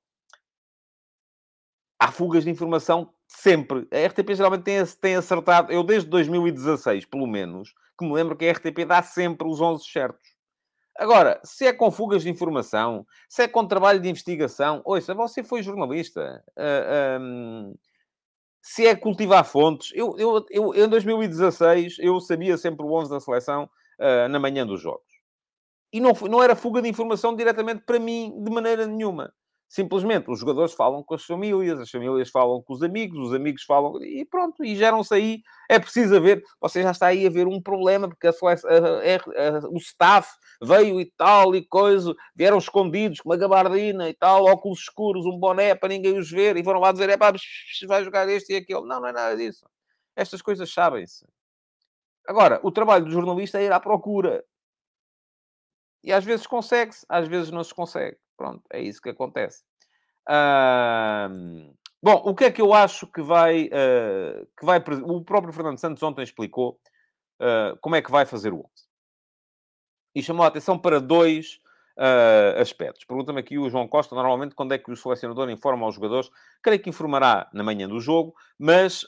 há 1.98 2.12
fugas 2.12 2.44
de 2.44 2.50
informação 2.50 3.12
sempre. 3.26 3.86
A 3.92 4.06
RTP 4.06 4.34
geralmente 4.34 4.62
tem, 4.62 4.84
tem 5.00 5.16
acertado, 5.16 5.72
eu 5.72 5.82
desde 5.82 6.08
2016, 6.08 7.04
pelo 7.06 7.26
menos, 7.26 7.74
que 7.98 8.06
me 8.06 8.12
lembro 8.12 8.36
que 8.36 8.46
a 8.46 8.52
RTP 8.52 8.86
dá 8.86 9.02
sempre 9.02 9.48
os 9.48 9.60
11 9.60 9.84
certos. 9.84 10.37
Agora, 10.98 11.40
se 11.44 11.64
é 11.64 11.72
com 11.72 11.92
fugas 11.92 12.24
de 12.24 12.28
informação, 12.28 13.06
se 13.28 13.44
é 13.44 13.48
com 13.48 13.64
trabalho 13.64 14.00
de 14.00 14.08
investigação, 14.08 14.82
ouça, 14.84 15.14
você 15.14 15.44
foi 15.44 15.62
jornalista. 15.62 16.42
Uh, 16.50 16.60
ah, 16.60 17.18
um, 17.20 17.74
se 18.60 18.84
é 18.84 18.96
cultivar 18.96 19.44
fontes, 19.44 19.92
eu, 19.94 20.16
eu, 20.18 20.44
eu, 20.50 20.74
em 20.74 20.88
2016 20.88 21.98
eu 22.00 22.18
sabia 22.20 22.58
sempre 22.58 22.84
o 22.84 22.92
11 22.92 23.10
da 23.10 23.20
seleção 23.20 23.70
uh, 24.00 24.28
na 24.28 24.40
manhã 24.40 24.66
dos 24.66 24.80
jogos. 24.80 25.06
E 25.92 26.00
não, 26.00 26.12
não 26.28 26.42
era 26.42 26.56
fuga 26.56 26.82
de 26.82 26.88
informação 26.88 27.34
diretamente 27.34 27.82
para 27.86 28.00
mim, 28.00 28.34
de 28.42 28.50
maneira 28.50 28.84
nenhuma. 28.84 29.32
Simplesmente 29.68 30.30
os 30.30 30.40
jogadores 30.40 30.72
falam 30.72 31.02
com 31.02 31.14
as 31.14 31.24
famílias, 31.24 31.78
as 31.78 31.90
famílias 31.90 32.30
falam 32.30 32.62
com 32.62 32.72
os 32.72 32.82
amigos, 32.82 33.18
os 33.18 33.34
amigos 33.34 33.62
falam 33.64 34.02
e 34.02 34.24
pronto, 34.24 34.64
e 34.64 34.74
geram-se 34.74 35.12
aí. 35.12 35.42
É 35.68 35.78
preciso 35.78 36.16
haver, 36.16 36.42
você 36.58 36.82
já 36.82 36.90
está 36.90 37.08
aí 37.08 37.26
a 37.26 37.30
ver 37.30 37.46
um 37.46 37.60
problema, 37.60 38.08
porque 38.08 38.26
a, 38.26 38.30
a, 38.30 38.32
a, 38.32 39.68
o 39.68 39.76
staff 39.76 40.30
veio 40.62 40.98
e 40.98 41.04
tal 41.18 41.54
e 41.54 41.62
coisa, 41.66 42.14
vieram 42.34 42.56
escondidos 42.56 43.20
com 43.20 43.28
uma 43.28 43.36
gabardina 43.36 44.08
e 44.08 44.14
tal, 44.14 44.46
óculos 44.46 44.80
escuros, 44.80 45.26
um 45.26 45.38
boné 45.38 45.74
para 45.74 45.90
ninguém 45.90 46.18
os 46.18 46.30
ver, 46.30 46.56
e 46.56 46.64
foram 46.64 46.80
lá 46.80 46.90
dizer: 46.90 47.10
é 47.10 47.18
pá, 47.18 47.30
vai 47.86 48.02
jogar 48.02 48.26
este 48.28 48.54
e 48.54 48.56
aquele. 48.56 48.86
Não, 48.86 49.00
não 49.00 49.08
é 49.08 49.12
nada 49.12 49.36
disso. 49.36 49.66
Estas 50.16 50.40
coisas 50.40 50.72
sabem-se. 50.72 51.26
Agora, 52.26 52.58
o 52.62 52.72
trabalho 52.72 53.04
do 53.04 53.10
jornalista 53.10 53.60
é 53.60 53.64
ir 53.64 53.72
à 53.72 53.80
procura. 53.80 54.42
E 56.02 56.12
às 56.12 56.24
vezes 56.24 56.46
consegue-se, 56.46 57.04
às 57.08 57.28
vezes 57.28 57.50
não 57.50 57.62
se 57.62 57.74
consegue. 57.74 58.16
Pronto, 58.38 58.62
é 58.72 58.80
isso 58.80 59.02
que 59.02 59.10
acontece. 59.10 59.64
Uh, 60.30 61.74
bom, 62.00 62.22
o 62.24 62.34
que 62.34 62.44
é 62.44 62.52
que 62.52 62.62
eu 62.62 62.72
acho 62.72 63.06
que 63.08 63.20
vai, 63.20 63.66
uh, 63.66 64.46
que 64.56 64.64
vai... 64.64 64.78
O 65.02 65.24
próprio 65.24 65.52
Fernando 65.52 65.78
Santos 65.78 66.02
ontem 66.04 66.22
explicou 66.22 66.78
uh, 67.42 67.76
como 67.80 67.96
é 67.96 68.00
que 68.00 68.12
vai 68.12 68.24
fazer 68.24 68.52
o 68.52 68.60
11. 68.60 68.68
E 70.14 70.22
chamou 70.22 70.44
a 70.44 70.48
atenção 70.48 70.78
para 70.78 71.00
dois 71.00 71.58
uh, 71.98 72.60
aspectos. 72.60 73.04
Pergunta-me 73.04 73.40
aqui 73.40 73.58
o 73.58 73.68
João 73.68 73.88
Costa, 73.88 74.14
normalmente, 74.14 74.54
quando 74.54 74.72
é 74.72 74.78
que 74.78 74.92
o 74.92 74.96
selecionador 74.96 75.50
informa 75.50 75.84
aos 75.84 75.96
jogadores? 75.96 76.30
Creio 76.62 76.80
que 76.80 76.90
informará 76.90 77.50
na 77.52 77.64
manhã 77.64 77.88
do 77.88 77.98
jogo, 77.98 78.34
mas 78.56 79.04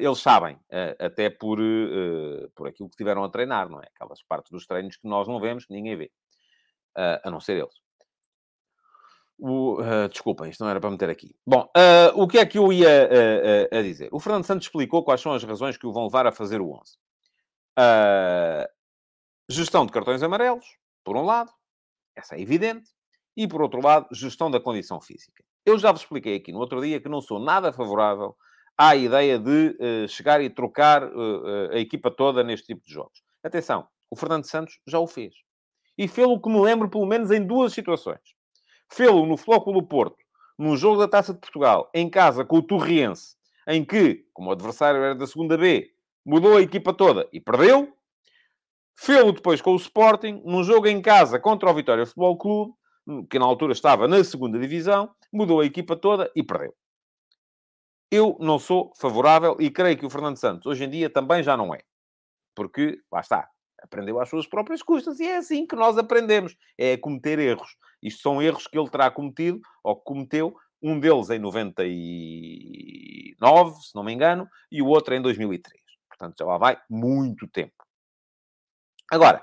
eles 0.00 0.18
sabem, 0.18 0.58
até 0.98 1.28
por, 1.28 1.58
por 2.54 2.68
aquilo 2.68 2.88
que 2.88 2.96
tiveram 2.96 3.24
a 3.24 3.28
treinar, 3.28 3.68
não 3.68 3.80
é? 3.80 3.86
Aquelas 3.94 4.22
partes 4.22 4.52
dos 4.52 4.64
treinos 4.64 4.96
que 4.96 5.08
nós 5.08 5.26
não 5.26 5.40
vemos, 5.40 5.66
que 5.66 5.72
ninguém 5.72 5.96
vê, 5.96 6.12
a 6.94 7.28
não 7.30 7.40
ser 7.40 7.56
eles. 7.56 7.87
O, 9.38 9.80
uh, 9.80 10.08
desculpem, 10.10 10.50
isto 10.50 10.64
não 10.64 10.70
era 10.70 10.80
para 10.80 10.90
meter 10.90 11.08
aqui. 11.08 11.32
Bom, 11.46 11.62
uh, 11.62 12.20
o 12.20 12.26
que 12.26 12.38
é 12.38 12.46
que 12.46 12.58
eu 12.58 12.72
ia 12.72 13.08
uh, 13.72 13.76
a 13.78 13.82
dizer? 13.82 14.08
O 14.10 14.18
Fernando 14.18 14.44
Santos 14.44 14.66
explicou 14.66 15.04
quais 15.04 15.20
são 15.20 15.32
as 15.32 15.44
razões 15.44 15.76
que 15.76 15.86
o 15.86 15.92
vão 15.92 16.04
levar 16.04 16.26
a 16.26 16.32
fazer 16.32 16.60
o 16.60 16.72
11. 16.72 16.98
gestão 19.48 19.86
de 19.86 19.92
cartões 19.92 20.22
amarelos, 20.22 20.66
por 21.04 21.16
um 21.16 21.22
lado, 21.22 21.52
essa 22.16 22.34
é 22.34 22.40
evidente, 22.40 22.90
e 23.36 23.46
por 23.46 23.62
outro 23.62 23.80
lado, 23.80 24.08
gestão 24.12 24.50
da 24.50 24.58
condição 24.58 25.00
física. 25.00 25.44
Eu 25.64 25.78
já 25.78 25.92
vos 25.92 26.00
expliquei 26.00 26.34
aqui 26.34 26.50
no 26.50 26.58
outro 26.58 26.80
dia 26.80 27.00
que 27.00 27.08
não 27.08 27.20
sou 27.20 27.38
nada 27.38 27.72
favorável 27.72 28.36
à 28.76 28.96
ideia 28.96 29.38
de 29.38 29.76
chegar 30.08 30.40
e 30.40 30.50
trocar 30.50 31.04
a 31.04 31.78
equipa 31.78 32.10
toda 32.10 32.42
neste 32.42 32.66
tipo 32.66 32.84
de 32.84 32.92
jogos. 32.92 33.22
Atenção, 33.44 33.86
o 34.10 34.16
Fernando 34.16 34.44
Santos 34.44 34.80
já 34.86 34.98
o 34.98 35.06
fez. 35.06 35.34
E 35.96 36.08
fez-o 36.08 36.40
que 36.40 36.48
me 36.48 36.60
lembro, 36.60 36.88
pelo 36.88 37.06
menos, 37.06 37.30
em 37.30 37.44
duas 37.44 37.72
situações. 37.72 38.37
Fê-lo 38.90 39.26
no 39.26 39.36
Flóculo 39.36 39.82
Porto, 39.82 40.16
num 40.58 40.76
jogo 40.76 40.98
da 40.98 41.08
Taça 41.08 41.32
de 41.32 41.40
Portugal, 41.40 41.90
em 41.94 42.08
casa 42.08 42.44
com 42.44 42.56
o 42.56 42.62
Torriense, 42.62 43.36
em 43.66 43.84
que, 43.84 44.26
como 44.32 44.48
o 44.48 44.52
adversário 44.52 45.02
era 45.02 45.14
da 45.14 45.26
segunda 45.26 45.56
B, 45.56 45.92
mudou 46.24 46.56
a 46.56 46.62
equipa 46.62 46.92
toda 46.92 47.28
e 47.32 47.40
perdeu. 47.40 47.92
Fê-lo 48.96 49.32
depois 49.32 49.60
com 49.60 49.72
o 49.72 49.76
Sporting, 49.76 50.42
num 50.44 50.64
jogo 50.64 50.88
em 50.88 51.00
casa 51.00 51.38
contra 51.38 51.70
o 51.70 51.74
Vitória 51.74 52.04
Futebol 52.04 52.36
Clube, 52.36 52.72
que 53.30 53.38
na 53.38 53.44
altura 53.44 53.72
estava 53.72 54.08
na 54.08 54.22
segunda 54.24 54.58
divisão, 54.58 55.10
mudou 55.32 55.60
a 55.60 55.64
equipa 55.64 55.94
toda 55.94 56.30
e 56.34 56.42
perdeu. 56.42 56.74
Eu 58.10 58.36
não 58.40 58.58
sou 58.58 58.92
favorável 58.96 59.56
e 59.60 59.70
creio 59.70 59.96
que 59.96 60.06
o 60.06 60.10
Fernando 60.10 60.36
Santos 60.36 60.66
hoje 60.66 60.84
em 60.84 60.90
dia 60.90 61.10
também 61.10 61.42
já 61.42 61.56
não 61.56 61.74
é. 61.74 61.80
Porque, 62.54 63.00
lá 63.12 63.20
está, 63.20 63.48
aprendeu 63.82 64.20
às 64.20 64.28
suas 64.28 64.46
próprias 64.46 64.82
custas 64.82 65.18
e 65.20 65.26
é 65.26 65.36
assim 65.36 65.66
que 65.66 65.76
nós 65.76 65.96
aprendemos, 65.98 66.56
é 66.76 66.96
cometer 66.96 67.38
erros. 67.38 67.76
Isto 68.02 68.22
são 68.22 68.42
erros 68.42 68.66
que 68.66 68.78
ele 68.78 68.90
terá 68.90 69.10
cometido, 69.10 69.60
ou 69.82 69.96
que 69.96 70.04
cometeu, 70.04 70.56
um 70.80 71.00
deles 71.00 71.30
em 71.30 71.38
99, 71.38 73.82
se 73.82 73.94
não 73.94 74.04
me 74.04 74.12
engano, 74.12 74.48
e 74.70 74.80
o 74.80 74.86
outro 74.86 75.14
em 75.14 75.22
2003. 75.22 75.82
Portanto, 76.08 76.36
já 76.38 76.44
lá 76.44 76.58
vai 76.58 76.78
muito 76.88 77.48
tempo. 77.48 77.74
Agora, 79.10 79.42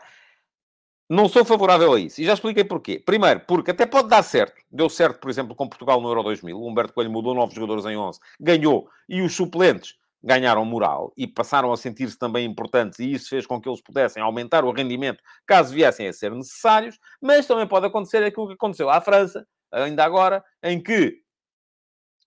não 1.10 1.30
sou 1.30 1.46
favorável 1.46 1.94
a 1.94 2.00
isso. 2.00 2.22
E 2.22 2.26
já 2.26 2.34
expliquei 2.34 2.64
porquê. 2.64 3.00
Primeiro, 3.00 3.42
porque 3.42 3.72
até 3.72 3.86
pode 3.86 4.10
dar 4.10 4.24
certo. 4.24 4.60
Deu 4.72 4.90
certo, 4.90 5.20
por 5.20 5.30
exemplo, 5.30 5.56
com 5.56 5.70
Portugal 5.70 6.02
no 6.02 6.10
Euro 6.10 6.24
2000. 6.24 6.58
O 6.58 6.68
Humberto 6.68 6.94
Coelho 6.94 7.12
mudou 7.12 7.36
novos 7.36 7.54
jogadores 7.54 7.86
em 7.86 7.96
11. 7.96 8.20
Ganhou. 8.40 8.90
E 9.08 9.22
os 9.22 9.36
suplentes 9.36 9.96
ganharam 10.26 10.66
moral 10.66 11.14
e 11.16 11.28
passaram 11.28 11.72
a 11.72 11.78
sentir-se 11.78 12.18
também 12.18 12.48
importantes, 12.48 12.98
e 12.98 13.14
isso 13.14 13.30
fez 13.30 13.46
com 13.46 13.62
que 13.62 13.70
eles 13.70 13.80
pudessem 13.80 14.24
aumentar 14.24 14.66
o 14.66 14.72
rendimento 14.72 15.22
caso 15.46 15.72
viessem 15.72 16.08
a 16.08 16.14
ser 16.14 16.32
necessários, 16.32 17.00
mas 17.22 17.46
também 17.46 17.68
pode 17.68 17.86
acontecer 17.86 18.24
aquilo 18.24 18.48
que 18.48 18.56
aconteceu 18.56 18.90
à 18.90 19.00
França, 19.00 19.48
ainda 19.72 20.04
agora, 20.04 20.44
em 20.64 20.82
que 20.82 21.20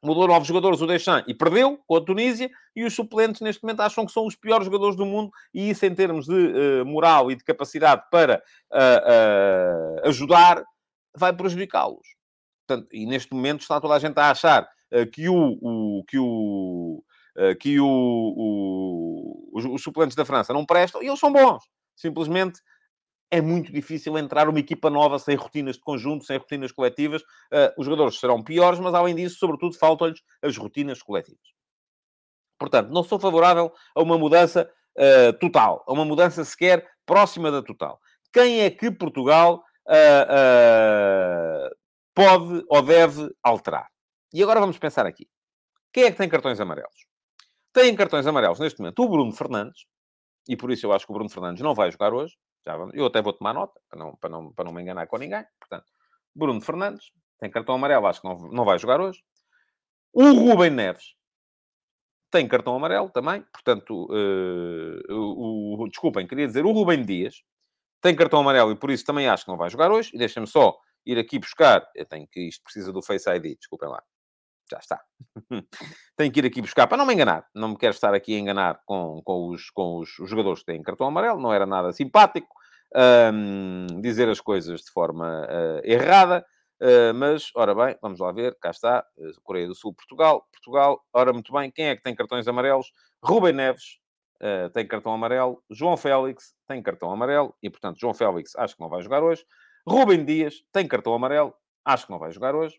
mudou 0.00 0.28
novos 0.28 0.46
jogadores 0.46 0.80
o 0.80 0.86
Deschamps 0.86 1.24
e 1.26 1.34
perdeu 1.34 1.76
com 1.88 1.96
a 1.96 2.00
Tunísia, 2.00 2.48
e 2.76 2.84
os 2.84 2.94
suplentes 2.94 3.40
neste 3.40 3.64
momento 3.64 3.80
acham 3.80 4.06
que 4.06 4.12
são 4.12 4.26
os 4.26 4.36
piores 4.36 4.66
jogadores 4.66 4.94
do 4.94 5.04
mundo, 5.04 5.32
e 5.52 5.68
isso 5.68 5.84
em 5.84 5.92
termos 5.92 6.26
de 6.26 6.32
uh, 6.32 6.86
moral 6.86 7.32
e 7.32 7.34
de 7.34 7.42
capacidade 7.42 8.04
para 8.12 8.40
uh, 8.72 10.04
uh, 10.04 10.08
ajudar, 10.08 10.62
vai 11.16 11.32
prejudicá-los. 11.32 12.06
E 12.92 13.06
neste 13.06 13.34
momento 13.34 13.62
está 13.62 13.80
toda 13.80 13.94
a 13.94 13.98
gente 13.98 14.16
a 14.18 14.30
achar 14.30 14.68
que 15.12 15.28
o, 15.28 15.58
o, 15.60 16.04
que 16.06 16.18
o 16.18 17.02
que 17.60 17.78
o, 17.78 17.86
o, 17.86 19.50
os, 19.52 19.64
os 19.64 19.82
suplentes 19.82 20.16
da 20.16 20.24
França 20.24 20.52
não 20.52 20.66
prestam, 20.66 21.02
e 21.02 21.06
eles 21.06 21.20
são 21.20 21.32
bons. 21.32 21.62
Simplesmente 21.96 22.60
é 23.30 23.40
muito 23.40 23.70
difícil 23.72 24.16
entrar 24.16 24.48
uma 24.48 24.58
equipa 24.58 24.88
nova 24.88 25.18
sem 25.18 25.36
rotinas 25.36 25.76
de 25.76 25.82
conjunto, 25.82 26.24
sem 26.24 26.38
rotinas 26.38 26.72
coletivas. 26.72 27.22
Uh, 27.22 27.72
os 27.76 27.84
jogadores 27.84 28.18
serão 28.18 28.42
piores, 28.42 28.80
mas 28.80 28.94
além 28.94 29.14
disso, 29.14 29.36
sobretudo, 29.38 29.76
faltam-lhes 29.76 30.22
as 30.42 30.56
rotinas 30.56 31.02
coletivas. 31.02 31.46
Portanto, 32.58 32.90
não 32.90 33.02
sou 33.02 33.20
favorável 33.20 33.72
a 33.94 34.02
uma 34.02 34.18
mudança 34.18 34.70
uh, 34.96 35.32
total, 35.38 35.84
a 35.86 35.92
uma 35.92 36.04
mudança 36.04 36.44
sequer 36.44 36.88
próxima 37.04 37.50
da 37.50 37.62
total. 37.62 38.00
Quem 38.32 38.60
é 38.60 38.70
que 38.70 38.90
Portugal 38.90 39.62
uh, 39.86 41.76
pode 42.14 42.64
ou 42.68 42.82
deve 42.82 43.30
alterar? 43.42 43.88
E 44.32 44.42
agora 44.42 44.60
vamos 44.60 44.78
pensar 44.78 45.06
aqui. 45.06 45.28
Quem 45.92 46.04
é 46.04 46.10
que 46.10 46.18
tem 46.18 46.28
cartões 46.28 46.60
amarelos? 46.60 47.07
Tem 47.78 47.94
cartões 47.94 48.26
amarelos 48.26 48.58
neste 48.58 48.80
momento 48.80 49.04
o 49.04 49.08
Bruno 49.08 49.32
Fernandes, 49.32 49.86
e 50.48 50.56
por 50.56 50.72
isso 50.72 50.84
eu 50.84 50.92
acho 50.92 51.06
que 51.06 51.12
o 51.12 51.14
Bruno 51.14 51.30
Fernandes 51.30 51.62
não 51.62 51.76
vai 51.76 51.92
jogar 51.92 52.12
hoje. 52.12 52.36
Já 52.66 52.76
vamos, 52.76 52.92
eu 52.92 53.06
até 53.06 53.22
vou 53.22 53.32
tomar 53.32 53.54
nota, 53.54 53.80
para 53.88 53.96
não, 53.96 54.16
para, 54.16 54.28
não, 54.28 54.52
para 54.52 54.64
não 54.64 54.72
me 54.72 54.82
enganar 54.82 55.06
com 55.06 55.16
ninguém. 55.16 55.44
Portanto, 55.60 55.86
Bruno 56.34 56.60
Fernandes 56.60 57.12
tem 57.38 57.48
cartão 57.48 57.76
amarelo, 57.76 58.08
acho 58.08 58.20
que 58.20 58.26
não, 58.26 58.36
não 58.50 58.64
vai 58.64 58.80
jogar 58.80 59.00
hoje. 59.00 59.22
O 60.12 60.24
Rubem 60.32 60.70
Neves 60.70 61.14
tem 62.32 62.48
cartão 62.48 62.74
amarelo 62.74 63.10
também, 63.10 63.42
portanto, 63.52 64.08
uh, 64.10 65.14
o, 65.14 65.80
o, 65.80 65.88
desculpem, 65.88 66.26
queria 66.26 66.48
dizer, 66.48 66.66
o 66.66 66.72
Rubem 66.72 67.04
Dias 67.04 67.44
tem 68.02 68.16
cartão 68.16 68.40
amarelo 68.40 68.72
e 68.72 68.76
por 68.76 68.90
isso 68.90 69.04
também 69.04 69.28
acho 69.28 69.44
que 69.44 69.52
não 69.52 69.56
vai 69.56 69.70
jogar 69.70 69.92
hoje. 69.92 70.10
E 70.12 70.18
deixem-me 70.18 70.48
só 70.48 70.76
ir 71.06 71.16
aqui 71.16 71.38
buscar, 71.38 71.88
eu 71.94 72.04
tenho 72.04 72.26
que 72.26 72.40
isto 72.40 72.64
precisa 72.64 72.92
do 72.92 73.04
Face 73.04 73.30
ID, 73.30 73.56
desculpem 73.56 73.88
lá 73.88 74.02
já 74.70 74.78
está. 74.78 75.00
Tenho 76.16 76.32
que 76.32 76.40
ir 76.40 76.46
aqui 76.46 76.60
buscar, 76.60 76.86
para 76.86 76.96
não 76.98 77.06
me 77.06 77.14
enganar. 77.14 77.46
Não 77.54 77.68
me 77.68 77.76
quero 77.76 77.94
estar 77.94 78.14
aqui 78.14 78.34
a 78.34 78.38
enganar 78.38 78.80
com, 78.84 79.20
com, 79.24 79.48
os, 79.48 79.70
com 79.70 79.98
os, 79.98 80.18
os 80.18 80.28
jogadores 80.28 80.60
que 80.60 80.66
têm 80.66 80.82
cartão 80.82 81.06
amarelo. 81.06 81.40
Não 81.40 81.52
era 81.52 81.66
nada 81.66 81.92
simpático 81.92 82.58
um, 82.94 84.00
dizer 84.00 84.28
as 84.28 84.40
coisas 84.40 84.82
de 84.82 84.90
forma 84.90 85.46
uh, 85.46 85.80
errada. 85.84 86.44
Uh, 86.80 87.12
mas, 87.12 87.50
ora 87.56 87.74
bem, 87.74 87.96
vamos 88.00 88.20
lá 88.20 88.32
ver. 88.32 88.56
Cá 88.60 88.70
está. 88.70 89.04
Uh, 89.16 89.40
Coreia 89.42 89.66
do 89.66 89.74
Sul, 89.74 89.94
Portugal. 89.94 90.46
Portugal, 90.52 91.00
ora 91.12 91.32
muito 91.32 91.52
bem. 91.52 91.70
Quem 91.70 91.88
é 91.88 91.96
que 91.96 92.02
tem 92.02 92.14
cartões 92.14 92.46
amarelos? 92.48 92.92
Rubem 93.22 93.52
Neves. 93.52 93.98
tem 94.72 94.86
cartão 94.86 95.12
amarelo. 95.12 95.62
João 95.70 95.96
Félix 95.96 96.54
tem 96.66 96.82
cartão 96.82 97.10
amarelo. 97.10 97.54
E, 97.62 97.68
portanto, 97.68 97.98
João 97.98 98.14
Félix 98.14 98.54
acho 98.56 98.76
que 98.76 98.80
não 98.80 98.88
vai 98.88 99.02
jogar 99.02 99.22
hoje. 99.22 99.44
Rubem 99.86 100.24
Dias 100.24 100.62
tem 100.72 100.86
cartão 100.86 101.14
amarelo. 101.14 101.54
Acho 101.84 102.06
que 102.06 102.12
não 102.12 102.18
vai 102.18 102.30
jogar 102.30 102.54
hoje. 102.54 102.78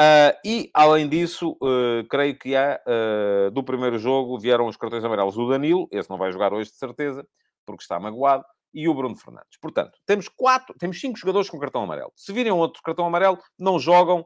Uh, 0.00 0.32
e, 0.42 0.70
além 0.72 1.06
disso, 1.06 1.58
uh, 1.60 2.08
creio 2.08 2.38
que 2.38 2.56
há, 2.56 2.80
uh, 2.86 3.50
do 3.50 3.62
primeiro 3.62 3.98
jogo, 3.98 4.38
vieram 4.38 4.66
os 4.66 4.74
cartões 4.74 5.04
amarelos. 5.04 5.36
O 5.36 5.46
Danilo, 5.46 5.86
esse 5.92 6.08
não 6.08 6.16
vai 6.16 6.32
jogar 6.32 6.54
hoje 6.54 6.70
de 6.70 6.76
certeza, 6.76 7.22
porque 7.66 7.82
está 7.82 8.00
magoado, 8.00 8.42
e 8.72 8.88
o 8.88 8.94
Bruno 8.94 9.14
Fernandes. 9.14 9.58
Portanto, 9.60 9.98
temos 10.06 10.26
quatro, 10.26 10.74
temos 10.78 10.98
cinco 10.98 11.18
jogadores 11.18 11.50
com 11.50 11.58
cartão 11.58 11.82
amarelo. 11.82 12.10
Se 12.16 12.32
virem 12.32 12.50
outro 12.50 12.80
cartão 12.82 13.04
amarelo, 13.04 13.38
não 13.58 13.78
jogam 13.78 14.24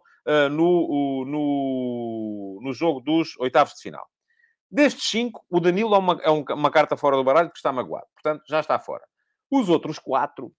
no, 0.50 1.24
no, 1.26 2.60
no 2.62 2.72
jogo 2.72 3.00
dos 3.00 3.36
oitavos 3.40 3.74
de 3.74 3.80
final. 3.80 4.06
Destes 4.70 5.08
cinco, 5.08 5.44
o 5.50 5.58
Danilo 5.60 5.94
é 5.94 5.98
uma, 5.98 6.20
é 6.22 6.30
uma 6.30 6.70
carta 6.70 6.96
fora 6.96 7.16
do 7.16 7.24
baralho 7.24 7.48
porque 7.48 7.58
está 7.58 7.72
magoado. 7.72 8.06
Portanto, 8.14 8.44
já 8.46 8.60
está 8.60 8.78
fora. 8.78 9.02
Os 9.50 9.70
outros 9.70 9.98
quatro, 9.98 10.52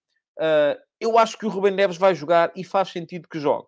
eu 1.00 1.20
acho 1.20 1.38
que 1.38 1.46
o 1.46 1.50
Rubem 1.50 1.72
Neves 1.72 1.98
vai 1.98 2.16
jogar 2.16 2.52
e 2.56 2.64
faz 2.64 2.90
sentido 2.90 3.30
que 3.30 3.40
jogue. 3.40 3.68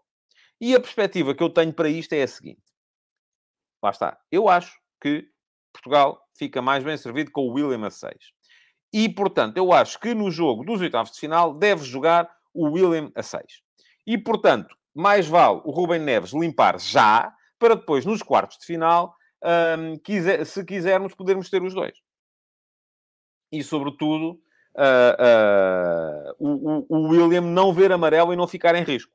E 0.60 0.76
a 0.76 0.80
perspectiva 0.80 1.36
que 1.36 1.43
eu 1.43 1.49
tenho 1.49 1.74
para 1.74 1.89
isto 1.89 2.14
é 2.14 2.24
a 2.24 2.28
seguinte. 2.28 2.64
Lá 3.84 3.91
está. 3.91 4.18
Eu 4.32 4.49
acho 4.49 4.80
que 5.01 5.28
Portugal 5.72 6.20
fica 6.36 6.62
mais 6.62 6.84
bem 6.84 6.97
servido 6.97 7.32
com 7.32 7.41
o 7.41 7.53
William 7.53 7.86
a 7.86 7.91
6. 7.91 8.16
E, 8.93 9.10
portanto, 9.10 9.58
eu 9.58 9.72
acho 9.72 9.99
que 9.99 10.14
no 10.14 10.32
jogo 10.32 10.64
dos 10.64 10.82
oitavos 10.82 11.12
de 11.12 11.20
final 11.20 11.53
deve 11.53 11.84
jogar 11.84 12.30
o 12.53 12.70
William 12.70 13.12
a 13.16 13.22
6. 13.22 13.43
E, 14.05 14.18
portanto, 14.18 14.76
mais 14.95 15.28
vale 15.28 15.62
o 15.64 15.72
Rubem 15.72 15.99
Neves 15.99 16.34
limpar 16.34 16.80
já, 16.80 17.32
para 17.60 17.76
depois, 17.76 18.05
nos 18.05 18.24
quartos 18.24 18.58
de 18.58 18.66
final, 18.66 19.16
um, 19.78 19.97
quiser, 19.99 20.45
se 20.45 20.64
quisermos, 20.66 21.14
podermos 21.14 21.49
ter 21.49 21.62
os 21.62 21.74
dois. 21.74 21.97
E, 23.51 23.64
sobretudo, 23.64 24.41
uh, 24.76 26.34
uh, 26.39 26.45
o, 26.47 26.86
o 26.89 27.10
William 27.10 27.41
não 27.41 27.74
ver 27.74 27.91
amarelo 27.91 28.34
e 28.34 28.36
não 28.36 28.47
ficar 28.47 28.74
em 28.76 28.84
risco. 28.84 29.14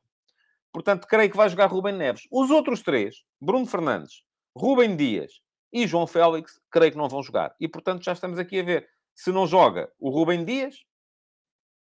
Portanto, 0.73 1.07
creio 1.07 1.31
que 1.31 1.37
vai 1.37 1.49
jogar 1.49 1.66
Rubem 1.66 1.95
Neves. 1.95 2.27
Os 2.31 2.51
outros 2.51 2.83
três, 2.83 3.16
Bruno 3.41 3.66
Fernandes, 3.66 4.23
Rubem 4.57 4.97
Dias 4.97 5.41
e 5.73 5.87
João 5.87 6.07
Félix, 6.07 6.61
creio 6.70 6.93
que 6.93 6.99
não 6.99 7.09
vão 7.09 7.23
jogar. 7.23 7.55
E, 7.61 7.68
portanto, 7.68 8.05
já 8.05 8.12
estamos 8.12 8.39
aqui 8.39 8.61
a 8.61 8.62
ver. 8.62 8.89
Se 9.14 9.31
não 9.31 9.47
joga 9.47 9.93
o 9.99 10.09
Rubem 10.09 10.45
Dias, 10.45 10.77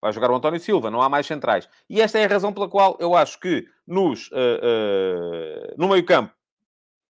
vai 0.00 0.12
jogar 0.12 0.30
o 0.30 0.34
António 0.34 0.60
Silva, 0.60 0.90
não 0.90 1.00
há 1.00 1.08
mais 1.08 1.26
centrais. 1.26 1.68
E 1.88 2.00
esta 2.00 2.18
é 2.18 2.24
a 2.24 2.28
razão 2.28 2.52
pela 2.52 2.68
qual 2.68 2.96
eu 3.00 3.14
acho 3.14 3.40
que 3.40 3.66
nos, 3.86 4.30
uh, 4.30 4.34
uh, 4.34 5.74
no 5.78 5.88
meio-campo 5.88 6.34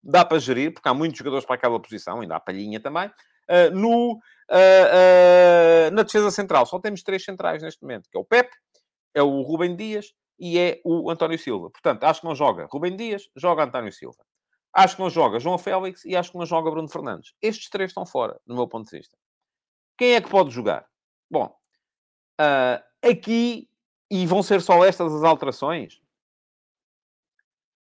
dá 0.03 0.25
para 0.25 0.41
gerir, 0.41 0.75
porque 0.75 0.89
há 0.89 0.95
muitos 0.95 1.19
jogadores 1.19 1.45
para 1.45 1.55
aquela 1.55 1.81
posição, 1.81 2.21
ainda 2.21 2.37
há 2.37 2.41
palhinha 2.41 2.81
também. 2.81 3.09
Uh, 3.49 3.71
no, 3.73 4.21
na 5.93 6.03
defesa 6.03 6.31
central, 6.31 6.67
só 6.67 6.79
temos 6.79 7.03
três 7.03 7.25
centrais 7.25 7.63
neste 7.63 7.83
momento, 7.83 8.11
que 8.11 8.17
é 8.17 8.21
o 8.21 8.25
Pepe, 8.25 8.57
é 9.15 9.23
o 9.23 9.43
Rubem 9.43 9.77
Dias 9.77 10.13
e 10.39 10.59
é 10.59 10.81
o 10.85 11.11
António 11.11 11.39
Silva. 11.39 11.71
Portanto, 11.71 12.05
acho 12.05 12.21
que 12.21 12.27
não 12.27 12.35
joga 12.35 12.67
Rubem 12.71 12.97
Dias, 12.97 13.29
joga 13.37 13.65
António 13.65 13.93
Silva. 13.93 14.25
Acho 14.75 14.97
que 14.97 15.03
não 15.03 15.11
joga 15.11 15.39
João 15.39 15.59
Félix 15.59 16.05
e 16.05 16.17
acho 16.17 16.33
que 16.33 16.39
não 16.39 16.47
joga 16.47 16.71
Bruno 16.71 16.89
Fernandes. 16.89 17.35
Estes 17.43 17.69
três 17.69 17.91
estão 17.91 18.07
fora, 18.07 18.41
do 18.47 18.55
meu 18.55 18.67
ponto 18.67 18.91
de 18.91 18.99
vista. 18.99 19.17
Quem 19.99 20.15
é 20.15 20.21
que 20.21 20.31
pode 20.31 20.51
jogar? 20.51 20.87
Bom, 21.31 21.55
uh, 22.41 23.09
aqui, 23.09 23.69
e 24.11 24.27
vão 24.27 24.43
ser 24.43 24.61
só 24.61 24.85
estas 24.85 25.13
as 25.13 25.23
alterações, 25.23 26.02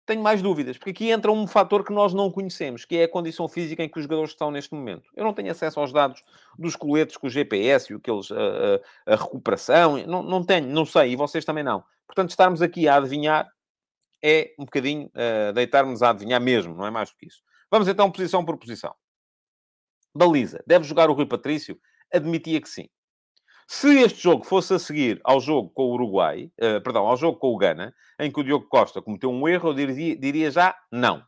tenho 0.09 0.23
mais 0.23 0.41
dúvidas, 0.41 0.79
porque 0.79 0.91
aqui 0.91 1.11
entra 1.11 1.31
um 1.31 1.47
fator 1.47 1.85
que 1.85 1.93
nós 1.93 2.15
não 2.15 2.31
conhecemos, 2.31 2.85
que 2.85 2.97
é 2.97 3.05
a 3.05 3.09
condição 3.09 3.47
física 3.47 3.85
em 3.85 3.89
que 3.89 3.99
os 3.99 4.05
jogadores 4.05 4.31
estão 4.31 4.51
neste 4.51 4.75
momento. 4.75 5.11
Eu 5.15 5.23
não 5.23 5.35
tenho 5.35 5.51
acesso 5.51 5.79
aos 5.79 5.93
dados 5.93 6.25
dos 6.59 6.75
coletes 6.75 7.17
com 7.17 7.27
o 7.27 7.31
GPS 7.31 7.93
e 7.93 7.97
aqueles, 7.97 8.33
a, 8.33 8.37
a, 9.07 9.15
a 9.15 9.17
recuperação, 9.17 9.99
não, 10.07 10.23
não 10.23 10.43
tenho, 10.43 10.67
não 10.67 10.87
sei, 10.87 11.13
e 11.13 11.17
vocês 11.17 11.45
também 11.45 11.63
não. 11.63 11.85
Portanto, 12.07 12.31
estarmos 12.31 12.63
aqui 12.63 12.89
a 12.89 12.97
adivinhar 12.97 13.47
é 14.25 14.55
um 14.59 14.65
bocadinho 14.65 15.07
uh, 15.09 15.53
deitarmos 15.53 16.03
a 16.03 16.11
adivinhar 16.11 16.41
mesmo, 16.41 16.75
não 16.75 16.87
é 16.87 16.91
mais 16.91 17.11
do 17.11 17.17
que 17.17 17.27
isso. 17.27 17.43
Vamos 17.71 17.87
então 17.87 18.11
posição 18.11 18.45
por 18.45 18.57
posição. 18.57 18.95
Baliza. 20.15 20.65
Deve 20.67 20.85
jogar 20.87 21.11
o 21.11 21.13
Rui 21.13 21.27
Patrício? 21.27 21.79
Admitia 22.13 22.61
que 22.61 22.69
sim. 22.69 22.89
Se 23.71 24.01
este 24.01 24.23
jogo 24.23 24.45
fosse 24.45 24.73
a 24.73 24.79
seguir 24.79 25.21
ao 25.23 25.43
jogo 25.43 25.69
com 25.69 25.83
o 25.83 25.93
Uruguai, 25.93 26.51
uh, 26.59 26.83
perdão, 26.83 27.07
ao 27.07 27.19
jogo 27.19 27.39
com 27.39 27.49
o 27.49 27.59
Gana, 27.59 27.95
em 28.19 28.33
que 28.33 28.41
o 28.41 28.43
Diogo 28.43 28.67
Costa 28.67 29.03
cometeu 29.03 29.31
um 29.31 29.47
erro, 29.47 29.69
eu 29.69 29.75
diria, 29.75 30.17
diria 30.17 30.51
já 30.51 30.75
não. 30.91 31.23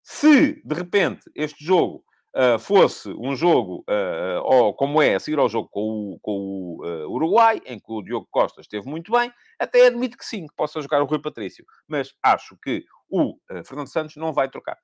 Se, 0.00 0.62
de 0.64 0.74
repente, 0.76 1.28
este 1.34 1.64
jogo 1.64 2.04
uh, 2.36 2.56
fosse 2.56 3.08
um 3.10 3.34
jogo, 3.34 3.84
uh, 3.90 4.40
ou 4.44 4.72
como 4.74 5.02
é, 5.02 5.16
a 5.16 5.20
seguir 5.20 5.40
ao 5.40 5.48
jogo 5.48 5.68
com 5.72 6.12
o, 6.12 6.20
com 6.20 6.32
o 6.32 6.86
uh, 6.86 7.10
Uruguai, 7.10 7.60
em 7.66 7.80
que 7.80 7.92
o 7.92 8.00
Diogo 8.00 8.28
Costa 8.30 8.60
esteve 8.60 8.88
muito 8.88 9.10
bem, 9.10 9.32
até 9.58 9.88
admito 9.88 10.16
que 10.16 10.24
sim, 10.24 10.46
que 10.46 10.54
possa 10.54 10.80
jogar 10.80 11.02
o 11.02 11.06
Rui 11.06 11.20
Patrício. 11.20 11.64
Mas 11.88 12.14
acho 12.22 12.56
que 12.62 12.84
o 13.10 13.36
Fernando 13.64 13.90
Santos 13.90 14.14
não 14.14 14.32
vai 14.32 14.48
trocar. 14.48 14.78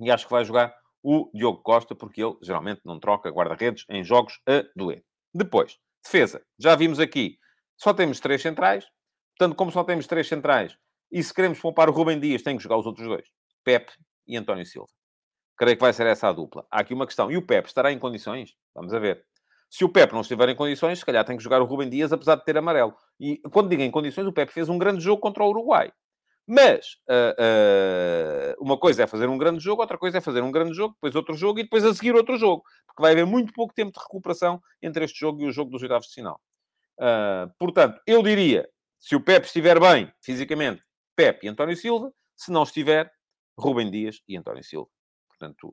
E 0.00 0.10
acho 0.10 0.24
que 0.24 0.32
vai 0.32 0.46
jogar 0.46 0.74
o 1.02 1.30
Diogo 1.34 1.62
Costa, 1.62 1.94
porque 1.94 2.22
ele 2.24 2.38
geralmente 2.42 2.80
não 2.86 2.98
troca 2.98 3.28
guarda-redes 3.28 3.84
em 3.90 4.02
jogos 4.02 4.40
a 4.48 4.64
doer. 4.74 5.04
Depois, 5.34 5.78
defesa. 6.02 6.42
Já 6.58 6.74
vimos 6.74 6.98
aqui, 6.98 7.38
só 7.76 7.94
temos 7.94 8.20
três 8.20 8.42
centrais. 8.42 8.84
Portanto, 9.38 9.56
como 9.56 9.72
só 9.72 9.82
temos 9.82 10.06
três 10.06 10.28
centrais, 10.28 10.76
e 11.10 11.22
se 11.22 11.32
queremos 11.32 11.58
poupar 11.58 11.88
o 11.88 11.92
Rubem 11.92 12.20
Dias, 12.20 12.42
tem 12.42 12.56
que 12.56 12.62
jogar 12.62 12.76
os 12.76 12.86
outros 12.86 13.06
dois. 13.06 13.26
Pepe 13.64 13.92
e 14.26 14.36
António 14.36 14.66
Silva. 14.66 14.88
Creio 15.56 15.76
que 15.76 15.82
vai 15.82 15.92
ser 15.92 16.06
essa 16.06 16.28
a 16.28 16.32
dupla. 16.32 16.66
Há 16.70 16.80
aqui 16.80 16.94
uma 16.94 17.06
questão. 17.06 17.30
E 17.30 17.36
o 17.36 17.46
Pepe 17.46 17.68
estará 17.68 17.92
em 17.92 17.98
condições? 17.98 18.54
Vamos 18.74 18.94
a 18.94 18.98
ver. 18.98 19.24
Se 19.68 19.84
o 19.84 19.88
Pepe 19.88 20.12
não 20.12 20.22
estiver 20.22 20.48
em 20.48 20.56
condições, 20.56 20.98
se 20.98 21.04
calhar 21.04 21.24
tem 21.24 21.36
que 21.36 21.42
jogar 21.42 21.60
o 21.60 21.64
Rubem 21.64 21.88
Dias, 21.88 22.12
apesar 22.12 22.36
de 22.36 22.44
ter 22.44 22.56
amarelo. 22.56 22.94
E 23.18 23.38
quando 23.52 23.68
digo 23.68 23.82
em 23.82 23.90
condições, 23.90 24.26
o 24.26 24.32
Pepe 24.32 24.52
fez 24.52 24.68
um 24.68 24.78
grande 24.78 25.00
jogo 25.00 25.20
contra 25.20 25.44
o 25.44 25.48
Uruguai. 25.48 25.92
Mas 26.52 26.96
uh, 27.08 28.56
uh, 28.58 28.60
uma 28.60 28.76
coisa 28.76 29.04
é 29.04 29.06
fazer 29.06 29.28
um 29.28 29.38
grande 29.38 29.62
jogo, 29.62 29.82
outra 29.82 29.96
coisa 29.96 30.18
é 30.18 30.20
fazer 30.20 30.42
um 30.42 30.50
grande 30.50 30.74
jogo, 30.74 30.94
depois 30.94 31.14
outro 31.14 31.32
jogo 31.32 31.60
e 31.60 31.62
depois 31.62 31.84
a 31.84 31.94
seguir 31.94 32.12
outro 32.16 32.36
jogo. 32.36 32.64
Porque 32.88 33.00
vai 33.00 33.12
haver 33.12 33.24
muito 33.24 33.52
pouco 33.52 33.72
tempo 33.72 33.92
de 33.92 34.00
recuperação 34.00 34.60
entre 34.82 35.04
este 35.04 35.20
jogo 35.20 35.40
e 35.42 35.46
o 35.46 35.52
jogo 35.52 35.70
dos 35.70 35.80
oitavos 35.80 36.08
de 36.08 36.14
final. 36.14 36.40
Uh, 36.98 37.48
portanto, 37.56 38.00
eu 38.04 38.20
diria, 38.20 38.68
se 38.98 39.14
o 39.14 39.20
Pepe 39.20 39.46
estiver 39.46 39.78
bem 39.78 40.12
fisicamente, 40.20 40.82
Pepe 41.14 41.46
e 41.46 41.50
António 41.50 41.76
Silva. 41.76 42.12
Se 42.36 42.50
não 42.50 42.64
estiver, 42.64 43.08
Rubem 43.56 43.88
Dias 43.88 44.20
e 44.26 44.36
António 44.36 44.64
Silva. 44.64 44.90
Portanto, 45.28 45.72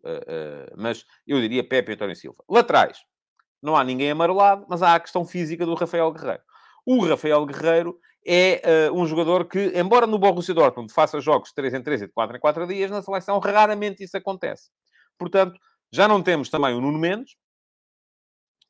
mas 0.78 1.04
eu 1.26 1.42
diria 1.42 1.68
Pepe 1.68 1.92
e 1.92 1.96
António 1.96 2.16
Silva. 2.16 2.44
Laterais. 2.48 3.00
Não 3.64 3.76
há 3.76 3.84
ninguém 3.84 4.12
amarelado, 4.12 4.66
mas 4.70 4.84
há 4.84 4.94
a 4.94 5.00
questão 5.00 5.26
física 5.26 5.66
do 5.66 5.74
Rafael 5.74 6.12
Guerreiro. 6.12 6.44
O 6.90 7.06
Rafael 7.06 7.46
Guerreiro 7.46 8.00
é 8.26 8.90
uh, 8.90 8.98
um 8.98 9.06
jogador 9.06 9.44
que, 9.44 9.74
embora 9.78 10.08
no 10.08 10.18
Borussia 10.18 10.54
Dortmund 10.54 10.94
faça 10.94 11.20
jogos 11.20 11.50
de 11.50 11.56
3 11.56 11.74
em 11.74 11.84
3 11.84 12.04
e 12.04 12.08
de 12.08 12.14
4 12.14 12.38
em 12.38 12.40
4 12.40 12.66
dias, 12.66 12.90
na 12.90 13.02
seleção 13.02 13.40
raramente 13.40 14.06
isso 14.06 14.16
acontece. 14.16 14.70
Portanto, 15.18 15.60
já 15.92 16.08
não 16.08 16.24
temos 16.24 16.50
também 16.50 16.74
o 16.74 16.80
Nuno 16.80 16.98
Mendes, 16.98 17.36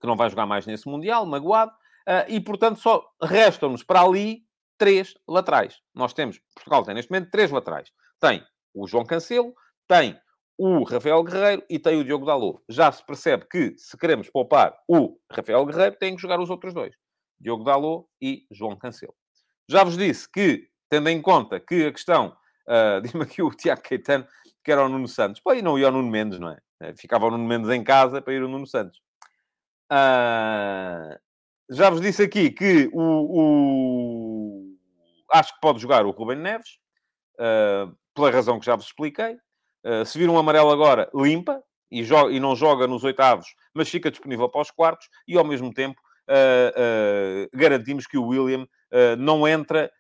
que 0.02 0.08
não 0.08 0.16
vai 0.16 0.32
jogar 0.32 0.48
mais 0.48 0.66
nesse 0.66 0.90
Mundial, 0.90 1.28
magoado, 1.28 1.72
uh, 1.72 2.26
e, 2.28 2.42
portanto, 2.42 2.80
só 2.80 3.08
restam-nos 3.22 3.84
para 3.84 4.02
ali 4.02 4.42
três 4.80 5.14
laterais. 5.28 5.76
Nós 5.94 6.12
temos, 6.12 6.40
Portugal 6.56 6.84
tem 6.84 6.96
neste 6.96 7.12
momento 7.12 7.30
três 7.30 7.52
laterais. 7.52 7.92
Tem 8.20 8.44
o 8.74 8.88
João 8.88 9.06
Cancelo, 9.06 9.54
tem 9.88 10.20
o 10.58 10.84
Rafael 10.86 11.24
Guerreiro 11.24 11.64
e 11.70 11.78
tem 11.78 12.00
o 12.00 12.04
Diogo 12.04 12.26
Dalot. 12.26 12.64
Já 12.68 12.92
se 12.92 13.06
percebe 13.06 13.46
que, 13.48 13.76
se 13.78 13.96
queremos 13.96 14.28
poupar 14.28 14.76
o 14.88 15.20
Rafael 15.32 15.64
Guerreiro, 15.68 15.96
tem 16.00 16.16
que 16.16 16.22
jogar 16.24 16.40
os 16.40 16.50
outros 16.50 16.74
dois. 16.74 16.96
Diogo 17.40 17.64
Dalot 17.64 18.08
e 18.22 18.46
João 18.52 18.76
Cancelo. 18.76 19.16
Já 19.70 19.84
vos 19.84 19.98
disse 19.98 20.30
que, 20.32 20.68
tendo 20.90 21.10
em 21.10 21.22
conta 21.22 21.60
que 21.60 21.86
a 21.86 21.92
questão, 21.92 22.36
uh, 22.68 23.02
diz-me 23.04 23.24
aqui 23.24 23.42
o 23.42 23.50
Tiago 23.52 23.82
Caetano, 23.82 24.28
que 24.64 24.72
era 24.72 24.86
o 24.86 24.90
Nuno 24.90 25.08
Santos. 25.08 25.42
Pô, 25.42 25.54
e 25.54 25.62
não 25.62 25.78
ia 25.78 25.90
o 25.90 25.92
Nuno 25.92 26.10
Mendes, 26.10 26.40
não 26.40 26.50
é? 26.50 26.58
Eh, 26.82 26.94
ficava 26.98 27.26
o 27.26 27.32
Nuno 27.32 27.46
Mendes 27.46 27.70
em 27.70 27.84
casa 27.84 28.22
para 28.22 28.34
ir 28.34 28.44
o 28.44 28.48
Nuno 28.48 28.68
Santos. 28.68 29.00
Uh, 29.92 31.18
já 31.70 31.90
vos 31.90 32.02
disse 32.02 32.24
aqui 32.24 32.52
que 32.52 32.90
o, 32.94 33.02
o, 33.02 34.78
acho 35.32 35.54
que 35.54 35.62
pode 35.62 35.80
jogar 35.80 36.06
o 36.06 36.12
Ruben 36.12 36.38
Neves, 36.38 36.78
uh, 37.36 37.96
pela 38.14 38.32
razão 38.32 38.60
que 38.60 38.66
já 38.66 38.76
vos 38.76 38.86
expliquei. 38.86 39.38
Uh, 39.86 40.06
se 40.06 40.18
vir 40.18 40.30
um 40.30 40.38
amarelo 40.38 40.72
agora, 40.72 41.10
limpa 41.14 41.64
e, 41.92 42.04
joga, 42.04 42.32
e 42.32 42.40
não 42.40 42.56
joga 42.56 42.88
nos 42.88 43.04
oitavos, 43.04 43.48
mas 43.74 43.90
fica 43.90 44.12
disponível 44.12 44.50
para 44.50 44.62
os 44.62 44.72
quartos 44.72 45.08
e 45.28 45.38
ao 45.38 45.46
mesmo 45.46 45.74
tempo 45.74 46.02
garantimos 47.54 48.06
que 48.06 48.18
o 48.18 48.28
William 48.28 48.64
uh, 48.64 49.16
não 49.18 49.48
entra 49.48 49.92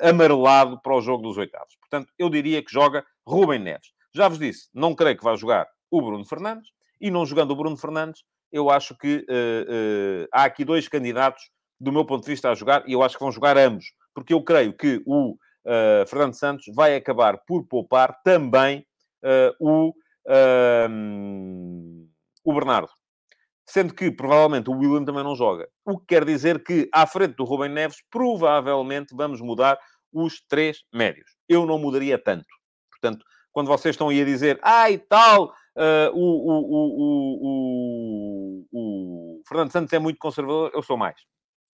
amarelado 0.00 0.80
para 0.82 0.94
o 0.94 1.00
jogo 1.00 1.22
dos 1.22 1.36
oitavos. 1.36 1.76
Portanto, 1.80 2.12
eu 2.18 2.28
diria 2.28 2.62
que 2.62 2.72
joga 2.72 3.04
Rubem 3.26 3.58
Neves. 3.58 3.88
Já 4.14 4.28
vos 4.28 4.38
disse, 4.38 4.68
não 4.72 4.94
creio 4.94 5.16
que 5.16 5.24
vá 5.24 5.36
jogar 5.36 5.66
o 5.90 6.00
Bruno 6.00 6.24
Fernandes, 6.24 6.70
e 7.00 7.10
não 7.10 7.26
jogando 7.26 7.50
o 7.50 7.56
Bruno 7.56 7.76
Fernandes, 7.76 8.22
eu 8.52 8.70
acho 8.70 8.96
que 8.96 9.26
há 10.32 10.44
aqui 10.44 10.64
dois 10.64 10.88
candidatos, 10.88 11.42
do 11.80 11.92
meu 11.92 12.04
ponto 12.04 12.24
de 12.24 12.30
vista, 12.30 12.50
a 12.50 12.54
jogar, 12.54 12.84
e 12.88 12.92
eu 12.92 13.02
acho 13.02 13.16
que 13.16 13.22
vão 13.22 13.32
jogar 13.32 13.58
ambos, 13.58 13.86
porque 14.14 14.32
eu 14.32 14.42
creio 14.42 14.72
que 14.72 15.02
o 15.04 15.36
Fernando 16.06 16.34
Santos 16.34 16.66
vai 16.74 16.94
acabar 16.94 17.38
por 17.46 17.66
poupar 17.66 18.20
também 18.22 18.86
o, 19.60 19.92
o 22.44 22.52
Bernardo 22.52 22.90
sendo 23.66 23.94
que 23.94 24.10
provavelmente 24.10 24.70
o 24.70 24.74
William 24.74 25.04
também 25.04 25.24
não 25.24 25.34
joga. 25.34 25.68
O 25.84 25.98
que 25.98 26.06
quer 26.06 26.24
dizer 26.24 26.62
que, 26.62 26.88
à 26.92 27.06
frente 27.06 27.34
do 27.34 27.44
Rubem 27.44 27.70
Neves, 27.70 27.98
provavelmente 28.10 29.14
vamos 29.14 29.40
mudar 29.40 29.78
os 30.12 30.40
três 30.48 30.82
médios. 30.92 31.30
Eu 31.48 31.66
não 31.66 31.78
mudaria 31.78 32.18
tanto. 32.18 32.46
Portanto, 32.90 33.24
quando 33.52 33.68
vocês 33.68 33.94
estão 33.94 34.08
aí 34.08 34.20
a 34.20 34.24
dizer, 34.24 34.58
ah, 34.62 34.86
tal, 35.08 35.46
uh, 35.46 36.10
o, 36.12 36.50
o, 36.50 36.64
o, 37.42 38.66
o, 38.72 39.42
Fernando 39.46 39.72
Santos 39.72 39.92
é 39.92 39.98
muito 39.98 40.18
conservador, 40.18 40.70
eu 40.74 40.82
sou 40.82 40.96
mais. 40.96 41.16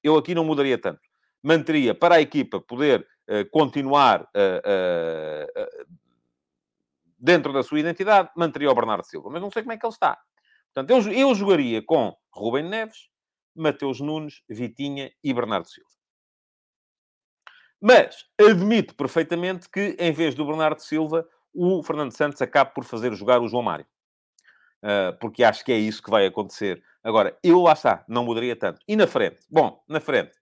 Eu 0.02 0.16
aqui 0.16 0.34
não 0.34 0.44
mudaria 0.44 0.78
tanto. 0.78 1.00
Manteria 1.42 1.94
para 1.94 2.16
a 2.16 2.20
equipa 2.20 2.60
poder 2.60 3.06
uh, 3.28 3.48
continuar 3.50 4.22
uh, 4.22 5.46
dentro 7.18 7.52
da 7.52 7.62
sua 7.62 7.80
identidade, 7.80 8.30
manteria 8.36 8.70
o 8.70 8.74
Bernardo 8.74 9.04
Silva. 9.04 9.30
Mas 9.30 9.42
não 9.42 9.50
sei 9.50 9.62
como 9.62 9.72
é 9.72 9.78
que 9.78 9.86
ele 9.86 9.92
está. 9.92 10.18
Portanto, 10.72 10.90
eu, 10.90 11.12
eu 11.12 11.34
jogaria 11.34 11.82
com 11.82 12.16
Rubem 12.32 12.68
Neves, 12.68 13.08
Mateus 13.54 14.00
Nunes, 14.00 14.42
Vitinha 14.48 15.12
e 15.22 15.34
Bernardo 15.34 15.68
Silva. 15.68 15.90
Mas 17.80 18.24
admito 18.38 18.94
perfeitamente 18.94 19.68
que, 19.68 19.96
em 19.98 20.12
vez 20.12 20.34
do 20.34 20.44
Bernardo 20.44 20.80
Silva, 20.80 21.26
o 21.52 21.82
Fernando 21.82 22.12
Santos 22.12 22.40
acabe 22.42 22.74
por 22.74 22.84
fazer 22.84 23.12
jogar 23.14 23.40
o 23.40 23.48
João 23.48 23.62
Mário. 23.62 23.86
Uh, 24.82 25.16
porque 25.18 25.42
acho 25.42 25.64
que 25.64 25.72
é 25.72 25.78
isso 25.78 26.02
que 26.02 26.10
vai 26.10 26.26
acontecer. 26.26 26.82
Agora, 27.02 27.36
eu 27.42 27.60
lá 27.60 27.72
está, 27.72 28.04
não 28.08 28.24
mudaria 28.24 28.54
tanto. 28.54 28.80
E 28.86 28.96
na 28.96 29.06
frente? 29.06 29.40
Bom, 29.50 29.82
na 29.88 30.00
frente. 30.00 30.32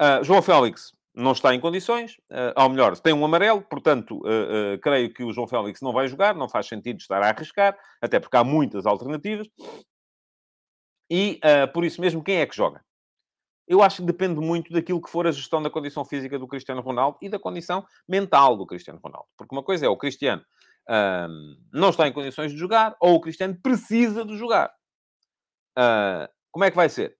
Uh, 0.00 0.24
João 0.24 0.42
Félix 0.42 0.92
não 1.14 1.32
está 1.32 1.54
em 1.54 1.60
condições, 1.60 2.12
uh, 2.30 2.54
ao 2.54 2.68
melhor, 2.68 2.96
tem 2.98 3.12
um 3.12 3.24
amarelo, 3.24 3.62
portanto, 3.62 4.18
uh, 4.18 4.74
uh, 4.74 4.80
creio 4.80 5.12
que 5.12 5.24
o 5.24 5.32
João 5.32 5.46
Félix 5.46 5.80
não 5.80 5.92
vai 5.92 6.06
jogar, 6.08 6.34
não 6.34 6.48
faz 6.48 6.66
sentido 6.66 7.00
estar 7.00 7.22
a 7.22 7.28
arriscar, 7.28 7.76
até 8.00 8.20
porque 8.20 8.36
há 8.36 8.44
muitas 8.44 8.86
alternativas. 8.86 9.48
E, 11.12 11.40
por 11.74 11.84
isso 11.84 12.00
mesmo, 12.00 12.22
quem 12.22 12.36
é 12.36 12.46
que 12.46 12.54
joga? 12.54 12.84
Eu 13.66 13.82
acho 13.82 13.96
que 13.96 14.06
depende 14.06 14.38
muito 14.38 14.72
daquilo 14.72 15.02
que 15.02 15.10
for 15.10 15.26
a 15.26 15.32
gestão 15.32 15.60
da 15.60 15.68
condição 15.68 16.04
física 16.04 16.38
do 16.38 16.46
Cristiano 16.46 16.80
Ronaldo 16.80 17.18
e 17.20 17.28
da 17.28 17.36
condição 17.36 17.84
mental 18.08 18.56
do 18.56 18.64
Cristiano 18.64 19.00
Ronaldo. 19.02 19.26
Porque 19.36 19.52
uma 19.52 19.64
coisa 19.64 19.86
é 19.86 19.88
o 19.88 19.96
Cristiano 19.96 20.44
não 21.72 21.90
está 21.90 22.06
em 22.06 22.12
condições 22.12 22.52
de 22.52 22.58
jogar, 22.58 22.96
ou 23.00 23.16
o 23.16 23.20
Cristiano 23.20 23.58
precisa 23.60 24.24
de 24.24 24.36
jogar. 24.36 24.72
como 26.52 26.64
é 26.64 26.70
que 26.70 26.76
vai 26.76 26.88
ser? 26.88 27.18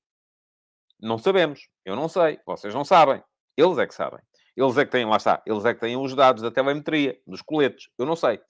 Não 1.00 1.18
sabemos. 1.18 1.68
Eu 1.84 1.96
não 1.96 2.08
sei. 2.08 2.38
Vocês 2.46 2.72
não 2.72 2.84
sabem. 2.84 3.20
Eles 3.60 3.78
é 3.78 3.86
que 3.86 3.94
sabem. 3.94 4.20
Eles 4.56 4.76
é 4.76 4.84
que 4.84 4.90
têm, 4.90 5.04
lá 5.04 5.16
está, 5.16 5.42
eles 5.46 5.64
é 5.64 5.74
que 5.74 5.80
têm 5.80 5.96
os 5.96 6.14
dados 6.14 6.42
da 6.42 6.50
telemetria, 6.50 7.18
dos 7.26 7.42
coletes. 7.42 7.88
Eu 7.98 8.06
não 8.06 8.16
sei. 8.16 8.40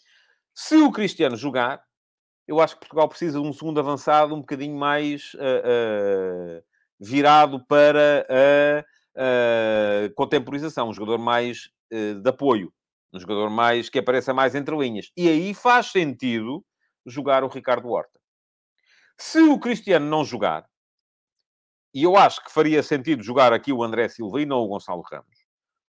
Se 0.55 0.77
o 0.77 0.91
Cristiano 0.91 1.37
jogar, 1.37 1.83
eu 2.47 2.61
acho 2.61 2.75
que 2.75 2.81
Portugal 2.81 3.09
precisa 3.09 3.41
de 3.41 3.47
um 3.47 3.53
segundo 3.53 3.79
avançado 3.79 4.35
um 4.35 4.41
bocadinho 4.41 4.77
mais 4.77 5.35
uh, 5.35 6.59
uh, 6.59 6.63
virado 6.99 7.65
para 7.67 8.27
a 8.29 8.85
uh, 10.09 10.15
contemporização, 10.15 10.89
um 10.89 10.95
jogador 10.95 11.19
mais 11.19 11.71
de 11.93 12.29
apoio, 12.29 12.73
um 13.13 13.19
jogador 13.19 13.51
mais 13.51 13.89
que 13.89 13.99
apareça 13.99 14.33
mais 14.33 14.55
entre 14.55 14.77
linhas. 14.77 15.11
E 15.17 15.29
aí 15.29 15.53
faz 15.53 15.87
sentido 15.87 16.65
jogar 17.05 17.43
o 17.43 17.49
Ricardo 17.49 17.89
Horta. 17.89 18.21
Se 19.19 19.41
o 19.41 19.59
Cristiano 19.59 20.07
não 20.07 20.25
jogar, 20.25 20.65
e 21.93 22.03
eu 22.03 22.17
acho 22.17 22.43
que 22.45 22.53
faria 22.53 22.83
sentido 22.83 23.23
jogar 23.23 23.53
aqui 23.53 23.73
o 23.73 23.83
André 23.83 24.09
Silva 24.09 24.41
e 24.41 24.47
não 24.47 24.59
o 24.59 24.69
Gonçalo 24.69 25.03
Ramos. 25.03 25.45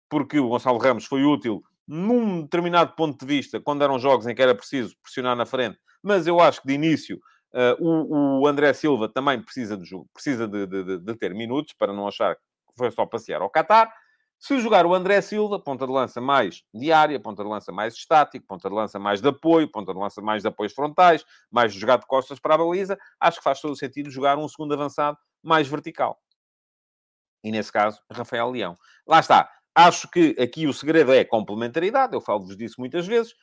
Porque 0.08 0.38
o 0.38 0.48
Gonçalo 0.48 0.78
Ramos 0.78 1.04
foi 1.04 1.24
útil 1.24 1.62
num 1.86 2.42
determinado 2.42 2.94
ponto 2.94 3.18
de 3.18 3.26
vista, 3.26 3.60
quando 3.60 3.82
eram 3.82 3.98
jogos 3.98 4.26
em 4.26 4.34
que 4.34 4.40
era 4.40 4.54
preciso 4.54 4.94
pressionar 5.02 5.34
na 5.34 5.44
frente, 5.44 5.76
mas 6.00 6.26
eu 6.26 6.38
acho 6.38 6.62
que 6.62 6.68
de 6.68 6.74
início 6.74 7.20
uh, 7.52 7.84
o, 7.84 8.42
o, 8.42 8.46
André 8.46 8.72
Silva 8.72 9.08
também 9.08 9.42
precisa 9.42 9.76
de 9.76 9.84
jogo, 9.84 10.08
precisa 10.14 10.46
de, 10.46 10.66
de, 10.66 10.98
de, 10.98 11.14
ter 11.16 11.34
minutos 11.34 11.74
para 11.76 11.92
não 11.92 12.06
achar 12.06 12.36
que 12.36 12.42
foi 12.78 12.92
só 12.92 13.04
passear 13.04 13.42
ao 13.42 13.50
Qatar. 13.50 13.92
Se 14.38 14.58
jogar 14.60 14.86
o 14.86 14.94
André 14.94 15.20
Silva, 15.20 15.58
ponta 15.58 15.84
de 15.84 15.92
lança 15.92 16.20
mais 16.20 16.62
diária, 16.72 17.20
ponta 17.20 17.42
de 17.42 17.48
lança 17.50 17.72
mais 17.72 17.92
estático, 17.92 18.46
ponta 18.46 18.70
de 18.70 18.74
lança 18.74 18.98
mais 18.98 19.20
de 19.20 19.28
apoio, 19.28 19.70
ponta 19.70 19.92
de 19.92 19.98
lança 19.98 20.22
mais 20.22 20.42
de 20.42 20.48
apoios 20.48 20.72
frontais, 20.72 21.24
mais 21.50 21.74
jogado 21.74 22.00
de 22.00 22.06
costas 22.06 22.38
para 22.38 22.54
a 22.54 22.58
baliza, 22.58 22.96
acho 23.18 23.38
que 23.38 23.44
faz 23.44 23.60
todo 23.60 23.72
o 23.72 23.76
sentido 23.76 24.10
jogar 24.10 24.38
um 24.38 24.48
segundo 24.48 24.72
avançado 24.72 25.18
mais 25.42 25.68
vertical. 25.68 26.20
E 27.42 27.50
nesse 27.50 27.72
caso, 27.72 28.00
Rafael 28.10 28.50
Leão. 28.50 28.76
Lá 29.06 29.20
está. 29.20 29.50
Acho 29.74 30.08
que 30.10 30.36
aqui 30.38 30.66
o 30.66 30.74
segredo 30.74 31.12
é 31.12 31.24
complementaridade, 31.24 32.14
eu 32.14 32.20
falo-vos 32.20 32.56
disso 32.56 32.74
muitas 32.78 33.06
vezes, 33.06 33.34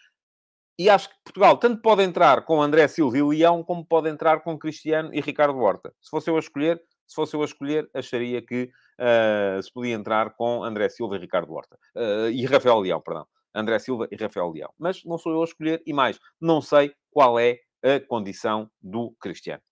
e 0.79 0.89
acho 0.89 1.09
que 1.09 1.15
Portugal 1.23 1.57
tanto 1.57 1.81
pode 1.81 2.03
entrar 2.03 2.45
com 2.45 2.61
André 2.61 2.87
Silva 2.87 3.17
e 3.17 3.23
Leão, 3.23 3.63
como 3.63 3.83
pode 3.83 4.09
entrar 4.09 4.41
com 4.41 4.59
Cristiano 4.59 5.09
e 5.11 5.19
Ricardo 5.19 5.57
Horta. 5.57 5.91
Se 5.99 6.09
fosse 6.09 6.29
eu 6.29 6.35
a 6.35 6.39
escolher, 6.39 6.79
se 7.07 7.15
fosse 7.15 7.35
eu 7.35 7.41
a 7.41 7.45
escolher, 7.45 7.89
acharia 7.95 8.45
que 8.45 8.69
uh, 8.99 9.63
se 9.63 9.73
podia 9.73 9.95
entrar 9.95 10.35
com 10.35 10.63
André 10.63 10.87
Silva 10.89 11.15
e 11.15 11.19
Ricardo 11.19 11.51
Horta. 11.51 11.79
Uh, 11.95 12.29
e 12.29 12.45
Rafael 12.45 12.79
Leão, 12.79 13.01
perdão. 13.01 13.25
André 13.55 13.79
Silva 13.79 14.07
e 14.11 14.15
Rafael 14.15 14.51
Leão. 14.51 14.71
Mas 14.77 15.03
não 15.03 15.17
sou 15.17 15.31
eu 15.31 15.41
a 15.41 15.45
escolher, 15.45 15.81
e 15.83 15.93
mais, 15.93 16.19
não 16.39 16.61
sei 16.61 16.93
qual 17.09 17.39
é 17.39 17.57
a 17.83 17.99
condição 18.07 18.69
do 18.79 19.15
Cristiano. 19.19 19.63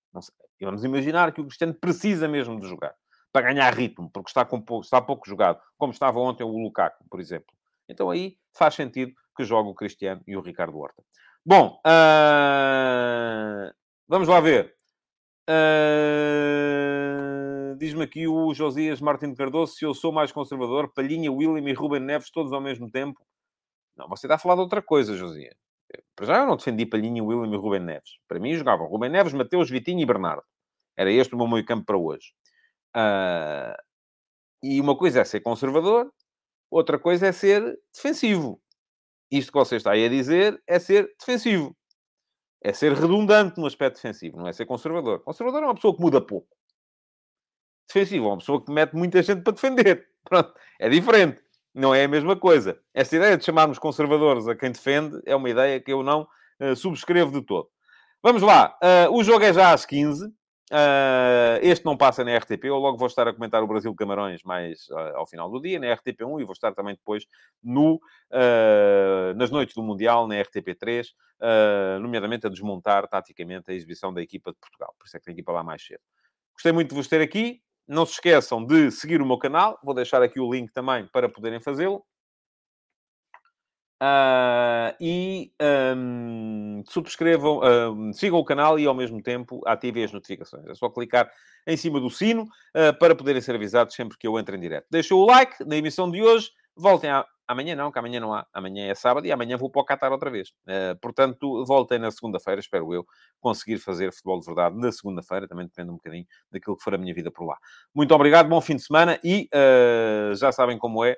E 0.59 0.65
vamos 0.65 0.83
imaginar 0.83 1.31
que 1.33 1.41
o 1.41 1.45
Cristiano 1.45 1.73
precisa 1.73 2.27
mesmo 2.27 2.59
de 2.59 2.67
jogar 2.67 2.95
para 3.31 3.47
ganhar 3.53 3.73
ritmo, 3.73 4.09
porque 4.09 4.29
está, 4.29 4.45
pouco, 4.45 4.79
está 4.79 5.01
pouco 5.01 5.27
jogado, 5.27 5.59
como 5.77 5.91
estava 5.91 6.19
ontem 6.19 6.45
o 6.45 6.57
Lukaku, 6.57 7.03
por 7.09 7.19
exemplo. 7.19 7.53
Então 7.89 8.09
aí 8.09 8.37
faz 8.53 8.75
sentido 8.75 9.11
que 9.35 9.43
jogue 9.43 9.69
o 9.69 9.75
Cristiano 9.75 10.21
e 10.25 10.37
o 10.37 10.41
Ricardo 10.41 10.77
Horta. 10.77 11.03
Bom, 11.45 11.81
uh... 11.85 13.71
vamos 14.07 14.29
lá 14.29 14.39
ver. 14.39 14.73
Uh... 15.49 16.55
Diz-me 17.77 18.03
aqui 18.03 18.25
o 18.25 18.53
Josias 18.53 19.01
Martins 19.01 19.35
Cardoso 19.37 19.73
se 19.73 19.83
eu 19.83 19.93
sou 19.93 20.13
mais 20.13 20.31
conservador, 20.31 20.93
Palhinha, 20.93 21.29
William 21.29 21.69
e 21.69 21.73
Ruben 21.73 21.99
Neves 21.99 22.31
todos 22.31 22.53
ao 22.53 22.61
mesmo 22.61 22.89
tempo. 22.89 23.19
Não, 23.97 24.07
você 24.07 24.27
está 24.27 24.35
a 24.35 24.39
falar 24.39 24.55
de 24.55 24.61
outra 24.61 24.81
coisa, 24.81 25.15
Josias. 25.17 25.64
Para 26.15 26.25
já 26.25 26.39
eu 26.39 26.47
não 26.47 26.57
defendi 26.57 26.85
Palhinha, 26.85 27.23
William 27.23 27.53
e 27.53 27.57
Ruben 27.57 27.81
Neves. 27.81 28.17
Para 28.27 28.39
mim 28.39 28.53
jogavam 28.53 28.87
Ruben 28.87 29.09
Neves, 29.09 29.33
Mateus, 29.33 29.69
Vitinho 29.69 30.01
e 30.01 30.05
Bernardo. 30.05 30.43
Era 30.97 31.11
este 31.11 31.35
o 31.35 31.37
meu 31.37 31.47
meio 31.47 31.65
campo 31.65 31.85
para 31.85 31.97
hoje. 31.97 32.33
Uh, 32.95 33.75
e 34.63 34.79
uma 34.79 34.97
coisa 34.97 35.21
é 35.21 35.25
ser 35.25 35.41
conservador, 35.41 36.11
outra 36.71 36.97
coisa 36.97 37.27
é 37.27 37.31
ser 37.31 37.77
defensivo. 37.93 38.61
Isto 39.29 39.51
que 39.51 39.57
você 39.57 39.75
está 39.75 39.91
aí 39.91 40.05
a 40.05 40.09
dizer 40.09 40.61
é 40.65 40.79
ser 40.79 41.13
defensivo. 41.19 41.75
É 42.63 42.73
ser 42.73 42.93
redundante 42.93 43.59
no 43.59 43.67
aspecto 43.67 43.97
defensivo, 43.97 44.37
não 44.37 44.47
é 44.47 44.53
ser 44.53 44.65
conservador. 44.65 45.21
Conservador 45.23 45.63
é 45.63 45.65
uma 45.67 45.75
pessoa 45.75 45.95
que 45.95 46.01
muda 46.01 46.19
pouco. 46.19 46.47
Defensivo 47.87 48.25
é 48.25 48.29
uma 48.29 48.37
pessoa 48.37 48.63
que 48.63 48.71
mete 48.71 48.93
muita 48.95 49.21
gente 49.21 49.43
para 49.43 49.53
defender. 49.53 50.09
Pronto, 50.25 50.53
é 50.79 50.89
diferente. 50.89 51.44
Não 51.75 51.93
é 51.93 52.05
a 52.05 52.07
mesma 52.07 52.37
coisa. 52.37 52.79
Esta 52.93 53.17
ideia 53.17 53.37
de 53.37 53.43
chamarmos 53.43 53.77
conservadores 53.77 54.47
a 54.47 54.55
quem 54.55 54.71
defende 54.71 55.21
é 55.25 55.35
uma 55.35 55.49
ideia 55.49 55.77
que 55.77 55.91
eu 55.91 56.01
não 56.01 56.25
uh, 56.61 56.73
subscrevo 56.73 57.33
de 57.33 57.45
todo. 57.45 57.67
Vamos 58.23 58.41
lá. 58.41 58.77
Uh, 58.81 59.13
o 59.13 59.21
jogo 59.21 59.43
é 59.43 59.53
já 59.53 59.73
às 59.73 59.85
15. 59.85 60.25
Uh, 60.25 61.59
este 61.61 61.85
não 61.85 61.97
passa 61.97 62.23
na 62.23 62.35
RTP, 62.37 62.63
eu 62.63 62.77
logo 62.77 62.97
vou 62.97 63.07
estar 63.07 63.27
a 63.27 63.33
comentar 63.33 63.61
o 63.61 63.67
Brasil 63.67 63.93
Camarões 63.93 64.41
mais 64.43 64.87
ao 65.13 65.27
final 65.27 65.51
do 65.51 65.61
dia, 65.61 65.77
na 65.77 65.87
RTP1, 65.87 66.41
e 66.41 66.45
vou 66.45 66.53
estar 66.53 66.73
também 66.73 66.95
depois 66.95 67.25
no, 67.61 67.99
nas 69.35 69.51
noites 69.51 69.75
do 69.75 69.83
Mundial, 69.83 70.27
na 70.27 70.35
RTP3, 70.35 71.05
nomeadamente 72.01 72.47
a 72.47 72.49
desmontar 72.49 73.07
taticamente 73.07 73.69
a 73.69 73.75
exibição 73.75 74.11
da 74.11 74.23
equipa 74.23 74.51
de 74.51 74.57
Portugal. 74.57 74.95
Por 74.97 75.05
isso 75.05 75.15
é 75.15 75.19
que 75.19 75.25
tem 75.25 75.33
equipa 75.33 75.51
lá 75.51 75.63
mais 75.63 75.85
cedo. 75.85 76.01
Gostei 76.53 76.71
muito 76.71 76.89
de 76.89 76.95
vos 76.95 77.07
ter 77.07 77.21
aqui. 77.21 77.61
Não 77.87 78.05
se 78.05 78.13
esqueçam 78.13 78.65
de 78.65 78.91
seguir 78.91 79.21
o 79.21 79.25
meu 79.25 79.37
canal. 79.37 79.79
Vou 79.83 79.93
deixar 79.93 80.21
aqui 80.21 80.39
o 80.39 80.51
link 80.51 80.71
também 80.71 81.07
para 81.11 81.29
poderem 81.29 81.61
fazê-lo. 81.61 82.03
Uh, 84.01 84.91
e 84.99 85.53
um, 85.95 86.83
subscrevam, 86.85 87.59
uh, 87.59 88.13
sigam 88.13 88.37
o 88.37 88.43
canal 88.43 88.77
e 88.77 88.85
ao 88.85 88.93
mesmo 88.93 89.21
tempo 89.23 89.61
ativem 89.65 90.03
as 90.03 90.11
notificações. 90.11 90.65
É 90.67 90.75
só 90.75 90.89
clicar 90.89 91.31
em 91.65 91.77
cima 91.77 91.99
do 91.99 92.09
sino 92.09 92.43
uh, 92.43 92.97
para 92.99 93.15
poderem 93.15 93.41
ser 93.41 93.55
avisados 93.55 93.95
sempre 93.95 94.17
que 94.17 94.27
eu 94.27 94.37
entre 94.37 94.57
em 94.57 94.59
direto. 94.59 94.85
Deixem 94.91 95.15
o 95.15 95.25
like 95.25 95.63
na 95.65 95.77
emissão 95.77 96.11
de 96.11 96.21
hoje. 96.21 96.51
Voltem 96.75 97.09
a... 97.09 97.25
amanhã, 97.47 97.75
não, 97.75 97.91
que 97.91 97.99
amanhã 97.99 98.19
não 98.19 98.33
há. 98.33 98.45
Amanhã 98.53 98.87
é 98.87 98.95
sábado 98.95 99.25
e 99.25 99.31
amanhã 99.31 99.57
vou 99.57 99.69
para 99.69 99.81
o 99.81 99.85
Qatar 99.85 100.11
outra 100.11 100.29
vez. 100.29 100.53
portanto, 101.01 101.65
voltem 101.65 101.99
na 101.99 102.11
segunda-feira, 102.11 102.59
espero 102.59 102.93
eu, 102.93 103.05
conseguir 103.39 103.79
fazer 103.79 104.11
futebol 104.11 104.39
de 104.39 104.45
verdade 104.45 104.77
na 104.77 104.91
segunda-feira. 104.91 105.47
Também 105.47 105.65
depende 105.65 105.91
um 105.91 105.95
bocadinho 105.95 106.25
daquilo 106.51 106.77
que 106.77 106.83
for 106.83 106.93
a 106.93 106.97
minha 106.97 107.13
vida 107.13 107.31
por 107.31 107.45
lá. 107.45 107.57
Muito 107.93 108.13
obrigado, 108.13 108.49
bom 108.49 108.59
fim 108.61 108.75
de 108.75 108.83
semana 108.83 109.19
e 109.23 109.49
já 110.35 110.51
sabem 110.51 110.77
como 110.77 111.03
é 111.03 111.15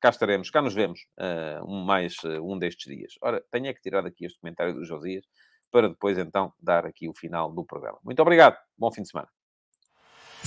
cá 0.00 0.10
estaremos, 0.10 0.50
cá 0.50 0.62
nos 0.62 0.74
vemos 0.74 1.00
uh, 1.18 1.64
um, 1.66 1.84
mais 1.84 2.16
uh, 2.24 2.40
um 2.42 2.58
destes 2.58 2.86
dias. 2.86 3.14
Ora, 3.20 3.42
tenho 3.50 3.66
é 3.66 3.74
que 3.74 3.80
tirar 3.80 4.02
daqui 4.02 4.24
este 4.24 4.38
comentário 4.40 4.74
do 4.74 4.84
Josias 4.84 5.24
para 5.70 5.88
depois 5.88 6.16
então 6.16 6.52
dar 6.58 6.86
aqui 6.86 7.08
o 7.08 7.14
final 7.14 7.52
do 7.52 7.64
programa. 7.64 7.98
Muito 8.02 8.20
obrigado, 8.22 8.56
bom 8.76 8.90
fim 8.90 9.02
de 9.02 9.08
semana. 9.08 9.28